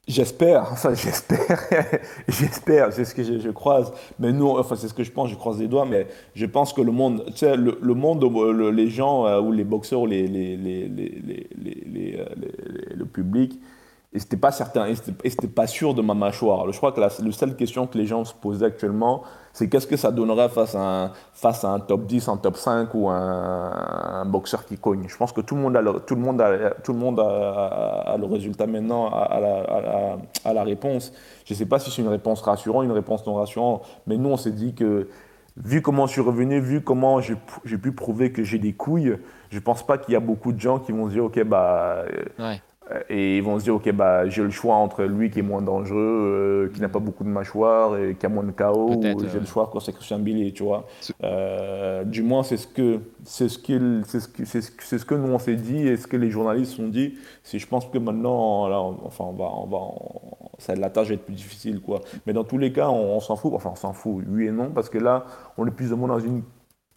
J'espère, 0.08 0.68
enfin 0.72 0.94
j'espère, 0.94 1.60
j'espère, 2.28 2.92
c'est 2.92 3.04
ce 3.04 3.12
que 3.14 3.24
je, 3.24 3.38
je 3.40 3.50
croise. 3.50 3.92
Mais 4.20 4.32
nous, 4.32 4.48
enfin 4.50 4.76
c'est 4.76 4.86
ce 4.88 4.94
que 4.94 5.02
je 5.02 5.10
pense, 5.10 5.30
je 5.30 5.34
croise 5.34 5.58
les 5.58 5.66
doigts, 5.68 5.84
mais 5.84 6.06
je 6.34 6.46
pense 6.46 6.72
que 6.72 6.80
le 6.80 6.92
monde, 6.92 7.24
tu 7.28 7.38
sais, 7.38 7.56
le, 7.56 7.78
le 7.82 7.94
monde, 7.94 8.22
le- 8.22 8.70
les 8.70 8.88
gens 8.88 9.26
euh, 9.26 9.40
ou 9.40 9.50
les 9.52 9.64
boxeurs 9.64 10.00
ou 10.02 10.06
les, 10.06 10.26
les, 10.28 10.56
les, 10.56 10.88
les, 10.88 11.08
les, 11.08 11.18
les- 11.26 11.48
les, 11.56 11.84
les- 11.86 12.12
les- 12.36 12.94
le 12.94 13.04
public, 13.04 13.58
et 14.16 14.18
c'était 14.18 14.38
pas 14.38 14.50
certain, 14.50 14.86
et 14.86 14.94
c'était- 14.94 15.46
pas 15.46 15.66
sûr 15.66 15.92
de 15.92 16.00
ma 16.00 16.14
mâchoire. 16.14 16.72
Je 16.72 16.78
crois 16.78 16.90
que 16.90 17.00
la, 17.00 17.10
seule 17.10 17.54
question 17.54 17.86
que 17.86 17.98
les 17.98 18.06
gens 18.06 18.24
se 18.24 18.32
posaient 18.32 18.64
actuellement, 18.64 19.24
c'est 19.52 19.68
qu'est-ce 19.68 19.86
que 19.86 19.98
ça 19.98 20.10
donnerait 20.10 20.48
face 20.48 20.74
à, 20.74 20.80
un, 20.80 21.12
à 21.44 21.80
top 21.80 22.06
10, 22.06 22.26
un 22.28 22.38
top 22.38 22.56
5 22.56 22.94
ou 22.94 23.10
un, 23.10 24.24
boxeur 24.24 24.64
qui 24.64 24.78
cogne? 24.78 25.04
Je 25.06 25.16
pense 25.18 25.32
que 25.32 25.42
tout 25.42 25.54
le 25.54 25.60
monde 25.60 25.76
a 25.76 25.82
le, 25.82 25.90
résultat 28.24 28.66
maintenant, 28.66 29.10
a 29.12 30.54
la, 30.54 30.64
réponse. 30.64 31.12
Je 31.44 31.52
ne 31.52 31.58
sais 31.58 31.66
pas 31.66 31.78
si 31.78 31.90
c'est 31.90 32.00
une 32.00 32.08
réponse 32.08 32.40
rassurante, 32.40 32.86
une 32.86 32.92
réponse 32.92 33.26
non 33.26 33.34
rassurante, 33.34 33.82
mais 34.06 34.16
nous, 34.16 34.30
on 34.30 34.38
s'est 34.38 34.50
dit 34.50 34.72
que, 34.72 35.08
vu 35.58 35.82
comment 35.82 36.06
je 36.06 36.12
suis 36.12 36.22
revenu, 36.22 36.58
vu 36.58 36.80
comment 36.80 37.20
j'ai 37.20 37.36
pu 37.76 37.92
prouver 37.92 38.32
que 38.32 38.42
j'ai 38.42 38.58
des 38.58 38.72
couilles, 38.72 39.18
je 39.50 39.58
pense 39.58 39.86
pas 39.86 39.98
qu'il 39.98 40.14
y 40.14 40.16
a 40.16 40.20
beaucoup 40.20 40.52
de 40.52 40.60
gens 40.60 40.78
qui 40.78 40.92
vont 40.92 41.06
se 41.06 41.12
dire, 41.12 41.24
ok, 41.24 41.44
bah, 41.44 42.04
euh. 42.38 42.54
Euh, 42.92 43.00
et 43.08 43.36
ils 43.38 43.42
vont 43.42 43.58
se 43.58 43.64
dire, 43.64 43.74
ok, 43.74 43.90
bah, 43.92 44.28
j'ai 44.28 44.42
le 44.42 44.50
choix 44.50 44.74
entre 44.76 45.02
lui 45.04 45.30
qui 45.30 45.40
est 45.40 45.42
moins 45.42 45.62
dangereux, 45.62 46.68
euh, 46.68 46.72
qui 46.74 46.80
n'a 46.80 46.88
pas 46.88 46.98
beaucoup 47.00 47.24
de 47.24 47.28
mâchoire 47.28 47.96
et 47.98 48.14
qui 48.14 48.26
a 48.26 48.28
moins 48.28 48.44
de 48.44 48.52
KO, 48.52 48.90
ou 49.14 49.20
j'ai 49.28 49.36
euh, 49.36 49.40
le 49.40 49.46
choix 49.46 49.68
quand 49.72 49.80
c'est 49.80 49.92
Christian 49.92 50.18
Billy, 50.20 50.52
tu 50.52 50.62
vois. 50.62 50.86
Euh, 51.24 52.04
du 52.04 52.22
moins, 52.22 52.42
c'est 52.42 52.56
ce 52.56 52.66
que, 52.66 53.00
c'est 53.24 53.48
ce 53.48 53.58
c'est 54.04 54.20
ce 54.20 54.28
que, 54.28 54.44
c'est 54.44 54.60
ce 54.60 54.70
que, 54.70 54.82
c'est 54.84 54.98
ce 54.98 55.04
que 55.04 55.14
nous 55.14 55.32
on 55.32 55.38
s'est 55.38 55.56
dit 55.56 55.86
et 55.88 55.96
ce 55.96 56.06
que 56.06 56.16
les 56.16 56.30
journalistes 56.30 56.78
ont 56.78 56.88
dit. 56.88 57.14
C'est, 57.42 57.58
je 57.58 57.66
pense 57.66 57.86
que 57.86 57.98
maintenant, 57.98 58.68
là, 58.68 58.80
on- 58.80 58.98
enfin, 59.04 59.24
on 59.24 59.32
va, 59.32 59.44
on 59.52 59.66
va, 59.66 59.76
on- 59.78 60.48
ça, 60.58 60.74
la 60.74 60.88
tâche 60.90 61.08
va 61.08 61.14
être 61.14 61.24
plus 61.24 61.34
difficile, 61.34 61.80
quoi. 61.80 62.00
Mais 62.26 62.32
dans 62.32 62.44
tous 62.44 62.58
les 62.58 62.72
cas, 62.72 62.88
on, 62.88 63.16
on 63.16 63.20
s'en 63.20 63.36
fout. 63.36 63.52
Enfin, 63.54 63.70
on 63.72 63.76
s'en 63.76 63.92
fout, 63.92 64.24
oui 64.28 64.46
et 64.46 64.50
non, 64.52 64.70
parce 64.70 64.88
que 64.88 64.98
là, 64.98 65.24
on 65.58 65.66
est 65.66 65.70
plus 65.70 65.92
ou 65.92 65.96
moins 65.96 66.08
dans 66.08 66.18
une 66.20 66.42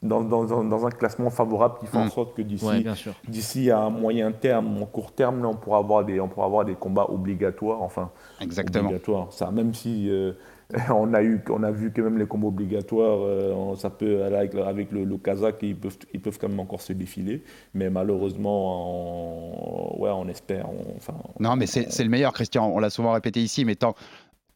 dans, 0.02 0.22
dans- 0.22 0.46
dans- 0.46 0.64
dans 0.64 0.86
un 0.86 0.92
classement 0.92 1.30
favorable 1.30 1.76
qui 1.80 1.88
fait 1.88 1.98
en 1.98 2.06
Mm. 2.06 2.10
sorte 2.12 2.34
que 2.36 2.42
d'ici 2.42 2.66
Ouais, 2.66 3.72
à 3.72 3.80
un 3.80 3.90
moyen 3.90 4.32
terme, 4.32 4.82
en 4.82 4.86
court 4.86 5.12
terme, 5.12 5.42
là, 5.42 5.50
on 5.50 5.56
pourra 5.56 5.80
avoir 5.80 6.06
des, 6.06 6.20
on 6.22 6.28
pourra 6.30 6.46
avoir 6.46 6.64
des 6.66 6.76
combats 6.76 7.10
obligatoires. 7.10 7.82
Enfin, 7.82 8.10
Exactement. 8.40 8.86
obligatoires. 8.86 9.34
Ça, 9.34 9.52
même 9.52 9.74
si 9.74 10.10
euh, 10.10 10.34
on 10.96 11.14
a 11.14 11.22
eu, 11.24 11.42
on 11.50 11.64
a 11.64 11.72
vu 11.72 11.92
que 11.92 12.02
même 12.02 12.18
les 12.18 12.28
combats 12.28 12.48
obligatoires, 12.48 13.20
euh, 13.22 13.76
ça 13.76 13.90
peut 13.90 14.24
aller 14.24 14.36
avec, 14.38 14.56
avec 14.56 14.92
le, 14.92 15.04
le 15.04 15.18
Kazakh, 15.18 15.58
ils 15.64 15.76
peuvent, 15.76 15.98
ils 16.14 16.22
peuvent 16.22 16.38
quand 16.40 16.48
même 16.48 16.60
encore 16.60 16.82
se 16.82 16.94
défiler. 16.94 17.44
Mais 17.74 17.90
malheureusement, 17.90 19.96
on, 19.98 20.02
ouais, 20.02 20.10
on 20.12 20.28
espère. 20.28 20.68
on- 20.70 20.96
enfin, 20.96 21.14
Non, 21.40 21.56
mais 21.56 21.68
c'est 21.68 21.92
c'est 21.92 22.04
le 22.04 22.10
meilleur, 22.10 22.34
Christian. 22.34 22.70
On 22.74 22.80
l'a 22.80 22.90
souvent 22.90 23.12
répété 23.14 23.42
ici, 23.42 23.66
mais 23.66 23.76
tant. 23.76 23.96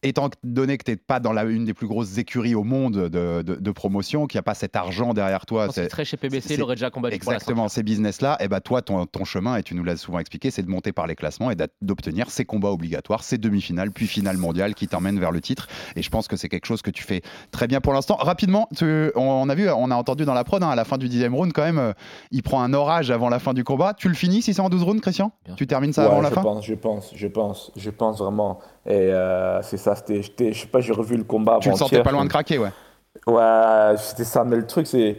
Étant 0.06 0.28
donné 0.42 0.76
que 0.76 0.84
tu 0.84 0.90
n'es 0.90 0.96
pas 0.98 1.18
dans 1.18 1.32
la, 1.32 1.44
une 1.44 1.64
des 1.64 1.72
plus 1.72 1.86
grosses 1.86 2.18
écuries 2.18 2.54
au 2.54 2.62
monde 2.62 3.08
de, 3.08 3.40
de- 3.42 3.54
de 3.54 3.70
promotion, 3.70 4.26
qu'il 4.26 4.36
n'y 4.36 4.40
a 4.40 4.42
pas 4.42 4.52
cet 4.52 4.76
argent 4.76 5.14
derrière 5.14 5.46
toi, 5.46 5.66
Quand 5.66 5.72
c'est 5.72 5.88
très 5.88 6.04
chez 6.04 6.18
PBC, 6.18 6.54
il 6.54 6.62
aurait 6.62 6.74
déjà 6.74 6.90
combattu 6.90 7.18
pour 7.18 7.32
la 7.32 7.36
Exactement, 7.38 7.68
ces 7.68 7.82
business-là, 7.82 8.36
et 8.40 8.48
bah 8.48 8.60
toi, 8.60 8.82
ton, 8.82 9.06
ton 9.06 9.24
chemin, 9.24 9.56
et 9.56 9.62
tu 9.62 9.74
nous 9.74 9.82
l'as 9.82 9.96
souvent 9.96 10.18
expliqué, 10.18 10.50
c'est 10.50 10.62
de 10.62 10.68
monter 10.68 10.92
par 10.92 11.06
les 11.06 11.14
classements 11.16 11.50
et 11.50 11.56
d'obtenir 11.80 12.30
ces 12.30 12.44
combats 12.44 12.70
obligatoires, 12.70 13.24
ces 13.24 13.38
demi-finales, 13.38 13.90
puis 13.92 14.06
finale 14.06 14.36
mondiale 14.36 14.74
qui 14.74 14.88
t'emmènent 14.88 15.18
vers 15.18 15.32
le 15.32 15.40
titre. 15.40 15.68
Et 15.96 16.02
je 16.02 16.10
pense 16.10 16.28
que 16.28 16.36
c'est 16.36 16.50
quelque 16.50 16.66
chose 16.66 16.82
que 16.82 16.90
tu 16.90 17.02
fais 17.02 17.22
très 17.50 17.66
bien 17.66 17.80
pour 17.80 17.94
l'instant. 17.94 18.16
Rapidement, 18.16 18.68
tu- 18.76 19.10
on, 19.16 19.48
a 19.48 19.54
vu, 19.54 19.70
on 19.70 19.90
a 19.90 19.94
entendu 19.96 20.26
dans 20.26 20.34
la 20.34 20.44
prod, 20.44 20.62
hein, 20.62 20.68
à 20.68 20.76
la 20.76 20.84
fin 20.84 20.98
du 20.98 21.08
dixième 21.08 21.34
round, 21.34 21.52
quand 21.54 21.64
même, 21.64 21.78
euh, 21.78 21.92
il 22.30 22.42
prend 22.42 22.62
un 22.62 22.74
orage 22.74 23.10
avant 23.10 23.30
la 23.30 23.38
fin 23.38 23.54
du 23.54 23.64
combat. 23.64 23.94
Tu 23.94 24.08
le 24.08 24.14
finis 24.14 24.42
si 24.42 24.52
c'est 24.52 24.60
en 24.60 24.68
12 24.68 24.82
rounds, 24.82 25.00
Christian? 25.00 25.32
Tu 25.56 25.66
termines 25.66 25.94
ça 25.94 26.02
Ouais, 26.02 26.08
avant 26.12 26.20
la 26.20 26.28
je 26.28 26.34
fin? 26.34 26.42
pense, 26.42 26.66
je 26.66 26.74
pense, 26.74 27.10
je 27.14 27.26
pense, 27.26 27.72
je 27.74 27.88
pense 27.88 28.18
vraiment. 28.18 28.58
Et 28.86 29.12
euh, 29.12 29.62
c'est 29.62 29.76
ça, 29.76 29.94
c'était, 29.94 30.22
je 30.52 30.60
sais 30.60 30.66
pas, 30.66 30.80
j'ai 30.80 30.92
revu 30.92 31.16
le 31.16 31.24
combat 31.24 31.58
Tu 31.60 31.70
le 31.70 31.76
sentais 31.76 32.02
pas 32.02 32.12
loin 32.12 32.24
de 32.24 32.30
craquer, 32.30 32.58
ouais. 32.58 32.70
Ouais, 33.26 33.96
c'était 33.96 34.24
ça. 34.24 34.44
Mais 34.44 34.56
le 34.56 34.66
truc, 34.66 34.86
c'est. 34.86 35.18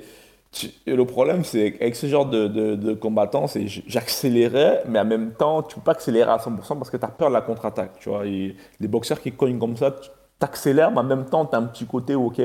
Le 0.88 1.04
problème, 1.04 1.44
c'est 1.44 1.74
qu'avec 1.74 1.98
ce 1.98 2.08
genre 2.08 2.26
de, 2.26 2.48
de, 2.48 2.76
de 2.76 2.94
combattant, 2.94 3.46
c'est 3.46 3.68
j'accélérais, 3.68 4.84
mais 4.88 5.00
en 5.00 5.06
même 5.06 5.34
temps, 5.34 5.64
tu 5.64 5.76
peux 5.76 5.82
pas 5.82 5.92
accélérer 5.92 6.32
à 6.32 6.38
100% 6.38 6.78
parce 6.78 6.90
que 6.90 6.96
tu 6.96 7.04
as 7.04 7.10
peur 7.10 7.28
de 7.28 7.34
la 7.34 7.42
contre-attaque. 7.42 8.00
Tu 8.00 8.08
vois, 8.08 8.26
Et 8.26 8.56
les 8.80 8.88
boxeurs 8.88 9.20
qui 9.20 9.34
cognent 9.34 9.60
comme 9.60 9.76
ça, 9.76 9.92
tu 9.92 10.10
accélères, 10.40 10.92
mais 10.92 11.00
en 11.00 11.04
même 11.04 11.26
temps, 11.26 11.46
tu 11.46 11.56
as 11.56 11.60
un 11.60 11.64
petit 11.64 11.86
côté, 11.86 12.16
ok, 12.16 12.42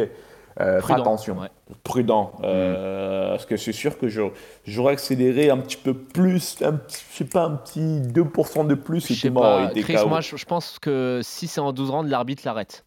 euh, 0.61 0.81
Prudent, 0.81 1.01
attention, 1.01 1.39
ouais. 1.39 1.49
prudent. 1.83 2.33
Euh, 2.45 3.31
Parce 3.31 3.47
que 3.47 3.57
c'est 3.57 3.73
sûr 3.73 3.99
que 3.99 4.09
je- 4.09 4.23
j'aurais 4.65 4.93
accéléré 4.93 5.51
un 5.51 5.59
petit 5.59 5.77
peu 5.77 5.95
plus, 5.95 6.57
un 6.63 6.73
petit, 6.75 7.03
je 7.13 7.17
sais 7.19 7.25
pas, 7.25 7.45
un 7.45 7.57
petit 7.57 8.01
2% 8.01 8.65
de 8.65 8.75
plus, 8.75 9.07
Je 9.09 9.15
sais 9.15 9.31
mort, 9.31 9.43
pas, 9.43 9.63
il 9.75 9.79
était 9.79 9.95
Chris, 9.95 10.07
moi 10.09 10.21
je, 10.21 10.37
je 10.37 10.45
pense 10.45 10.79
que 10.79 11.21
si 11.23 11.47
c'est 11.47 11.61
en 11.61 11.73
12 11.73 11.91
rounds, 11.91 12.11
l'arbitre 12.11 12.43
l'arrête. 12.45 12.85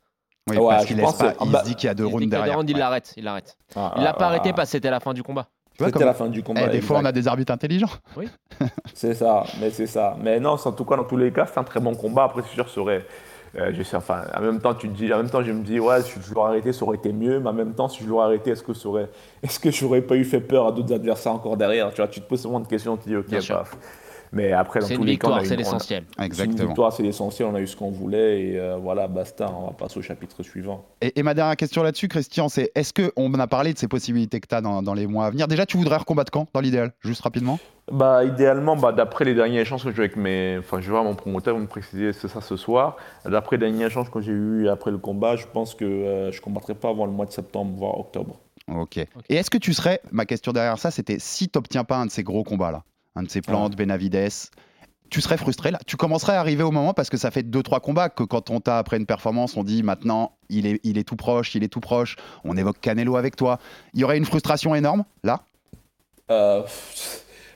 Oui, 0.49 0.57
Ouais, 0.57 0.69
parce 0.69 0.85
qu'il 0.85 0.97
laisse 0.97 1.13
pas, 1.13 1.31
que- 1.33 1.43
il 1.45 1.51
bah, 1.51 1.61
se 1.63 1.69
dit 1.69 1.75
qu'il 1.75 1.87
y 1.87 1.89
a 1.89 1.93
deux 1.93 2.03
Il 2.03 2.07
se 2.07 2.09
dit 2.11 2.13
rounds 2.23 2.29
derrière. 2.29 2.55
rounds, 2.57 2.69
il 2.69 2.73
Ouais. 2.75 2.79
l'arrête, 2.79 3.13
il 3.17 3.23
l'arrête. 3.23 3.57
Ah, 3.75 3.93
Il 3.97 4.03
l'a 4.03 4.09
ah, 4.09 4.13
pas 4.13 4.25
arrêté 4.27 4.49
ah. 4.49 4.53
parce 4.53 4.67
que 4.69 4.71
c'était 4.73 4.89
la 4.91 4.99
fin 4.99 5.13
du 5.13 5.23
combat. 5.23 5.47
C'était 5.79 6.05
la 6.05 6.13
fin 6.13 6.27
du 6.27 6.43
combat. 6.43 6.61
Eh, 6.67 6.69
des 6.69 6.81
fois, 6.81 6.99
on 6.99 7.05
a 7.05 7.11
des 7.11 7.27
arbitres 7.27 7.51
intelligents. 7.51 7.89
C'est 8.93 9.15
ça, 9.15 9.43
mais 9.59 9.71
c'est 9.71 9.87
ça. 9.87 10.15
Mais 10.21 10.39
non, 10.39 10.51
en 10.63 10.71
tout 10.71 10.85
cas, 10.85 10.95
dans 10.97 11.03
tous 11.03 11.17
les 11.17 11.31
cas, 11.33 11.47
c'est 11.51 11.59
un 11.59 11.63
très 11.63 11.79
bon 11.79 11.95
combat. 11.95 12.25
Après, 12.25 12.43
c'est 12.43 12.53
sûr, 12.53 12.69
ça 12.69 12.79
aurait. 12.79 13.03
Euh, 13.55 13.71
je 13.73 13.83
sais, 13.83 13.95
enfin, 13.95 14.23
en 14.35 14.41
même 14.41 14.59
temps, 14.59 14.73
tu 14.73 14.89
te 14.89 14.93
dis, 14.95 15.13
en 15.13 15.17
même 15.17 15.29
temps, 15.29 15.43
je 15.43 15.51
me 15.51 15.63
dis, 15.63 15.79
ouais, 15.79 16.01
si 16.01 16.13
je 16.27 16.33
l'aurais 16.33 16.49
arrêté, 16.49 16.73
ça 16.73 16.85
aurait 16.85 16.97
été 16.97 17.13
mieux. 17.13 17.39
Mais 17.39 17.49
en 17.49 17.53
même 17.53 17.73
temps, 17.73 17.87
si 17.87 18.03
je 18.03 18.09
l'aurais 18.09 18.25
arrêté, 18.25 18.51
est-ce 18.51 18.63
que 18.63 18.73
ça 18.73 18.89
aurait, 18.89 19.09
est-ce 19.43 19.59
que 19.59 19.69
j'aurais 19.71 20.01
pas 20.01 20.15
eu 20.15 20.25
fait 20.25 20.41
peur 20.41 20.67
à 20.67 20.71
d'autres 20.71 20.93
adversaires 20.93 21.33
encore 21.33 21.57
derrière? 21.57 21.91
Tu 21.91 21.97
vois, 21.97 22.07
tu 22.07 22.19
te 22.19 22.27
poses 22.27 22.41
souvent 22.41 22.59
de 22.59 22.67
questions, 22.67 22.97
tu 22.97 23.03
te 23.03 23.09
dis, 23.09 23.15
ok, 23.15 23.47
paf. 23.47 23.77
Mais 24.33 24.51
après, 24.51 24.79
dans 24.79 24.87
C'est 24.87 24.95
tous 24.95 25.01
une 25.01 25.05
les 25.05 25.11
on 25.11 25.13
victoire, 25.13 25.45
c'est 25.45 25.53
on 25.53 25.57
l'essentiel. 25.57 26.03
C'est 26.09 26.17
une 26.19 26.25
Exactement. 26.25 26.67
victoire, 26.67 26.91
c'est 26.91 27.03
l'essentiel. 27.03 27.47
On 27.51 27.55
a 27.55 27.61
eu 27.61 27.67
ce 27.67 27.77
qu'on 27.77 27.91
voulait 27.91 28.41
et 28.41 28.59
euh, 28.59 28.77
voilà, 28.77 29.07
basta. 29.07 29.49
On 29.55 29.67
va 29.67 29.73
passer 29.73 29.99
au 29.99 30.01
chapitre 30.01 30.41
suivant. 30.43 30.85
Et, 31.01 31.19
et 31.19 31.23
ma 31.23 31.33
dernière 31.35 31.55
question 31.55 31.83
là-dessus, 31.83 32.07
Christian, 32.07 32.49
c'est 32.49 32.71
est-ce 32.73 32.93
qu'on 32.93 33.33
a 33.35 33.47
parlé 33.47 33.73
de 33.73 33.77
ces 33.77 33.87
possibilités 33.87 34.39
que 34.39 34.47
tu 34.47 34.55
as 34.55 34.61
dans, 34.61 34.81
dans 34.81 34.95
les 34.95 35.05
mois 35.07 35.27
à 35.27 35.29
venir? 35.29 35.47
Déjà, 35.47 35.65
tu 35.65 35.77
voudrais 35.77 35.97
recombattre 35.97 36.31
quand, 36.31 36.47
dans 36.53 36.61
l'idéal? 36.61 36.93
Juste 37.01 37.21
rapidement 37.21 37.59
Bah, 37.91 38.23
idéalement, 38.25 38.75
bah, 38.75 38.91
d'après 38.91 39.23
les 39.23 39.35
derniers 39.35 39.61
échanges 39.61 39.83
que 39.83 39.91
j'ai 39.91 39.97
eu 39.97 39.99
avec 40.01 40.15
mes. 40.15 40.57
Enfin, 40.57 40.81
je 40.81 40.85
vais 40.85 40.91
voir 40.91 41.03
mon 41.03 41.15
promoteur, 41.15 41.53
il 41.53 41.57
va 41.57 41.61
me 41.63 41.67
préciser 41.67 42.11
c'est 42.11 42.27
ça 42.27 42.41
ce 42.41 42.57
soir. 42.57 42.97
D'après 43.25 43.57
les 43.57 43.69
derniers 43.69 43.85
échanges 43.85 44.09
que 44.09 44.19
j'ai 44.19 44.31
eu 44.31 44.67
après 44.67 44.89
le 44.89 44.97
combat, 44.97 45.35
je 45.35 45.45
pense 45.45 45.75
que 45.75 45.85
euh, 45.85 46.31
je 46.31 46.39
ne 46.39 46.41
combattrai 46.41 46.73
pas 46.73 46.89
avant 46.89 47.05
le 47.05 47.11
mois 47.11 47.27
de 47.27 47.31
septembre, 47.31 47.73
voire 47.77 47.99
octobre. 47.99 48.39
Ok. 48.73 48.97
Et 48.97 49.35
est-ce 49.35 49.49
que 49.49 49.57
tu 49.57 49.73
serais, 49.73 49.99
ma 50.11 50.25
question 50.25 50.53
derrière 50.53 50.79
ça, 50.79 50.89
c'était 50.89 51.17
si 51.19 51.49
tu 51.49 51.57
n'obtiens 51.57 51.83
pas 51.83 51.97
un 51.97 52.05
de 52.05 52.11
ces 52.11 52.23
gros 52.23 52.43
combats-là, 52.43 52.83
un 53.15 53.23
de 53.23 53.29
ces 53.29 53.41
plantes, 53.41 53.75
Benavides, 53.75 54.29
tu 55.09 55.21
serais 55.21 55.37
frustré 55.37 55.69
là. 55.69 55.79
Tu 55.85 55.95
commencerais 55.95 56.33
à 56.35 56.39
arriver 56.39 56.63
au 56.63 56.71
moment 56.71 56.93
parce 56.93 57.09
que 57.09 57.17
ça 57.17 57.29
fait 57.29 57.43
2-3 57.43 57.79
combats 57.81 58.09
que 58.09 58.23
quand 58.23 58.49
on 58.49 58.59
t'a 58.59 58.79
après 58.79 58.97
une 58.97 59.05
performance, 59.05 59.55
on 59.57 59.63
dit 59.63 59.83
maintenant 59.83 60.31
il 60.49 60.65
est, 60.65 60.79
il 60.83 60.97
est 60.97 61.03
tout 61.03 61.15
proche, 61.15 61.53
il 61.53 61.63
est 61.63 61.67
tout 61.67 61.81
proche, 61.81 62.15
on 62.43 62.57
évoque 62.57 62.79
Canelo 62.81 63.15
avec 63.15 63.35
toi. 63.35 63.59
Il 63.93 63.99
y 63.99 64.03
aurait 64.03 64.17
une 64.17 64.25
frustration 64.25 64.73
énorme 64.73 65.03
là? 65.23 65.41
Euh, 66.31 66.63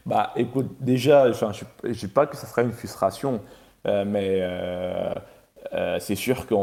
bah, 0.05 0.33
écoute, 0.35 0.67
déjà, 0.79 1.31
je 1.31 1.45
ne 1.87 1.93
dis 1.93 2.07
pas 2.07 2.27
que 2.27 2.37
ça 2.37 2.45
sera 2.45 2.61
une 2.61 2.73
frustration, 2.73 3.41
euh, 3.87 4.05
mais 4.05 4.39
euh, 4.41 5.99
c'est 5.99 6.15
sûr 6.15 6.45
que 6.45 6.53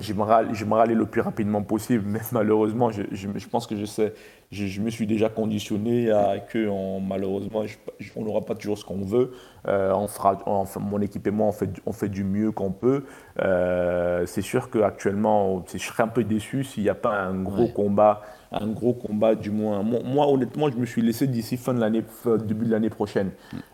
j'aimerais 0.00 0.34
aller, 0.34 0.54
j'aimerais 0.54 0.82
aller 0.82 0.94
le 0.94 1.06
plus 1.06 1.20
rapidement 1.20 1.62
possible, 1.62 2.02
mais 2.06 2.20
malheureusement, 2.32 2.90
je, 2.90 3.02
je- 3.12 3.28
je 3.36 3.48
pense 3.48 3.66
que 3.66 3.76
je 3.76 3.84
sais, 3.84 4.14
je, 4.50 4.66
je 4.66 4.80
me 4.80 4.90
suis 4.90 5.06
déjà 5.06 5.28
conditionné 5.28 6.10
à 6.10 6.38
que 6.40 6.68
on- 6.68 7.00
malheureusement, 7.00 7.62
je- 7.66 8.08
on 8.16 8.24
n'aura 8.24 8.40
pas 8.40 8.54
toujours 8.54 8.78
ce 8.78 8.84
qu'on 8.84 9.02
veut. 9.02 9.32
Euh, 9.68 9.92
on 9.94 10.08
fera, 10.08 10.38
on- 10.46 10.64
mon 10.80 11.00
équipe 11.00 11.26
et 11.26 11.30
moi, 11.30 11.46
on 11.46 11.52
fait, 11.52 11.66
du- 11.68 11.80
on 11.86 11.92
fait 11.92 12.08
du 12.08 12.24
mieux 12.24 12.50
qu'on 12.50 12.72
peut. 12.72 13.04
Euh, 13.40 14.24
c'est 14.26 14.42
sûr 14.42 14.70
qu'actuellement, 14.70 15.64
je 15.72 15.78
serais 15.78 16.02
un 16.02 16.08
peu 16.08 16.24
déçu 16.24 16.64
s'il 16.64 16.82
n'y 16.82 16.88
a 16.88 16.94
pas 16.94 17.16
un 17.20 17.42
gros 17.42 17.64
Ouais. 17.64 17.72
combat, 17.72 18.22
un 18.52 18.66
gros 18.66 18.92
combat 18.94 19.34
du 19.36 19.50
moins. 19.50 19.82
Moi, 19.82 20.00
moi, 20.04 20.26
honnêtement, 20.28 20.68
je 20.70 20.76
me 20.76 20.86
suis 20.86 21.02
laissé 21.02 21.26
d'ici 21.28 21.56
fin 21.56 21.72
de 21.72 21.78
l'année, 21.80 22.02
début 22.44 22.66
de 22.66 22.72
l'année 22.72 22.90
prochaine. 22.90 23.30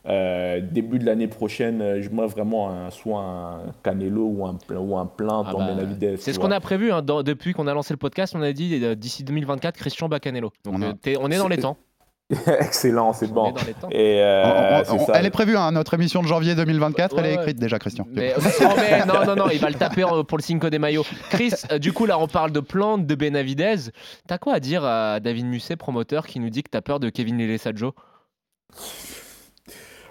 Euh, 0.07 0.61
début 0.61 0.99
de 0.99 1.07
l'année 1.07 1.29
prochaine, 1.29 2.01
je 2.03 2.11
moi 2.11 2.27
vraiment 2.27 2.71
un, 2.71 2.91
soit 2.91 3.21
un 3.23 3.59
Canelo 3.83 4.27
ou 4.27 4.45
un, 4.47 4.59
ou 4.77 4.97
un 4.99 5.07
plein 5.07 5.43
Ah 5.47 5.53
bah. 5.53 5.67
C'est 6.19 6.33
ce 6.33 6.39
qu'on 6.39 6.49
vois. 6.49 6.57
a 6.57 6.61
prévu 6.61 6.93
hein, 6.93 7.01
dans- 7.03 7.23
depuis 7.23 7.55
qu'on 7.55 7.67
a 7.67 7.75
lancé 7.75 7.95
le 7.95 7.99
podcast. 7.99 8.35
On 8.37 8.43
a 8.43 8.53
dit 8.53 8.97
d'ici 8.97 9.25
2024, 9.25 9.77
Christian 9.77 10.09
Bacanelo. 10.09 10.51
Donc 10.67 10.75
On 10.79 10.83
a- 10.83 10.87
euh, 10.87 11.17
on 11.21 11.31
est 11.31 11.39
dans 11.39 11.49
les 11.49 11.59
temps. 11.59 11.77
Excellent, 12.61 13.13
c'est 13.13 13.31
On 13.31 13.35
bon. 13.35 13.55
Et 13.93 14.21
euh, 14.21 14.83
On- 14.89 14.95
on- 14.97 14.99
on-. 14.99 15.13
Elle 15.15 15.27
est 15.27 15.31
prévue, 15.31 15.57
hein, 15.57 15.71
notre 15.71 15.95
émission 15.95 16.23
de 16.23 16.27
janvier 16.27 16.57
2024, 16.57 17.17
elle 17.21 17.27
est 17.27 17.35
écrite 17.35 17.59
déjà, 17.59 17.79
Christian. 17.79 18.05
Mais, 18.11 18.35
non, 18.61 18.69
mais 18.77 19.05
non, 19.07 19.25
non, 19.25 19.37
non, 19.37 19.51
il 19.53 19.61
va 19.61 19.69
le 19.69 19.77
taper 19.77 20.03
euh, 20.03 20.25
pour 20.25 20.37
le 20.37 20.43
Cinco 20.43 20.69
de 20.69 20.77
Mayo. 20.79 21.05
Chris, 21.31 21.53
euh, 21.71 21.79
du 21.79 21.93
coup, 21.93 22.05
là, 22.05 22.19
on 22.19 22.27
parle 22.27 22.51
de 22.51 22.59
plantes, 22.59 23.07
de 23.07 23.15
Benavidez. 23.15 23.77
T'as 24.27 24.39
quoi 24.39 24.55
à 24.55 24.61
dire 24.61 24.85
à 24.85 25.21
David 25.21 25.47
Musset, 25.47 25.77
promoteur, 25.77 26.27
qui 26.27 26.41
nous 26.41 26.51
dit 26.51 26.65
que 26.65 26.71
t'as 26.71 26.81
peur 26.81 26.99
de 26.99 27.11
Kevin 27.11 27.39
Lelesajo 27.39 27.95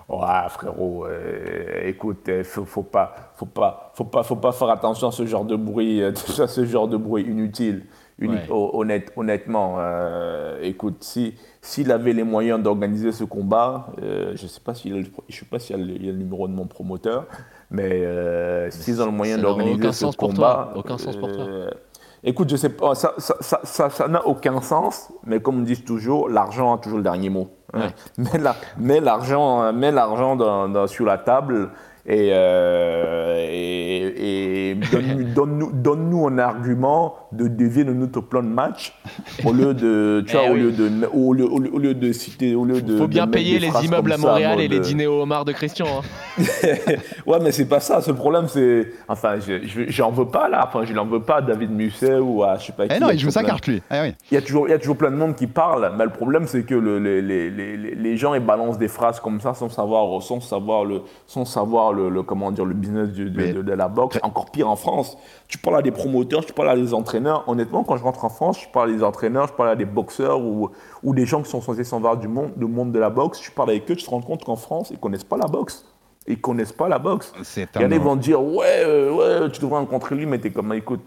Ouais, 0.08 0.20
frérot, 0.50 1.08
euh, 1.08 1.88
écoute, 1.88 2.30
euh, 2.30 2.44
faut, 2.44 2.64
faut 2.64 2.84
pas, 2.84 3.32
faut 3.36 3.48
pas, 3.48 3.92
faut 3.96 4.04
pas, 4.06 4.22
faut 4.22 4.36
pas 4.36 4.52
faire 4.52 4.70
attention 4.70 5.08
à 5.08 5.12
ce 5.12 5.26
genre 5.26 5.46
de 5.46 5.56
bruit, 5.56 6.00
euh, 6.04 6.12
à 6.40 6.48
ce 6.48 6.64
genre 6.66 6.88
de 6.88 6.96
bruit 6.96 7.24
inutile. 7.24 7.88
Ouais. 8.22 8.48
honnête- 8.50 9.12
honnêtement, 9.18 9.76
euh, 9.80 10.60
écoute, 10.62 10.98
si 11.04 11.36
s'il 11.62 11.92
avait 11.92 12.14
les 12.14 12.24
moyens 12.24 12.62
d'organiser 12.62 13.12
ce 13.12 13.24
combat, 13.24 13.88
euh, 14.02 14.32
je 14.36 14.48
sais 14.48 14.62
pas 14.62 14.74
s'il, 14.74 14.94
le- 15.02 15.08
je 15.28 15.36
sais 15.40 15.46
pas 15.46 15.60
s'il 15.60 15.78
y 15.78 15.82
a 15.82 15.84
le, 15.84 15.92
il 15.96 16.06
y 16.06 16.10
a 16.10 16.12
le 16.12 16.18
numéro 16.20 16.48
de 16.48 16.54
mon 16.54 16.66
promoteur, 16.68 17.26
mais 17.72 17.90
euh, 18.06 18.70
s'ils 18.70 19.02
ont 19.02 19.06
le 19.08 19.12
moyen 19.12 19.38
d'organiser 19.42 19.92
ce 19.92 20.00
sens 20.06 20.16
pour 20.16 20.30
combat, 20.30 20.70
toi, 20.72 20.80
aucun 20.80 20.98
sens 20.98 21.18
pour 21.18 21.32
toi. 21.32 21.46
Écoute, 22.24 22.50
je 22.50 22.56
sais 22.56 22.70
pas, 22.70 22.96
ça, 22.96 23.14
ça, 23.18 23.36
ça, 23.42 23.60
ça- 23.64 23.90
ça 23.90 24.08
n'a 24.08 24.26
aucun 24.26 24.60
sens, 24.62 25.12
mais 25.26 25.40
comme 25.42 25.60
on 25.60 25.62
dit 25.64 25.82
toujours, 25.84 26.30
l'argent 26.30 26.74
a 26.76 26.78
toujours 26.78 26.98
le 27.00 27.04
dernier 27.04 27.30
mot. 27.30 27.50
hein. 27.74 27.82
Ouais. 27.82 27.94
Mets 28.34 28.40
la- 28.40 28.56
mets 28.80 29.02
l'argent, 29.02 29.72
sur 30.88 31.06
la 31.06 31.18
table 31.18 31.70
Et, 32.08 32.30
euh, 32.34 33.48
et, 33.50 34.72
et 34.72 34.76
donne-nous 35.36 36.28
un 36.28 36.38
argument 36.38 37.16
de 37.32 37.48
dévier 37.48 37.84
de 37.84 37.94
notre 37.94 38.22
plan 38.22 38.44
de 38.44 38.48
match 38.48 38.94
au 39.44 39.52
lieu 39.52 39.74
de, 39.74 40.24
tu 40.28 40.36
Eh 40.36 40.38
vois, 40.38 40.50
au 40.50 40.54
oui. 40.54 40.60
lieu 40.62 40.72
de, 40.72 41.08
au 41.14 41.34
lieu, 41.34 41.46
au 41.52 41.60
lieu- 41.60 41.72
au 41.74 41.80
lieu 41.80 41.94
de 41.96 42.12
citer, 42.12 42.54
au 42.56 42.64
lieu 42.64 42.82
de. 42.82 42.98
Faut 42.98 43.08
bien 43.08 43.28
payer 43.28 43.58
les 43.60 43.70
immeubles 43.84 44.12
à 44.14 44.18
ça, 44.18 44.22
Montréal 44.28 44.60
et 44.62 44.68
les 44.68 44.80
dîners 44.80 45.08
au 45.08 45.22
homard 45.24 45.46
de 45.46 45.52
Christian. 45.52 45.88
hein. 45.88 46.44
ouais, 47.26 47.40
mais 47.42 47.52
c'est 47.52 47.68
pas 47.68 47.80
ça. 47.80 48.02
Ce 48.02 48.12
problème, 48.12 48.48
c'est. 48.48 48.88
Enfin, 49.08 49.36
je- 49.40 49.66
je- 49.66 49.90
j'en 49.90 50.12
veux 50.12 50.28
pas 50.28 50.48
là. 50.48 50.66
Enfin, 50.68 50.86
je 50.86 50.94
n'en 50.94 51.06
veux 51.06 51.22
pas 51.22 51.38
à 51.38 51.42
David 51.42 51.72
Musset 51.72 52.18
ou 52.20 52.44
à 52.44 52.58
je 52.58 52.68
sais 52.68 52.72
pas 52.74 52.88
qui. 52.88 52.94
Eh 52.96 53.00
non, 53.00 53.10
il 53.10 53.20
joue 53.20 53.32
sa 53.32 53.44
carte 53.44 53.68
lui. 53.68 53.82
Eh 53.92 54.02
oui. 54.02 54.14
Il 54.32 54.36
y, 54.36 54.38
a 54.38 54.42
toujours, 54.42 54.68
il 54.68 54.72
y 54.72 54.74
a 54.74 54.80
toujours 54.80 54.98
plein 54.98 55.12
de 55.12 55.16
monde 55.18 55.36
qui 55.36 55.48
parle, 55.48 55.92
mais 55.98 56.04
le 56.04 56.12
problème, 56.12 56.46
c'est 56.48 56.64
que 56.64 56.76
le- 56.76 57.00
les, 57.00 57.22
les- 57.22 57.50
les- 57.50 57.78
les- 57.78 57.96
les 57.96 58.18
gens, 58.18 58.34
ils 58.36 58.46
balancent 58.46 58.78
des 58.78 58.88
phrases 58.88 59.20
comme 59.20 59.42
ça 59.42 59.54
sans 59.54 59.70
savoir, 59.70 60.22
sans 60.22 60.40
savoir, 60.40 60.86
le, 60.86 61.02
sans 61.26 61.46
savoir 61.46 61.94
le, 61.96 62.10
le- 62.10 62.22
comment 62.24 62.52
dire, 62.52 62.66
le 62.66 62.74
business 62.76 63.10
de, 63.14 63.32
Mais- 63.36 63.54
de- 63.54 63.62
de 63.64 63.74
la 63.74 63.88
boxe. 63.88 64.20
Encore 64.22 64.52
pire 64.52 64.70
en 64.70 64.76
France. 64.76 65.18
Tu 65.48 65.58
parles 65.58 65.78
à 65.78 65.82
des 65.82 65.92
promoteurs, 65.92 66.46
tu 66.46 66.54
parles 66.54 66.70
à 66.70 66.76
des 66.76 66.94
entraîneurs. 66.94 67.44
Honnêtement, 67.48 67.84
quand 67.84 67.98
je 67.98 68.04
rentre 68.04 68.24
en 68.26 68.30
France, 68.30 68.62
je 68.62 68.70
parle 68.70 68.90
à 68.92 68.94
des 68.94 69.04
entraîneurs, 69.04 69.48
je 69.48 69.54
parle 69.54 69.70
à 69.70 69.76
des 69.76 69.86
boxeurs 69.86 70.40
ou, 70.42 70.70
ou 71.04 71.14
des 71.16 71.26
gens 71.26 71.42
qui 71.42 71.50
sont 71.50 71.62
censés 71.62 71.84
s'en 71.84 72.00
voir 72.00 72.18
du 72.18 72.28
monde, 72.28 72.52
du 72.58 72.66
monde 72.66 72.92
de 72.92 73.00
la 73.00 73.10
boxe. 73.10 73.40
Tu 73.40 73.50
parles 73.52 73.72
avec 73.72 73.90
eux, 73.90 73.96
tu 73.96 74.06
te 74.06 74.10
rends 74.12 74.22
compte 74.22 74.44
qu'en 74.44 74.56
France, 74.58 74.90
ils 74.92 75.00
connaissent 75.00 75.24
pas 75.24 75.38
la 75.38 75.48
boxe. 75.48 75.86
Ils 76.28 76.40
connaissent 76.42 76.72
pas 76.74 76.88
la 76.90 77.00
boxe. 77.00 77.32
Il 77.80 77.82
y 77.84 77.86
en 77.86 77.92
a 77.92 78.00
vont 78.04 78.16
dire 78.16 78.42
ouais, 78.44 78.84
euh, 78.86 79.12
ouais, 79.44 79.50
tu 79.52 79.62
devrais 79.62 79.80
rencontrer 79.80 80.16
lui, 80.16 80.26
mais 80.26 80.40
t'es 80.40 80.50
comme 80.52 80.74
écoute, 80.74 81.02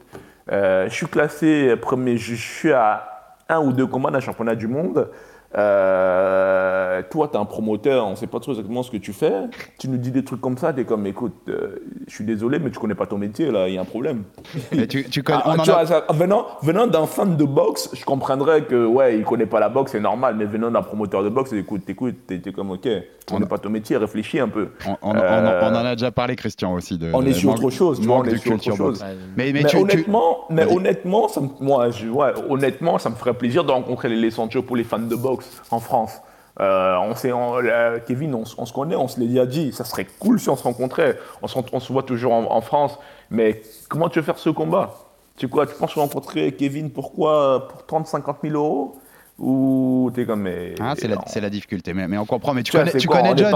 euh, 0.53 0.89
je 0.89 0.95
suis 0.95 1.07
classé 1.09 1.75
premier, 1.77 2.17
je 2.17 2.35
je 2.35 2.41
suis 2.59 2.73
à 2.73 3.05
un 3.49 3.61
ou 3.61 3.73
deux 3.73 3.87
combats 3.87 4.11
d'un 4.11 4.21
championnat 4.21 4.55
du 4.55 4.69
monde. 4.69 5.11
Euh, 5.57 7.03
toi, 7.11 7.29
tu 7.29 7.37
es 7.37 7.41
un 7.41 7.45
promoteur, 7.45 8.07
on 8.07 8.17
sait 8.17 8.27
pas 8.27 8.41
trop 8.41 8.53
exactement 8.53 8.83
ce 8.83 8.91
que 8.91 8.97
tu 8.97 9.13
fais. 9.13 9.33
Tu 9.79 9.89
nous 9.89 9.97
dis 9.97 10.11
des 10.11 10.25
trucs 10.25 10.41
comme 10.41 10.59
ça, 10.59 10.73
tu 10.73 10.81
es 10.81 10.85
comme 10.85 11.07
écoute, 11.07 11.35
euh, 11.49 11.77
je 12.07 12.15
suis 12.15 12.25
désolé, 12.25 12.59
mais 12.59 12.71
tu 12.71 12.79
connais 12.79 12.95
pas 12.95 13.07
ton 13.07 13.19
métier, 13.19 13.51
là, 13.51 13.69
il 13.69 13.75
y 13.75 13.79
a 13.79 13.81
un 13.81 13.85
problème. 13.87 14.25
Et 14.73 14.87
tu, 14.87 15.05
tu 15.09 15.23
connais, 15.23 15.39
Ah, 15.45 15.53
on 15.57 15.59
en 15.59 15.63
tu 15.63 15.71
a- 15.71 15.75
vois, 15.75 15.87
ça- 15.87 16.05
venant 16.11 16.47
venant 16.63 16.87
d'un 16.87 17.07
fan 17.07 17.37
de 17.37 17.45
boxe, 17.45 17.91
je 17.95 18.05
comprendrais 18.05 18.63
que 18.63 18.85
ouais, 18.87 19.17
il 19.19 19.25
connaît 19.25 19.47
pas 19.47 19.61
la 19.61 19.69
boxe, 19.69 19.93
c'est 19.93 20.01
normal, 20.01 20.35
mais 20.37 20.45
venant 20.45 20.71
d'un 20.71 20.83
promoteur 20.83 21.23
de 21.23 21.29
boxe, 21.29 21.53
écoute, 21.53 21.83
écoute, 21.89 22.17
t'es 22.27 22.41
comme 22.53 22.71
ok, 22.73 22.83
tu 22.83 23.35
connais 23.35 23.47
pas 23.47 23.59
ton 23.59 23.71
métier, 23.71 23.97
réfléchis 23.97 24.41
un 24.41 24.49
peu. 24.49 24.69
on, 24.87 24.91
on- 25.03 25.11
on- 25.13 25.17
Euh, 25.19 25.61
on 25.63 25.67
en 25.69 25.85
a 25.85 25.95
déjà 25.95 26.11
parlé, 26.11 26.37
Christian 26.37 26.75
aussi. 26.75 26.99
De, 26.99 27.11
on 27.15 27.25
est 27.25 27.33
sur 27.33 27.51
autre 27.51 27.71
chose, 27.71 28.01
on 28.07 28.25
est 28.25 28.37
sur 28.37 28.53
autre 28.55 28.75
chose. 28.77 29.03
Mais, 29.37 29.53
mais 29.53 29.53
Mais, 29.53 29.65
tu- 29.65 29.77
tu- 29.77 29.83
honnêtement, 29.83 30.39
mais 30.51 30.65
honnêtement, 30.71 31.29
ça 31.29 31.41
me, 31.41 31.49
moi, 31.61 31.91
je, 31.91 32.09
ouais, 32.09 32.33
honnêtement, 32.49 32.99
ça 32.99 33.09
me 33.11 33.15
ferait 33.15 33.35
plaisir 33.35 33.65
de 33.65 33.71
rencontrer 33.73 34.09
les, 34.09 34.17
les 34.17 34.31
Sancho 34.31 34.63
pour 34.63 34.77
les 34.77 34.85
fans 34.85 34.99
de 34.99 35.15
boxe 35.17 35.38
en 35.71 35.81
France. 35.81 36.21
Euh, 36.61 36.97
on 36.99 37.15
sait, 37.15 37.33
on- 37.33 37.59
euh, 37.59 37.99
Kevin, 38.07 38.35
on, 38.35 38.45
se 38.45 38.73
connaît, 38.73 38.97
on 38.97 39.07
se 39.07 39.21
l'est 39.21 39.29
déjà 39.29 39.47
dit. 39.47 39.73
Ça 39.73 39.85
serait 39.85 40.07
cool 40.19 40.41
si 40.41 40.49
on 40.49 40.57
se 40.57 40.65
rencontrait. 40.65 41.19
On 41.43 41.47
se, 41.47 41.57
on 41.59 41.79
voit 41.93 42.03
toujours 42.03 42.33
en, 42.33 42.61
France. 42.61 42.99
Mais 43.31 43.63
comment 43.89 44.09
tu 44.09 44.19
veux 44.19 44.25
faire 44.25 44.39
ce 44.39 44.51
combat? 44.51 44.95
Tu 45.37 45.49
quoi 45.49 45.67
Tu 45.67 45.75
penses 45.77 45.95
rencontrer 45.95 46.53
Kevin 46.53 46.91
pourquoi 46.91 47.69
Pour 47.69 47.87
30, 47.87 48.07
50 48.09 48.39
000 48.43 48.55
euros? 48.57 48.97
Ou 49.39 50.11
t'es 50.15 50.25
comme. 50.27 50.43
Mais, 50.43 50.75
Ah, 50.81 50.95
c'est 50.97 51.41
la, 51.41 51.49
difficulté, 51.51 51.95
mais, 51.95 52.09
mais 52.09 52.19
on 52.19 52.27
comprend. 52.27 52.55
Mais 52.55 52.65
tu 52.65 52.73
connais, 52.73 52.91
tu 52.93 53.07
connais 53.07 53.37
John. 53.37 53.55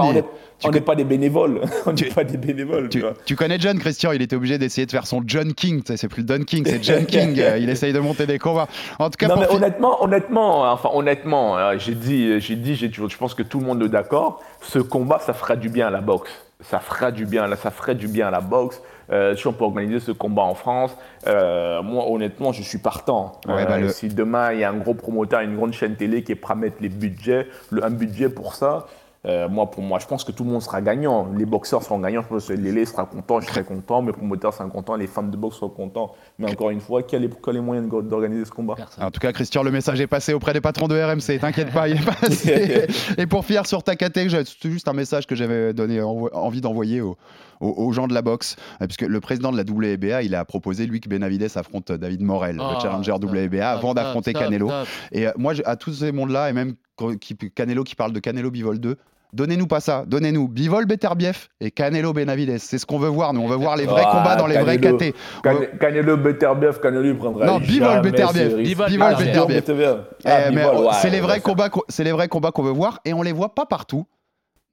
on 0.63 0.71
n'est- 0.71 0.79
pas 0.81 0.95
des 0.95 1.03
bénévoles. 1.03 1.61
on 1.85 1.91
n'est 1.91 2.05
pas 2.09 2.23
des 2.23 2.37
bénévoles. 2.37 2.83
Tu, 2.87 2.99
tu 2.99 3.01
vois. 3.01 3.13
tu 3.25 3.35
connais 3.35 3.59
John, 3.59 3.77
Christian, 3.79 4.13
il 4.13 4.21
était 4.21 4.35
obligé 4.37 4.57
d'essayer 4.57 4.85
de 4.85 4.91
faire 4.91 5.05
son 5.05 5.21
John 5.25 5.53
King. 5.53 5.81
C'est 5.85 6.07
plus 6.07 6.23
Don 6.23 6.43
King, 6.45 6.63
c'est 6.65 6.81
John 6.81 7.05
King. 7.05 7.35
Il 7.59 7.69
essaye 7.69 7.91
de 7.91 7.99
monter 7.99 8.25
des 8.25 8.39
combats. 8.39 8.67
En 8.97 9.09
tout 9.09 9.17
cas, 9.17 9.27
non 9.27 9.35
mais 9.37 9.47
honnêtement, 9.49 10.01
honnêtement, 10.03 10.71
enfin 10.71 10.89
honnêtement, 10.93 11.57
euh, 11.57 11.75
j'ai 11.77 11.95
dit, 11.95 12.39
j'ai 12.39 12.55
dit, 12.55 12.75
j'ai 12.75 12.89
toujours- 12.89 13.09
je 13.09 13.17
pense 13.17 13.33
que 13.33 13.43
tout 13.43 13.59
le 13.59 13.65
monde 13.65 13.83
est 13.83 13.89
d'accord. 13.89 14.41
Ce 14.61 14.79
combat, 14.79 15.19
ça 15.19 15.33
fera 15.33 15.55
du 15.57 15.67
bien 15.69 15.87
à 15.87 15.91
la 15.91 16.01
boxe. 16.01 16.31
Ça 16.61 16.79
fera 16.79 17.11
du 17.11 17.25
bien, 17.25 17.45
là, 17.45 17.57
ça 17.57 17.71
ferait 17.71 17.95
du 17.95 18.07
bien 18.07 18.27
à 18.27 18.31
la 18.31 18.39
boxe. 18.39 18.81
Euh, 19.13 19.35
si 19.35 19.45
on 19.47 19.53
peut 19.53 19.63
organiser 19.63 19.99
ce 19.99 20.11
combat 20.11 20.41
en 20.41 20.55
France, 20.55 20.91
euh, 21.27 21.81
moi 21.83 22.09
honnêtement, 22.09 22.51
je 22.51 22.63
suis 22.63 22.79
partant. 22.79 23.33
Ouais, 23.47 23.61
Euh, 23.61 23.65
bah, 23.65 23.77
le- 23.77 23.89
Si 23.89 24.07
demain 24.09 24.51
il 24.53 24.59
y 24.59 24.63
a 24.63 24.69
un 24.71 24.77
gros 24.77 24.95
promoteur, 24.95 25.41
une 25.41 25.55
grande 25.55 25.73
chaîne 25.73 25.95
télé 25.95 26.23
qui 26.23 26.31
est 26.31 26.35
prêt 26.35 26.53
à 26.53 26.55
mettre 26.55 26.77
les 26.81 26.89
budgets, 26.89 27.47
le- 27.69 27.85
un 27.85 27.91
budget 27.91 28.29
pour 28.29 28.55
ça. 28.55 28.87
euh, 29.25 29.47
moi, 29.47 29.71
pour 29.71 29.81
moi, 29.81 29.99
je 29.99 30.05
pense 30.05 30.25
que 30.25 30.33
tout 30.33 30.43
le 30.43 30.49
monde 30.49 30.61
sera 30.61 30.81
gagnant. 30.81 31.29
Les 31.37 31.45
boxeurs 31.45 31.81
seront 31.81 31.97
gagnants. 31.99 32.23
Je 32.23 32.27
pense 32.27 32.45
que 32.47 32.51
Lélé 32.51 32.83
sera 32.85 33.05
content, 33.05 33.39
je 33.39 33.47
serai 33.47 33.63
content, 33.63 34.01
mes 34.01 34.11
promoteurs 34.11 34.53
seront 34.53 34.67
contents, 34.69 34.97
les 34.97 35.07
fans 35.07 35.23
de 35.23 35.37
boxe 35.37 35.55
seront 35.59 35.69
contents. 35.69 36.13
Mais 36.37 36.51
encore 36.51 36.71
une 36.71 36.81
fois, 36.81 37.03
quel 37.03 37.23
est, 37.23 37.29
quel 37.41 37.53
est 37.53 37.59
le 37.59 37.63
moyen 37.63 37.83
de- 37.83 38.01
d'organiser 38.01 38.43
ce 38.43 38.51
combat? 38.51 38.75
En 38.99 39.11
tout 39.11 39.21
cas, 39.21 39.31
Christian, 39.31 39.63
le 39.63 39.71
message 39.71 40.01
est 40.01 40.07
passé 40.07 40.33
auprès 40.33 40.51
des 40.51 40.59
patrons 40.59 40.89
de 40.89 41.01
RMC. 41.01 41.39
T'inquiète 41.39 41.71
pas, 41.71 41.87
il 41.87 42.01
est 42.01 42.05
passé. 42.05 42.85
Et 43.17 43.25
pour 43.25 43.45
finir 43.45 43.65
sur 43.65 43.81
ta 43.81 43.95
caté, 43.95 44.27
j'ai- 44.27 44.43
c'est 44.43 44.69
juste 44.69 44.89
un 44.89 44.93
message 44.93 45.25
que 45.25 45.35
j'avais 45.35 45.73
donné 45.73 46.01
envie 46.01 46.59
d'envoyer 46.59 46.99
aux, 46.99 47.15
aux- 47.63 47.85
aux 47.87 47.91
gens 47.93 48.07
de 48.07 48.13
la 48.13 48.21
boxe, 48.21 48.55
euh, 48.81 48.85
puisque 48.87 49.01
le 49.03 49.19
président 49.19 49.51
de 49.51 49.57
la 49.57 49.63
WBA, 49.63 50.23
il 50.23 50.35
a 50.35 50.45
proposé 50.45 50.85
lui 50.85 50.99
que 50.99 51.09
Benavides 51.09 51.47
affronte 51.55 51.91
David 51.91 52.21
Morel, 52.21 52.57
Ah, 52.59 52.73
le 52.75 52.79
challenger 52.81 53.11
top, 53.13 53.31
WBA, 53.31 53.69
avant 53.71 53.93
d'affronter 53.93 54.33
Canelo. 54.33 54.69
Et 55.11 55.27
euh, 55.27 55.31
moi, 55.37 55.53
à 55.65 55.75
tous 55.75 55.93
ces 55.93 56.11
mondes-là, 56.11 56.49
et 56.49 56.53
même 56.53 56.73
qui, 57.19 57.35
Canelo 57.35 57.83
qui 57.83 57.95
parle 57.95 58.11
de 58.13 58.19
Canelo 58.19 58.51
Bivol 58.51 58.79
2. 58.79 58.97
Donnez-nous 59.33 59.65
pas 59.65 59.79
ça, 59.79 60.03
donnez-nous 60.05 60.47
Bivol 60.47 60.85
Beterbiev 60.85 61.47
et 61.59 61.71
Canelo 61.71 62.13
Benavides. 62.13 62.59
C'est 62.59 62.77
ce 62.77 62.85
qu'on 62.85 62.99
veut 62.99 63.09
voir, 63.09 63.33
nous. 63.33 63.41
On 63.41 63.47
veut 63.47 63.55
voir 63.55 63.75
les 63.75 63.87
vrais 63.87 64.03
Ah, 64.05 64.11
combats 64.11 64.35
dans 64.35 64.45
les 64.45 64.59
vrais 64.59 64.77
Canelo. 64.77 64.97
KT. 64.99 65.15
Cane- 65.43 65.77
Canelo 65.79 66.17
Beterbiev, 66.17 66.79
Canelo 66.79 67.03
il 67.09 67.17
prendra 67.17 67.47
Non, 67.47 67.57
Bivol 67.59 68.01
Beterbiev. 68.01 68.57
Bivol 68.57 68.87
Bivol 68.89 69.15
Beterbiev. 69.15 69.97
Ah, 70.23 70.51
Eh, 70.51 70.55
ouais, 70.55 70.65
c'est 71.01 71.09
les 71.09 71.19
vrais 71.19 71.39
combats, 71.39 71.69
qu'on- 71.69 71.81
c'est 71.89 72.03
les 72.03 72.11
vrais 72.11 72.27
combats 72.27 72.51
qu'on 72.51 72.61
veut 72.61 72.71
voir 72.71 72.99
et 73.05 73.13
on 73.13 73.23
les 73.23 73.31
voit 73.31 73.55
pas 73.55 73.65
partout, 73.65 74.05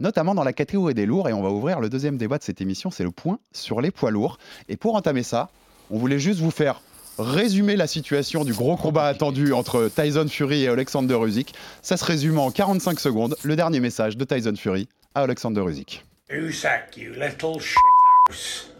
notamment 0.00 0.34
dans 0.34 0.44
la 0.44 0.52
catégorie 0.52 0.94
des 0.94 1.06
lourds. 1.06 1.28
Et 1.28 1.32
on 1.32 1.42
va 1.42 1.50
ouvrir 1.50 1.80
le 1.80 1.88
deuxième 1.88 2.16
débat 2.16 2.38
de 2.38 2.42
cette 2.42 2.60
émission, 2.60 2.90
c'est 2.90 3.04
le 3.04 3.10
point 3.10 3.38
sur 3.52 3.80
les 3.80 3.90
poids 3.90 4.10
lourds. 4.10 4.38
Et 4.68 4.76
pour 4.76 4.94
entamer 4.94 5.22
ça, 5.22 5.50
on 5.90 5.98
voulait 5.98 6.18
juste 6.18 6.40
vous 6.40 6.50
faire 6.50 6.80
résumer 7.18 7.76
la 7.76 7.86
situation 7.86 8.44
du 8.44 8.52
gros 8.52 8.76
combat 8.76 9.04
attendu 9.04 9.52
entre 9.52 9.88
Tyson 9.88 10.26
Fury 10.28 10.64
et 10.64 10.68
Alexander 10.68 11.18
Usyk. 11.22 11.54
Ça 11.82 11.96
se 11.96 12.04
résume 12.04 12.38
en 12.38 12.50
45 12.50 12.98
secondes. 12.98 13.36
Le 13.42 13.56
dernier 13.56 13.80
message 13.80 14.16
de 14.16 14.24
Tyson 14.24 14.54
Fury 14.56 14.88
à 15.14 15.22
Alexander 15.22 15.62
Usyk. 15.62 16.04
Usac, 16.30 16.96
you 16.96 17.12
little 17.12 17.60
shithouse. 17.60 18.70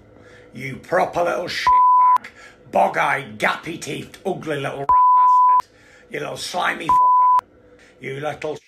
You 0.55 0.77
proper 0.77 1.25
little 1.25 1.49
shitbag. 1.49 2.31
Bog-eyed, 2.73 3.39
gappy-teethed, 3.39 4.19
ugly 4.25 4.57
little 4.57 4.81
rat 4.81 4.87
bastard. 4.87 5.71
You 6.11 6.21
little 6.21 6.37
slimy 6.37 6.87
fucker. 6.87 7.47
You 8.01 8.21
little 8.21 8.55
shithouse 8.55 8.61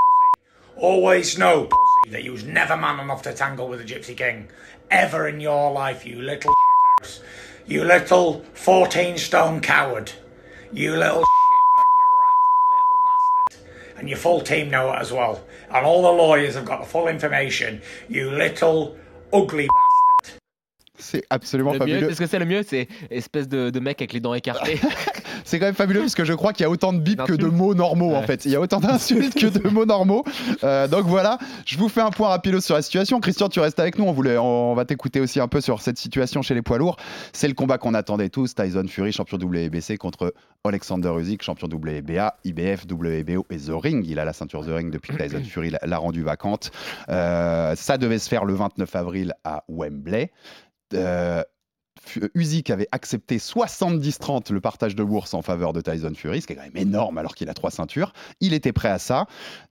pussy. 0.00 0.76
Always 0.76 1.36
know, 1.36 1.64
pussy, 1.64 1.89
that 2.08 2.24
you 2.24 2.32
was 2.32 2.44
never 2.44 2.76
man 2.76 3.00
enough 3.00 3.22
to 3.22 3.32
tangle 3.32 3.68
with 3.68 3.80
a 3.80 3.84
Gypsy 3.84 4.16
King. 4.16 4.48
Ever 4.90 5.28
in 5.28 5.40
your 5.40 5.70
life, 5.72 6.04
you 6.06 6.20
little 6.22 6.52
shithouse. 7.02 7.20
You 7.66 7.84
little 7.84 8.44
14-stone 8.54 9.60
coward. 9.60 10.10
You 10.72 10.92
little 10.96 11.22
shitbag, 11.22 11.86
you 11.98 12.06
rat 12.20 12.38
little 12.72 13.00
bastard. 13.04 13.98
And 13.98 14.08
your 14.08 14.18
full 14.18 14.40
team 14.40 14.70
know 14.70 14.92
it 14.92 14.96
as 15.00 15.12
well. 15.12 15.40
And 15.70 15.86
all 15.86 16.02
the 16.02 16.10
lawyers 16.10 16.54
have 16.54 16.64
got 16.64 16.80
the 16.80 16.86
full 16.86 17.06
information. 17.08 17.80
You 18.08 18.30
little 18.30 18.96
ugly 19.32 19.68
bastard. 19.68 20.40
C'est 20.98 21.24
absolument 21.30 21.72
Le 21.72 21.78
mieux, 21.78 21.94
fabuleux. 21.94 22.06
parce 22.08 22.18
que 22.18 22.26
c'est 22.26 22.38
le 22.38 22.44
mieux, 22.44 22.62
c'est 22.62 22.86
espèce 23.10 23.48
de, 23.48 23.70
de 23.70 23.80
mec 23.80 24.00
avec 24.02 24.12
les 24.12 24.20
dents 24.20 24.34
écartées. 24.34 24.78
C'est 25.44 25.58
quand 25.58 25.66
même 25.66 25.74
fabuleux 25.74 26.00
parce 26.00 26.14
que 26.14 26.24
je 26.24 26.32
crois 26.32 26.52
qu'il 26.52 26.64
y 26.64 26.66
a 26.66 26.70
autant 26.70 26.92
de 26.92 26.98
bips 26.98 27.18
que 27.24 27.32
de 27.32 27.46
mots 27.46 27.74
normaux 27.74 28.14
en 28.14 28.22
fait. 28.22 28.44
Il 28.44 28.50
y 28.52 28.56
a 28.56 28.60
autant 28.60 28.80
d'insultes 28.80 29.34
que 29.34 29.46
de 29.46 29.68
mots 29.68 29.86
normaux. 29.86 30.24
Euh, 30.64 30.88
donc 30.88 31.06
voilà, 31.06 31.38
je 31.66 31.76
vous 31.78 31.88
fais 31.88 32.00
un 32.00 32.10
point 32.10 32.28
rapide 32.28 32.60
sur 32.60 32.74
la 32.74 32.82
situation. 32.82 33.20
Christian, 33.20 33.48
tu 33.48 33.60
restes 33.60 33.78
avec 33.80 33.98
nous. 33.98 34.04
On, 34.04 34.12
voulait, 34.12 34.36
on 34.38 34.74
va 34.74 34.84
t'écouter 34.84 35.20
aussi 35.20 35.40
un 35.40 35.48
peu 35.48 35.60
sur 35.60 35.80
cette 35.80 35.98
situation 35.98 36.42
chez 36.42 36.54
les 36.54 36.62
poids 36.62 36.78
lourds. 36.78 36.96
C'est 37.32 37.48
le 37.48 37.54
combat 37.54 37.78
qu'on 37.78 37.94
attendait 37.94 38.28
tous. 38.28 38.54
Tyson 38.54 38.84
Fury, 38.88 39.12
champion 39.12 39.38
WBC 39.38 39.96
contre 39.98 40.34
Alexander 40.64 41.12
Usyk, 41.18 41.42
champion 41.42 41.68
WBA, 41.68 42.36
IBF, 42.44 42.86
WBO 42.90 43.46
et 43.50 43.56
The 43.56 43.70
Ring. 43.72 44.04
Il 44.06 44.18
a 44.18 44.24
la 44.24 44.32
ceinture 44.32 44.64
The 44.64 44.70
Ring 44.70 44.90
depuis 44.90 45.16
que 45.16 45.22
Tyson 45.22 45.42
Fury 45.44 45.70
l'a- 45.82 45.98
rendue 45.98 46.22
vacante. 46.22 46.70
Euh, 47.08 47.74
ça 47.76 47.98
devait 47.98 48.18
se 48.18 48.28
faire 48.28 48.44
le 48.44 48.54
29 48.54 48.94
avril 48.96 49.34
à 49.44 49.64
Wembley. 49.68 50.30
Euh, 50.94 51.42
Usyk 52.34 52.70
avait 52.70 52.88
accepté 52.92 53.38
70-30 53.38 54.52
le 54.52 54.60
partage 54.60 54.94
de 54.96 55.04
bourse 55.04 55.34
en 55.34 55.42
faveur 55.42 55.72
de 55.72 55.80
Tyson 55.80 56.12
Fury, 56.14 56.40
ce 56.40 56.46
qui 56.46 56.54
est 56.54 56.56
quand 56.56 56.62
même 56.62 56.76
énorme 56.76 57.18
alors 57.18 57.34
qu'il 57.34 57.48
a 57.48 57.54
trois 57.54 57.70
ceintures. 57.70 58.12
Il 58.40 58.54
était 58.54 58.72
prêt 58.72 58.88
à 58.88 58.98
ça. 58.98 59.26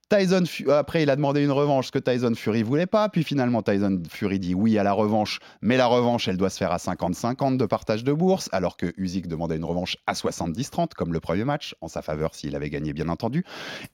Tyson 0.08 0.42
Fu- 0.44 0.70
après, 0.72 1.02
il 1.04 1.10
a 1.10 1.14
demandé 1.16 1.42
une 1.44 1.52
revanche, 1.52 1.86
ce 1.86 1.92
que 1.92 1.98
Tyson 1.98 2.32
Fury 2.34 2.62
voulait 2.64 2.86
pas. 2.86 3.08
Puis 3.08 3.22
finalement, 3.22 3.62
Tyson 3.62 4.02
Fury 4.08 4.40
dit 4.40 4.54
oui 4.54 4.76
à 4.78 4.82
la 4.82 4.92
revanche, 4.92 5.38
mais 5.62 5.76
la 5.76 5.86
revanche, 5.86 6.26
elle 6.28 6.36
doit 6.36 6.50
se 6.50 6.58
faire 6.58 6.72
à 6.72 6.78
50-50 6.78 7.56
de 7.56 7.66
partage 7.66 8.02
de 8.02 8.12
bourse, 8.12 8.48
alors 8.52 8.76
que 8.76 8.92
Usyk 8.96 9.28
demandait 9.28 9.56
une 9.56 9.64
revanche 9.64 9.96
à 10.06 10.14
70-30 10.14 10.94
comme 10.96 11.12
le 11.12 11.20
premier 11.20 11.44
match, 11.44 11.74
en 11.80 11.88
sa 11.88 12.02
faveur 12.02 12.34
s'il 12.34 12.56
avait 12.56 12.70
gagné, 12.70 12.92
bien 12.92 13.08
entendu. 13.08 13.44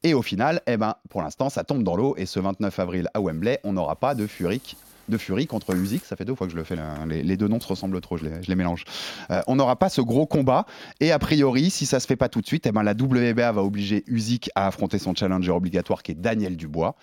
Et 0.05 0.14
au 0.14 0.22
final, 0.22 0.62
eh 0.66 0.77
ben, 0.79 0.94
pour 1.11 1.20
l'instant, 1.22 1.51
ça 1.51 1.64
tombe 1.64 1.83
dans 1.83 1.96
l'eau. 1.96 2.14
Et 2.16 2.25
ce 2.27 2.40
29 2.40 2.79
avril 2.79 3.09
à 3.12 3.20
Wembley, 3.20 3.61
on 3.64 3.75
n'aura 3.75 3.96
pas 3.96 4.14
de 4.14 4.27
Fury 4.27 4.62
de 5.09 5.16
Fury 5.19 5.47
contre 5.47 5.75
Usyk. 5.75 6.05
Ça 6.05 6.16
fait 6.16 6.25
deux 6.25 6.35
fois 6.35 6.47
que 6.47 6.53
je 6.53 6.57
le 6.57 6.64
fais. 6.64 6.77
là. 6.77 6.95
Les, 7.07 7.37
deux 7.37 7.49
noms 7.49 7.61
se 7.61 7.69
ressemblent 7.69 8.01
trop, 8.01 8.16
je 8.16 8.25
les, 8.47 8.55
mélange. 8.55 8.85
Euh, 9.31 9.42
on 9.47 9.57
n'aura 9.57 9.77
pas 9.77 9.88
ce 9.88 10.01
gros 10.01 10.27
combat. 10.27 10.66
Et 11.01 11.12
a 11.12 11.19
priori, 11.19 11.71
si 11.71 11.87
ça 11.87 12.01
se 12.01 12.07
fait 12.07 12.16
pas 12.16 12.29
tout 12.29 12.40
de 12.40 12.47
suite, 12.47 12.66
eh 12.66 12.73
ben, 12.73 12.83
la 12.83 12.92
WBA 12.92 13.53
va 13.53 13.62
obliger 13.62 14.05
Usyk 14.07 14.51
à 14.55 14.66
affronter 14.66 14.99
son 14.99 15.14
challenger 15.14 15.51
obligatoire 15.51 16.03
qui 16.03 16.12
est 16.12 16.16
Daniel 16.16 16.57
Dubois. 16.57 16.97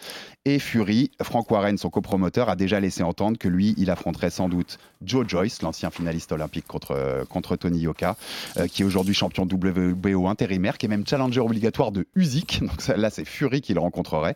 Et 0.45 0.59
Fury, 0.59 1.11
Frank 1.21 1.49
Warren, 1.49 1.77
son 1.77 1.89
copromoteur, 1.89 2.49
a 2.49 2.55
déjà 2.55 2.79
laissé 2.79 3.03
entendre 3.03 3.37
que 3.37 3.47
lui, 3.47 3.75
il 3.77 3.89
affronterait 3.89 4.29
sans 4.29 4.49
doute 4.49 4.79
Joe 5.03 5.27
Joyce, 5.27 5.61
l'ancien 5.61 5.89
finaliste 5.89 6.31
olympique 6.31 6.67
contre, 6.67 7.25
contre 7.29 7.55
Tony 7.55 7.79
Yoka, 7.79 8.15
euh, 8.57 8.67
qui 8.67 8.81
est 8.81 8.85
aujourd'hui 8.85 9.13
champion 9.13 9.43
WBO 9.43 10.27
intérimaire, 10.27 10.77
qui 10.77 10.85
est 10.85 10.89
même 10.89 11.05
challenger 11.05 11.39
obligatoire 11.39 11.91
de 11.91 12.05
Usyk. 12.15 12.61
Donc 12.61 12.87
là, 12.87 13.09
c'est 13.09 13.25
Fury 13.25 13.61
qui 13.61 13.73
le 13.73 13.79
rencontrerait. 13.79 14.35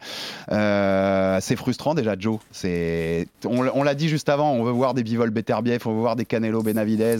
Euh, 0.51 1.39
c'est 1.41 1.55
frustrant 1.55 1.93
déjà, 1.93 2.15
Joe. 2.17 2.39
On, 3.45 3.56
on 3.73 3.83
l'a 3.83 3.95
dit 3.95 4.09
juste 4.09 4.29
avant, 4.29 4.51
on 4.51 4.63
veut 4.63 4.71
voir 4.71 4.93
des 4.93 5.03
Bivol 5.03 5.29
Beterbiev, 5.29 5.81
on 5.87 5.93
veut 5.93 5.99
voir 6.01 6.15
des 6.15 6.25
Canelo 6.25 6.61
Benavidez. 6.63 7.17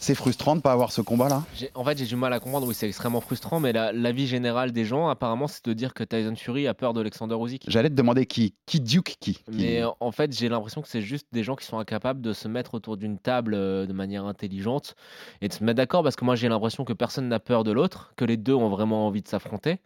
C'est 0.00 0.14
frustrant 0.14 0.56
de 0.56 0.60
pas 0.60 0.72
avoir 0.72 0.92
ce 0.92 1.00
combat-là. 1.00 1.42
En 1.74 1.84
fait, 1.84 1.98
j'ai 1.98 2.06
du 2.06 2.16
mal 2.16 2.32
à 2.32 2.40
comprendre. 2.40 2.66
Oui, 2.66 2.74
c'est 2.74 2.86
extrêmement 2.86 3.20
frustrant, 3.20 3.58
mais 3.60 3.72
la- 3.72 3.92
l'avis 3.92 4.26
général 4.26 4.72
des 4.72 4.84
gens, 4.84 5.08
apparemment, 5.08 5.48
c'est 5.48 5.64
de 5.64 5.72
dire 5.72 5.94
que 5.94 6.04
Tyson 6.04 6.34
Fury 6.36 6.66
a 6.68 6.74
peur 6.74 6.94
d'Alexander 6.94 7.34
Usyk. 7.36 7.64
J'allais 7.68 7.90
te 7.90 7.94
demander 7.94 8.26
qui, 8.26 8.54
qui 8.66 8.80
Duke 8.80 9.16
qui. 9.20 9.34
qui- 9.34 9.42
Mais 9.52 9.82
euh, 9.82 9.88
en 10.00 10.12
fait, 10.12 10.32
j'ai 10.36 10.48
l'impression 10.48 10.82
que 10.82 10.88
c'est 10.88 11.02
juste 11.02 11.26
des 11.32 11.42
gens 11.42 11.56
qui 11.56 11.64
sont 11.66 11.78
incapables 11.78 12.20
de 12.20 12.32
se 12.32 12.48
mettre 12.48 12.74
autour 12.74 12.96
d'une 12.96 13.18
table 13.18 13.54
euh, 13.54 13.86
de 13.86 13.92
manière 13.92 14.24
intelligente 14.24 14.94
et 15.40 15.48
de 15.48 15.52
se 15.52 15.64
mettre 15.64 15.76
d'accord 15.76 16.02
parce 16.02 16.16
que 16.16 16.24
moi 16.24 16.36
j'ai 16.36 16.48
l'impression 16.48 16.84
que 16.84 16.92
personne 16.92 17.28
n'a 17.28 17.40
peur 17.40 17.64
de 17.64 17.72
l'autre, 17.72 18.12
que 18.16 18.24
les 18.24 18.36
deux 18.36 18.54
ont 18.54 18.68
vraiment 18.68 19.06
envie 19.06 19.22
de 19.22 19.28
s'affronter. 19.28 19.78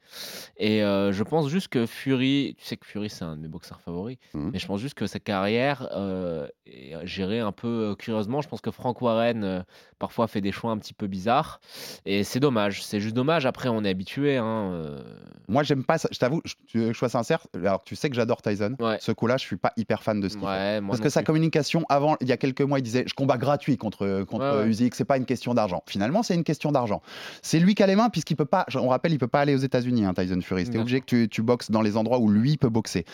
Et 0.57 0.83
euh, 0.83 1.12
je 1.12 1.22
pense 1.22 1.49
juste 1.49 1.68
que 1.68 1.87
Fury, 1.87 2.55
tu 2.59 2.64
sais 2.66 2.76
que 2.76 2.87
Fury 2.87 3.09
c'est 3.11 3.24
un 3.24 3.37
de 3.37 3.41
mes 3.43 3.49
boxeurs 3.49 3.81
favoris, 3.81 4.18
Mhm. 4.35 4.51
mais 4.53 4.59
je 4.59 4.66
pense 4.66 4.81
juste 4.81 4.95
que 4.95 5.07
sa 5.07 5.18
carrière 5.20 5.89
euh, 5.93 6.47
est 6.66 6.95
gérée 7.05 7.40
un 7.40 7.53
peu 7.53 7.68
euh, 7.68 7.95
curieusement. 7.95 8.40
Je 8.40 8.49
pense 8.49 8.61
que 8.61 8.70
Frank 8.70 9.01
Warren 9.01 9.45
euh, 9.45 9.62
parfois 9.99 10.26
fait 10.26 10.40
des 10.40 10.53
choix 10.53 10.70
un 10.70 10.78
petit 10.78 10.95
peu 10.95 11.07
bizarres 11.07 11.61
et 12.07 12.24
c'est 12.24 12.40
dommage. 12.40 12.84
C'est 12.84 13.01
juste 13.01 13.14
dommage. 13.14 13.47
Après, 13.47 13.68
on 13.68 13.84
est 13.84 13.88
habitué. 13.88 14.36
Hein, 14.36 14.70
euh, 14.72 14.99
Moi, 15.49 15.62
j'aime 15.62 15.84
pas 15.84 15.99
ça. 15.99 16.09
Je 16.12 16.18
t'avoue, 16.18 16.40
je, 16.45 16.55
tu 16.66 16.78
veux 16.78 16.86
que 16.88 16.93
je 16.93 16.99
sois 16.99 17.09
sincère. 17.09 17.47
Alors, 17.55 17.82
tu 17.84 17.97
sais 17.97 18.09
que 18.09 18.16
j'adore 18.16 18.43
Tyson. 18.43 18.76
Ouais. 18.80 18.99
Ce 19.01 19.12
coup-là, 19.12 19.36
je 19.36 19.45
suis 19.45 19.57
pas 19.57 19.72
hyper 19.76 20.03
fan 20.03 20.20
de 20.20 20.28
ce 20.28 20.36
qu'il 20.36 20.47
ouais, 20.47 20.80
Parce 20.86 21.01
que 21.01 21.09
sa 21.09 21.22
communication, 21.22 21.84
avant, 21.88 22.16
il 22.20 22.28
y 22.28 22.32
a 22.32 22.36
quelques 22.36 22.62
mois, 22.62 22.78
il 22.78 22.82
disait 22.82 23.05
Je 23.07 23.14
combat 23.14 23.38
gratuit 23.38 23.76
contre, 23.76 24.24
contre 24.24 24.43
Ouais. 24.43 24.68
Usyk, 24.68 24.95
c'est 24.95 25.05
pas 25.05 25.16
une 25.16 25.24
question 25.24 25.55
d'argent. 25.55 25.82
Finalement, 25.86 26.22
c'est 26.22 26.34
une 26.34 26.45
question 26.45 26.72
d'argent. 26.72 27.01
C'est 27.43 27.59
lui 27.59 27.74
qui 27.74 27.82
a 27.82 27.86
les 27.86 27.97
mains, 27.97 28.11
puisqu'il 28.11 28.36
peut 28.36 28.45
pas, 28.45 28.66
on 28.74 28.88
rappelle, 28.88 29.12
il 29.12 29.18
peut 29.18 29.28
pas 29.28 29.40
aller 29.40 29.55
aux 29.55 29.59
États-Unis, 29.59 30.05
hein, 30.05 30.14
Tyson 30.14 30.40
Fury. 30.40 30.62
C'était 30.62 30.72
Bien 30.72 30.82
obligé 30.82 31.01
que 31.01 31.07
tu, 31.07 31.28
tu 31.28 31.43
boxes 31.43 31.70
dans 31.70 31.82
les 31.82 31.97
endroits 31.97 32.18
où 32.18 32.28
lui 32.28 32.57
peut 32.57 32.68
boxer. 32.68 33.05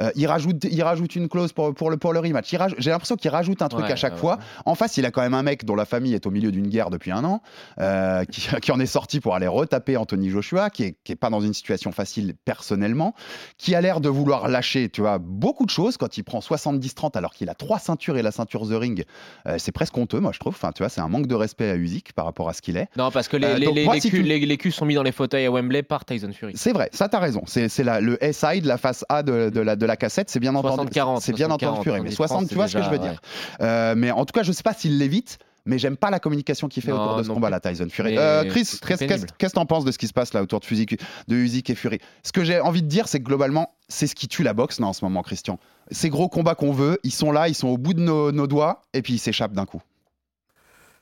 Euh, 0.00 0.10
il, 0.14 0.26
rajoute, 0.26 0.64
il 0.64 0.82
rajoute 0.82 1.16
une 1.16 1.28
clause 1.28 1.52
pour, 1.52 1.74
pour, 1.74 1.90
le, 1.90 1.96
pour 1.96 2.12
le 2.12 2.20
rematch. 2.26 2.54
J'ai 2.78 2.90
l'impression 2.90 3.16
qu'il 3.16 3.30
rajoute 3.30 3.62
un 3.62 3.68
truc 3.68 3.84
Ouais, 3.86 3.92
à 3.92 3.96
chaque 3.96 4.14
ouais, 4.14 4.18
fois. 4.18 4.38
En 4.64 4.74
face, 4.74 4.96
il 4.96 5.04
a 5.06 5.10
quand 5.10 5.22
même 5.22 5.34
un 5.34 5.42
mec 5.42 5.64
dont 5.64 5.74
la 5.76 5.84
famille 5.84 6.14
est 6.14 6.26
au 6.26 6.30
milieu 6.30 6.50
d'une 6.52 6.68
guerre 6.68 6.90
depuis 6.90 7.10
un 7.10 7.24
an, 7.24 7.42
euh, 7.80 8.24
qui, 8.24 8.48
qui 8.62 8.72
en 8.72 8.80
est 8.80 8.86
sorti 8.86 9.20
pour 9.20 9.34
aller 9.34 9.46
retaper 9.46 9.96
Anthony 9.96 10.30
Joshua, 10.30 10.70
qui 10.70 10.84
est, 10.84 10.96
qui 11.04 11.12
est 11.12 11.16
pas 11.16 11.30
dans 11.30 11.40
une 11.40 11.54
situation 11.54 11.92
facile 11.92 12.34
personnellement, 12.44 13.14
qui 13.58 13.74
a 13.74 13.80
l'air 13.80 14.00
de 14.00 14.08
vouloir 14.08 14.48
lâcher, 14.48 14.88
tu 14.88 15.00
vois, 15.00 15.18
beaucoup 15.18 15.64
de 15.64 15.70
choses 15.70 15.96
quand 15.96 16.16
il 16.16 16.22
prend 16.24 16.38
70-30 16.40 17.16
alors 17.16 17.34
qu'il 17.34 17.48
a 17.48 17.54
trois 17.54 17.78
ceintures 17.78 18.16
et 18.16 18.22
la 18.22 18.30
ceinture 18.32 18.62
The 18.68 18.72
Ring. 18.74 19.04
Euh, 19.46 19.56
c'est 19.58 19.72
presque 19.72 19.96
honteux, 19.96 20.20
moi, 20.20 20.32
je 20.32 20.38
trouve. 20.40 20.54
Enfin, 20.54 20.72
tu 20.72 20.82
vois, 20.82 20.88
c'est 20.88 21.00
un 21.00 21.08
manque 21.08 21.26
de 21.26 21.34
respect 21.34 21.70
à 21.70 21.76
Usyk 21.76 22.12
par 22.12 22.24
rapport 22.24 22.48
à 22.48 22.52
ce 22.52 22.62
qu'il 22.62 22.76
est. 22.76 22.88
Non, 22.96 23.10
parce 23.10 23.28
que 23.28 23.36
les, 23.36 23.46
Euh, 23.46 23.58
les, 23.58 23.66
donc 23.66 23.74
les, 23.74 23.84
moi, 23.84 23.94
les 23.94 24.00
si 24.00 24.10
culs, 24.10 24.22
tu- 24.22 24.28
les- 24.28 24.38
les 24.46 24.56
culs 24.56 24.72
sont 24.72 24.84
mis 24.86 24.94
dans 24.94 25.02
les 25.02 25.12
fauteuils 25.12 25.46
à 25.46 25.50
Wembley 25.50 25.82
par 25.82 26.04
Tyson 26.04 26.30
Fury. 26.32 26.52
C'est 26.56 26.72
vrai, 26.72 26.88
ça 26.92 27.08
t'as 27.08 27.18
raison. 27.18 27.42
C'est 27.46 27.68
le 27.84 28.22
S-side, 28.24 28.64
la 28.64 28.78
face 28.78 29.04
A 29.08 29.22
de, 29.22 29.50
de 29.50 29.60
la, 29.60 29.76
de 29.76 29.86
la 29.86 29.96
cassette, 29.96 30.30
c'est 30.30 30.40
bien 30.40 30.54
entendu. 30.54 30.88
60-40, 30.90 31.20
C'est 31.20 31.32
bien 31.32 31.50
entendu 31.50 31.80
60-40, 31.80 31.82
Fury. 31.82 32.00
Mais 32.02 32.10
60, 32.16 32.48
tu 32.48 32.54
vois 32.54 32.68
ce 32.68 32.76
que 32.78 32.82
je 32.82 32.90
veux 32.90 32.98
dire. 32.98 33.20
Euh, 33.60 33.94
mais 33.96 34.10
en 34.10 34.24
tout 34.24 34.32
cas, 34.32 34.42
je 34.42 34.52
sais 34.52 34.62
pas 34.62 34.74
s'il 34.74 34.98
l'évite. 34.98 35.38
Mais 35.68 35.78
j'aime 35.78 35.96
pas 35.96 36.10
la 36.10 36.20
communication 36.20 36.68
qu'il 36.68 36.80
fait 36.80 36.92
Non, 36.92 37.02
autour 37.02 37.16
de 37.16 37.24
ce 37.24 37.28
non 37.28 37.34
combat-là, 37.34 37.58
Tyson 37.58 37.88
Fury. 37.90 38.16
Euh, 38.16 38.44
Chris, 38.44 38.62
qu'est-ce 38.86 39.26
que 39.26 39.46
t'en 39.52 39.66
penses 39.66 39.84
de 39.84 39.90
ce 39.90 39.98
qui 39.98 40.06
se 40.06 40.12
passe 40.12 40.32
là 40.32 40.40
autour 40.40 40.60
de, 40.60 40.66
Usyk, 40.70 41.00
de 41.26 41.34
Usyk 41.34 41.70
et 41.70 41.74
Fury? 41.74 41.98
Ce 42.22 42.30
que 42.30 42.44
j'ai 42.44 42.60
envie 42.60 42.82
de 42.82 42.86
dire, 42.86 43.08
c'est 43.08 43.18
que 43.18 43.24
globalement, 43.24 43.72
c'est 43.88 44.06
ce 44.06 44.14
qui 44.14 44.28
tue 44.28 44.44
la 44.44 44.52
boxe 44.54 44.78
là, 44.78 44.86
en 44.86 44.92
ce 44.92 45.04
moment, 45.04 45.22
Christian. 45.22 45.58
Ces 45.90 46.08
gros 46.08 46.28
combats 46.28 46.54
qu'on 46.54 46.70
veut, 46.70 47.00
ils 47.02 47.10
sont 47.10 47.32
là, 47.32 47.48
ils 47.48 47.54
sont 47.56 47.66
au 47.66 47.78
bout 47.78 47.94
de 47.94 48.00
nos, 48.00 48.30
nos 48.30 48.46
doigts, 48.46 48.82
et 48.94 49.02
puis 49.02 49.14
ils 49.14 49.18
s'échappent 49.18 49.54
d'un 49.54 49.66
coup. 49.66 49.82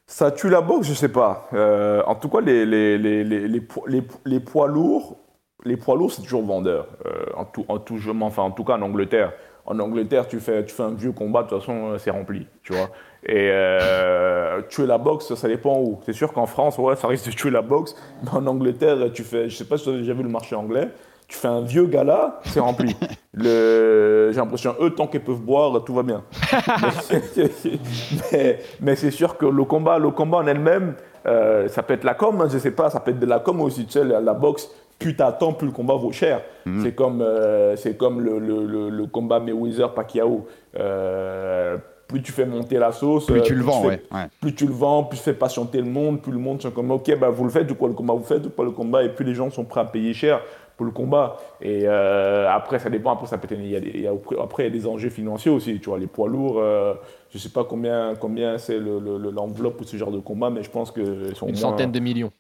Ça 0.07 0.31
tue 0.31 0.49
la 0.49 0.63
boxe, 0.63 0.87
je 0.89 0.95
sais 0.95 1.11
pas. 1.11 1.47
Euh, 1.53 2.03
en 2.07 2.15
tout 2.15 2.31
cas, 2.31 2.41
les, 2.41 2.65
les, 2.65 2.97
les, 2.97 3.23
les, 3.23 3.47
les, 3.49 3.61
po- 3.61 3.85
les- 3.87 4.07
les 4.25 4.41
poids 4.41 4.67
lourds, 4.67 5.19
les 5.67 5.77
poids 5.77 5.95
lourds, 5.97 6.13
c'est 6.13 6.23
toujours 6.23 6.43
vendeur. 6.45 6.87
Euh, 7.05 7.27
en, 7.37 7.45
tout, 7.45 7.67
en, 7.69 7.79
tout, 7.79 7.99
enfin, 8.23 8.43
en 8.43 8.51
tout 8.51 8.65
cas, 8.65 8.79
en 8.79 8.83
Angleterre. 8.83 9.33
En 9.67 9.79
Angleterre, 9.79 10.29
tu 10.29 10.41
fais, 10.41 10.65
tu 10.65 10.75
fais 10.75 10.83
un 10.83 10.93
vieux 10.95 11.13
combat, 11.13 11.43
de 11.43 11.49
toute 11.49 11.61
façon, 11.61 11.93
euh, 11.93 11.99
c'est 11.99 12.11
rempli, 12.11 12.47
tu 12.63 12.75
vois. 12.75 12.91
Et 13.25 13.49
euh, 13.51 14.61
tuer 14.69 14.87
la 14.87 14.99
boxe, 14.99 15.35
ça 15.35 15.49
dépend 15.49 15.79
où. 15.81 16.01
C'est 16.05 16.13
sûr 16.13 16.33
qu'en 16.35 16.45
France, 16.47 16.77
ouais, 16.79 16.97
ça 16.97 17.09
risque 17.09 17.27
de 17.27 17.31
tuer 17.33 17.51
la 17.51 17.63
boxe. 17.63 17.97
Mais 18.23 18.31
en 18.31 18.47
Angleterre, 18.47 18.99
tu 19.15 19.23
fais, 19.23 19.49
je 19.49 19.57
sais 19.57 19.65
pas 19.65 19.79
si 19.79 19.85
tu 19.85 19.91
as 19.91 19.93
déjà 19.95 20.13
vu 20.13 20.23
le 20.23 20.29
marché 20.29 20.55
anglais, 20.55 20.91
tu 21.27 21.39
fais 21.39 21.49
un 21.49 21.63
vieux 21.63 21.87
gala, 21.87 22.41
c'est 22.45 22.61
rempli. 22.61 22.95
Le- 23.33 24.29
J'ai 24.33 24.37
l'impression, 24.39 24.75
eux, 24.81 24.91
tant 24.91 25.07
qu'ils 25.07 25.23
peuvent 25.23 25.41
boire, 25.41 25.83
tout 25.83 25.95
va 25.95 26.03
bien. 26.03 26.23
mais 28.33 28.59
mais 28.81 28.97
c'est 28.97 29.11
sûr 29.11 29.37
que 29.37 29.47
le 29.47 29.65
combat, 29.65 29.99
le 29.99 30.11
combat 30.11 30.39
en 30.39 30.47
elle-même, 30.47 30.95
euh, 31.27 31.69
ça 31.69 31.83
peut 31.83 31.95
être 31.95 32.05
la 32.05 32.15
com, 32.15 32.41
hein, 32.41 32.49
je 32.53 32.59
sais 32.59 32.71
pas, 32.71 32.91
ça 32.91 33.01
peut 33.01 33.11
être 33.13 33.19
de 33.19 33.27
la 33.27 33.39
com 33.41 33.61
aussi. 33.63 33.87
Tu 33.87 33.93
sais, 33.93 34.05
la, 34.05 34.21
la 34.21 34.35
boxe, 34.35 34.71
plus 34.99 35.17
t'attends, 35.17 35.53
plus 35.53 35.67
le 35.67 35.73
combat 35.73 35.95
vaut 35.95 36.13
cher. 36.13 36.43
C'est 36.83 36.95
comme, 36.95 37.21
euh, 37.21 37.77
c'est 37.77 37.97
comme 37.97 38.21
le, 38.21 38.39
le, 38.39 38.65
le, 38.65 38.89
le 38.89 39.07
combat 39.07 39.39
Mayweather-Pacquiao. 39.41 40.47
Euh, 40.79 41.77
plus 42.09 42.23
tu 42.23 42.33
fais 42.33 42.45
monter 42.47 42.79
la 42.79 42.93
sauce, 42.93 43.27
Plus 43.27 43.41
euh, 43.41 43.43
tu 43.43 43.55
le 43.55 43.63
vends, 43.65 43.81
fais- 43.83 43.89
ouais. 43.89 44.03
ouais. 44.13 44.27
plus 44.41 44.55
tu 44.55 44.67
le 44.67 44.73
vends, 44.73 45.05
plus 45.05 45.17
tu 45.19 45.25
fais 45.25 45.33
patienter 45.33 45.79
le 45.79 45.89
monde, 45.89 46.21
plus 46.21 46.33
le 46.33 46.39
monde 46.39 46.61
sont 46.61 46.71
comme 46.71 46.91
ok, 46.91 47.19
bah, 47.19 47.31
vous 47.31 47.45
le 47.45 47.51
faites 47.51 47.71
ou 47.71 47.75
quoi 47.75 47.89
le 47.89 47.95
combat, 47.95 48.13
vous 48.13 48.23
faites 48.25 48.45
ou 48.47 48.51
pas 48.51 48.63
le 48.63 48.71
combat, 48.73 49.03
et 49.03 49.09
puis 49.09 49.25
les 49.25 49.35
gens 49.35 49.51
sont 49.51 49.65
prêts 49.65 49.81
à 49.81 49.85
payer 49.87 50.13
cher 50.13 50.41
pour 50.77 50.85
le 50.85 50.93
combat. 50.93 51.37
Et 51.63 51.83
euh, 51.87 52.47
après, 52.51 52.79
ça 52.79 52.91
dépend, 52.91 53.13
après, 53.13 53.27
ça 53.27 53.39
peut 53.39 53.49
être, 53.51 53.59
il 53.59 53.71
y 53.71 53.77
a 53.77 53.81
des- 53.81 53.91
il 53.95 54.01
y 54.03 54.07
a- 54.07 54.13
après, 54.43 54.65
il 54.65 54.67
y 54.67 54.77
a 54.77 54.79
des 54.79 54.87
enjeux 54.87 55.09
financiers 55.11 55.51
aussi, 55.51 55.81
tu 55.81 55.89
vois, 55.89 55.99
les 55.99 56.07
poids 56.07 56.29
lourds, 56.29 56.59
euh, 56.59 56.93
je 57.31 57.39
sais 57.39 57.49
pas 57.49 57.65
combien, 57.65 58.15
combien 58.21 58.59
c'est 58.59 58.79
le- 58.79 58.99
le- 59.01 59.17
le- 59.19 59.31
l'enveloppe 59.31 59.79
pour 59.79 59.87
ce 59.89 59.97
genre 59.97 60.13
de 60.13 60.19
combat, 60.21 60.51
mais 60.51 60.63
je 60.63 60.71
pense 60.71 60.91
que 60.91 61.33
sont 61.35 61.47
Une 61.47 61.53
moins- 61.55 61.61
centaine 61.61 61.91
de 61.93 62.01
millions. 62.01 62.31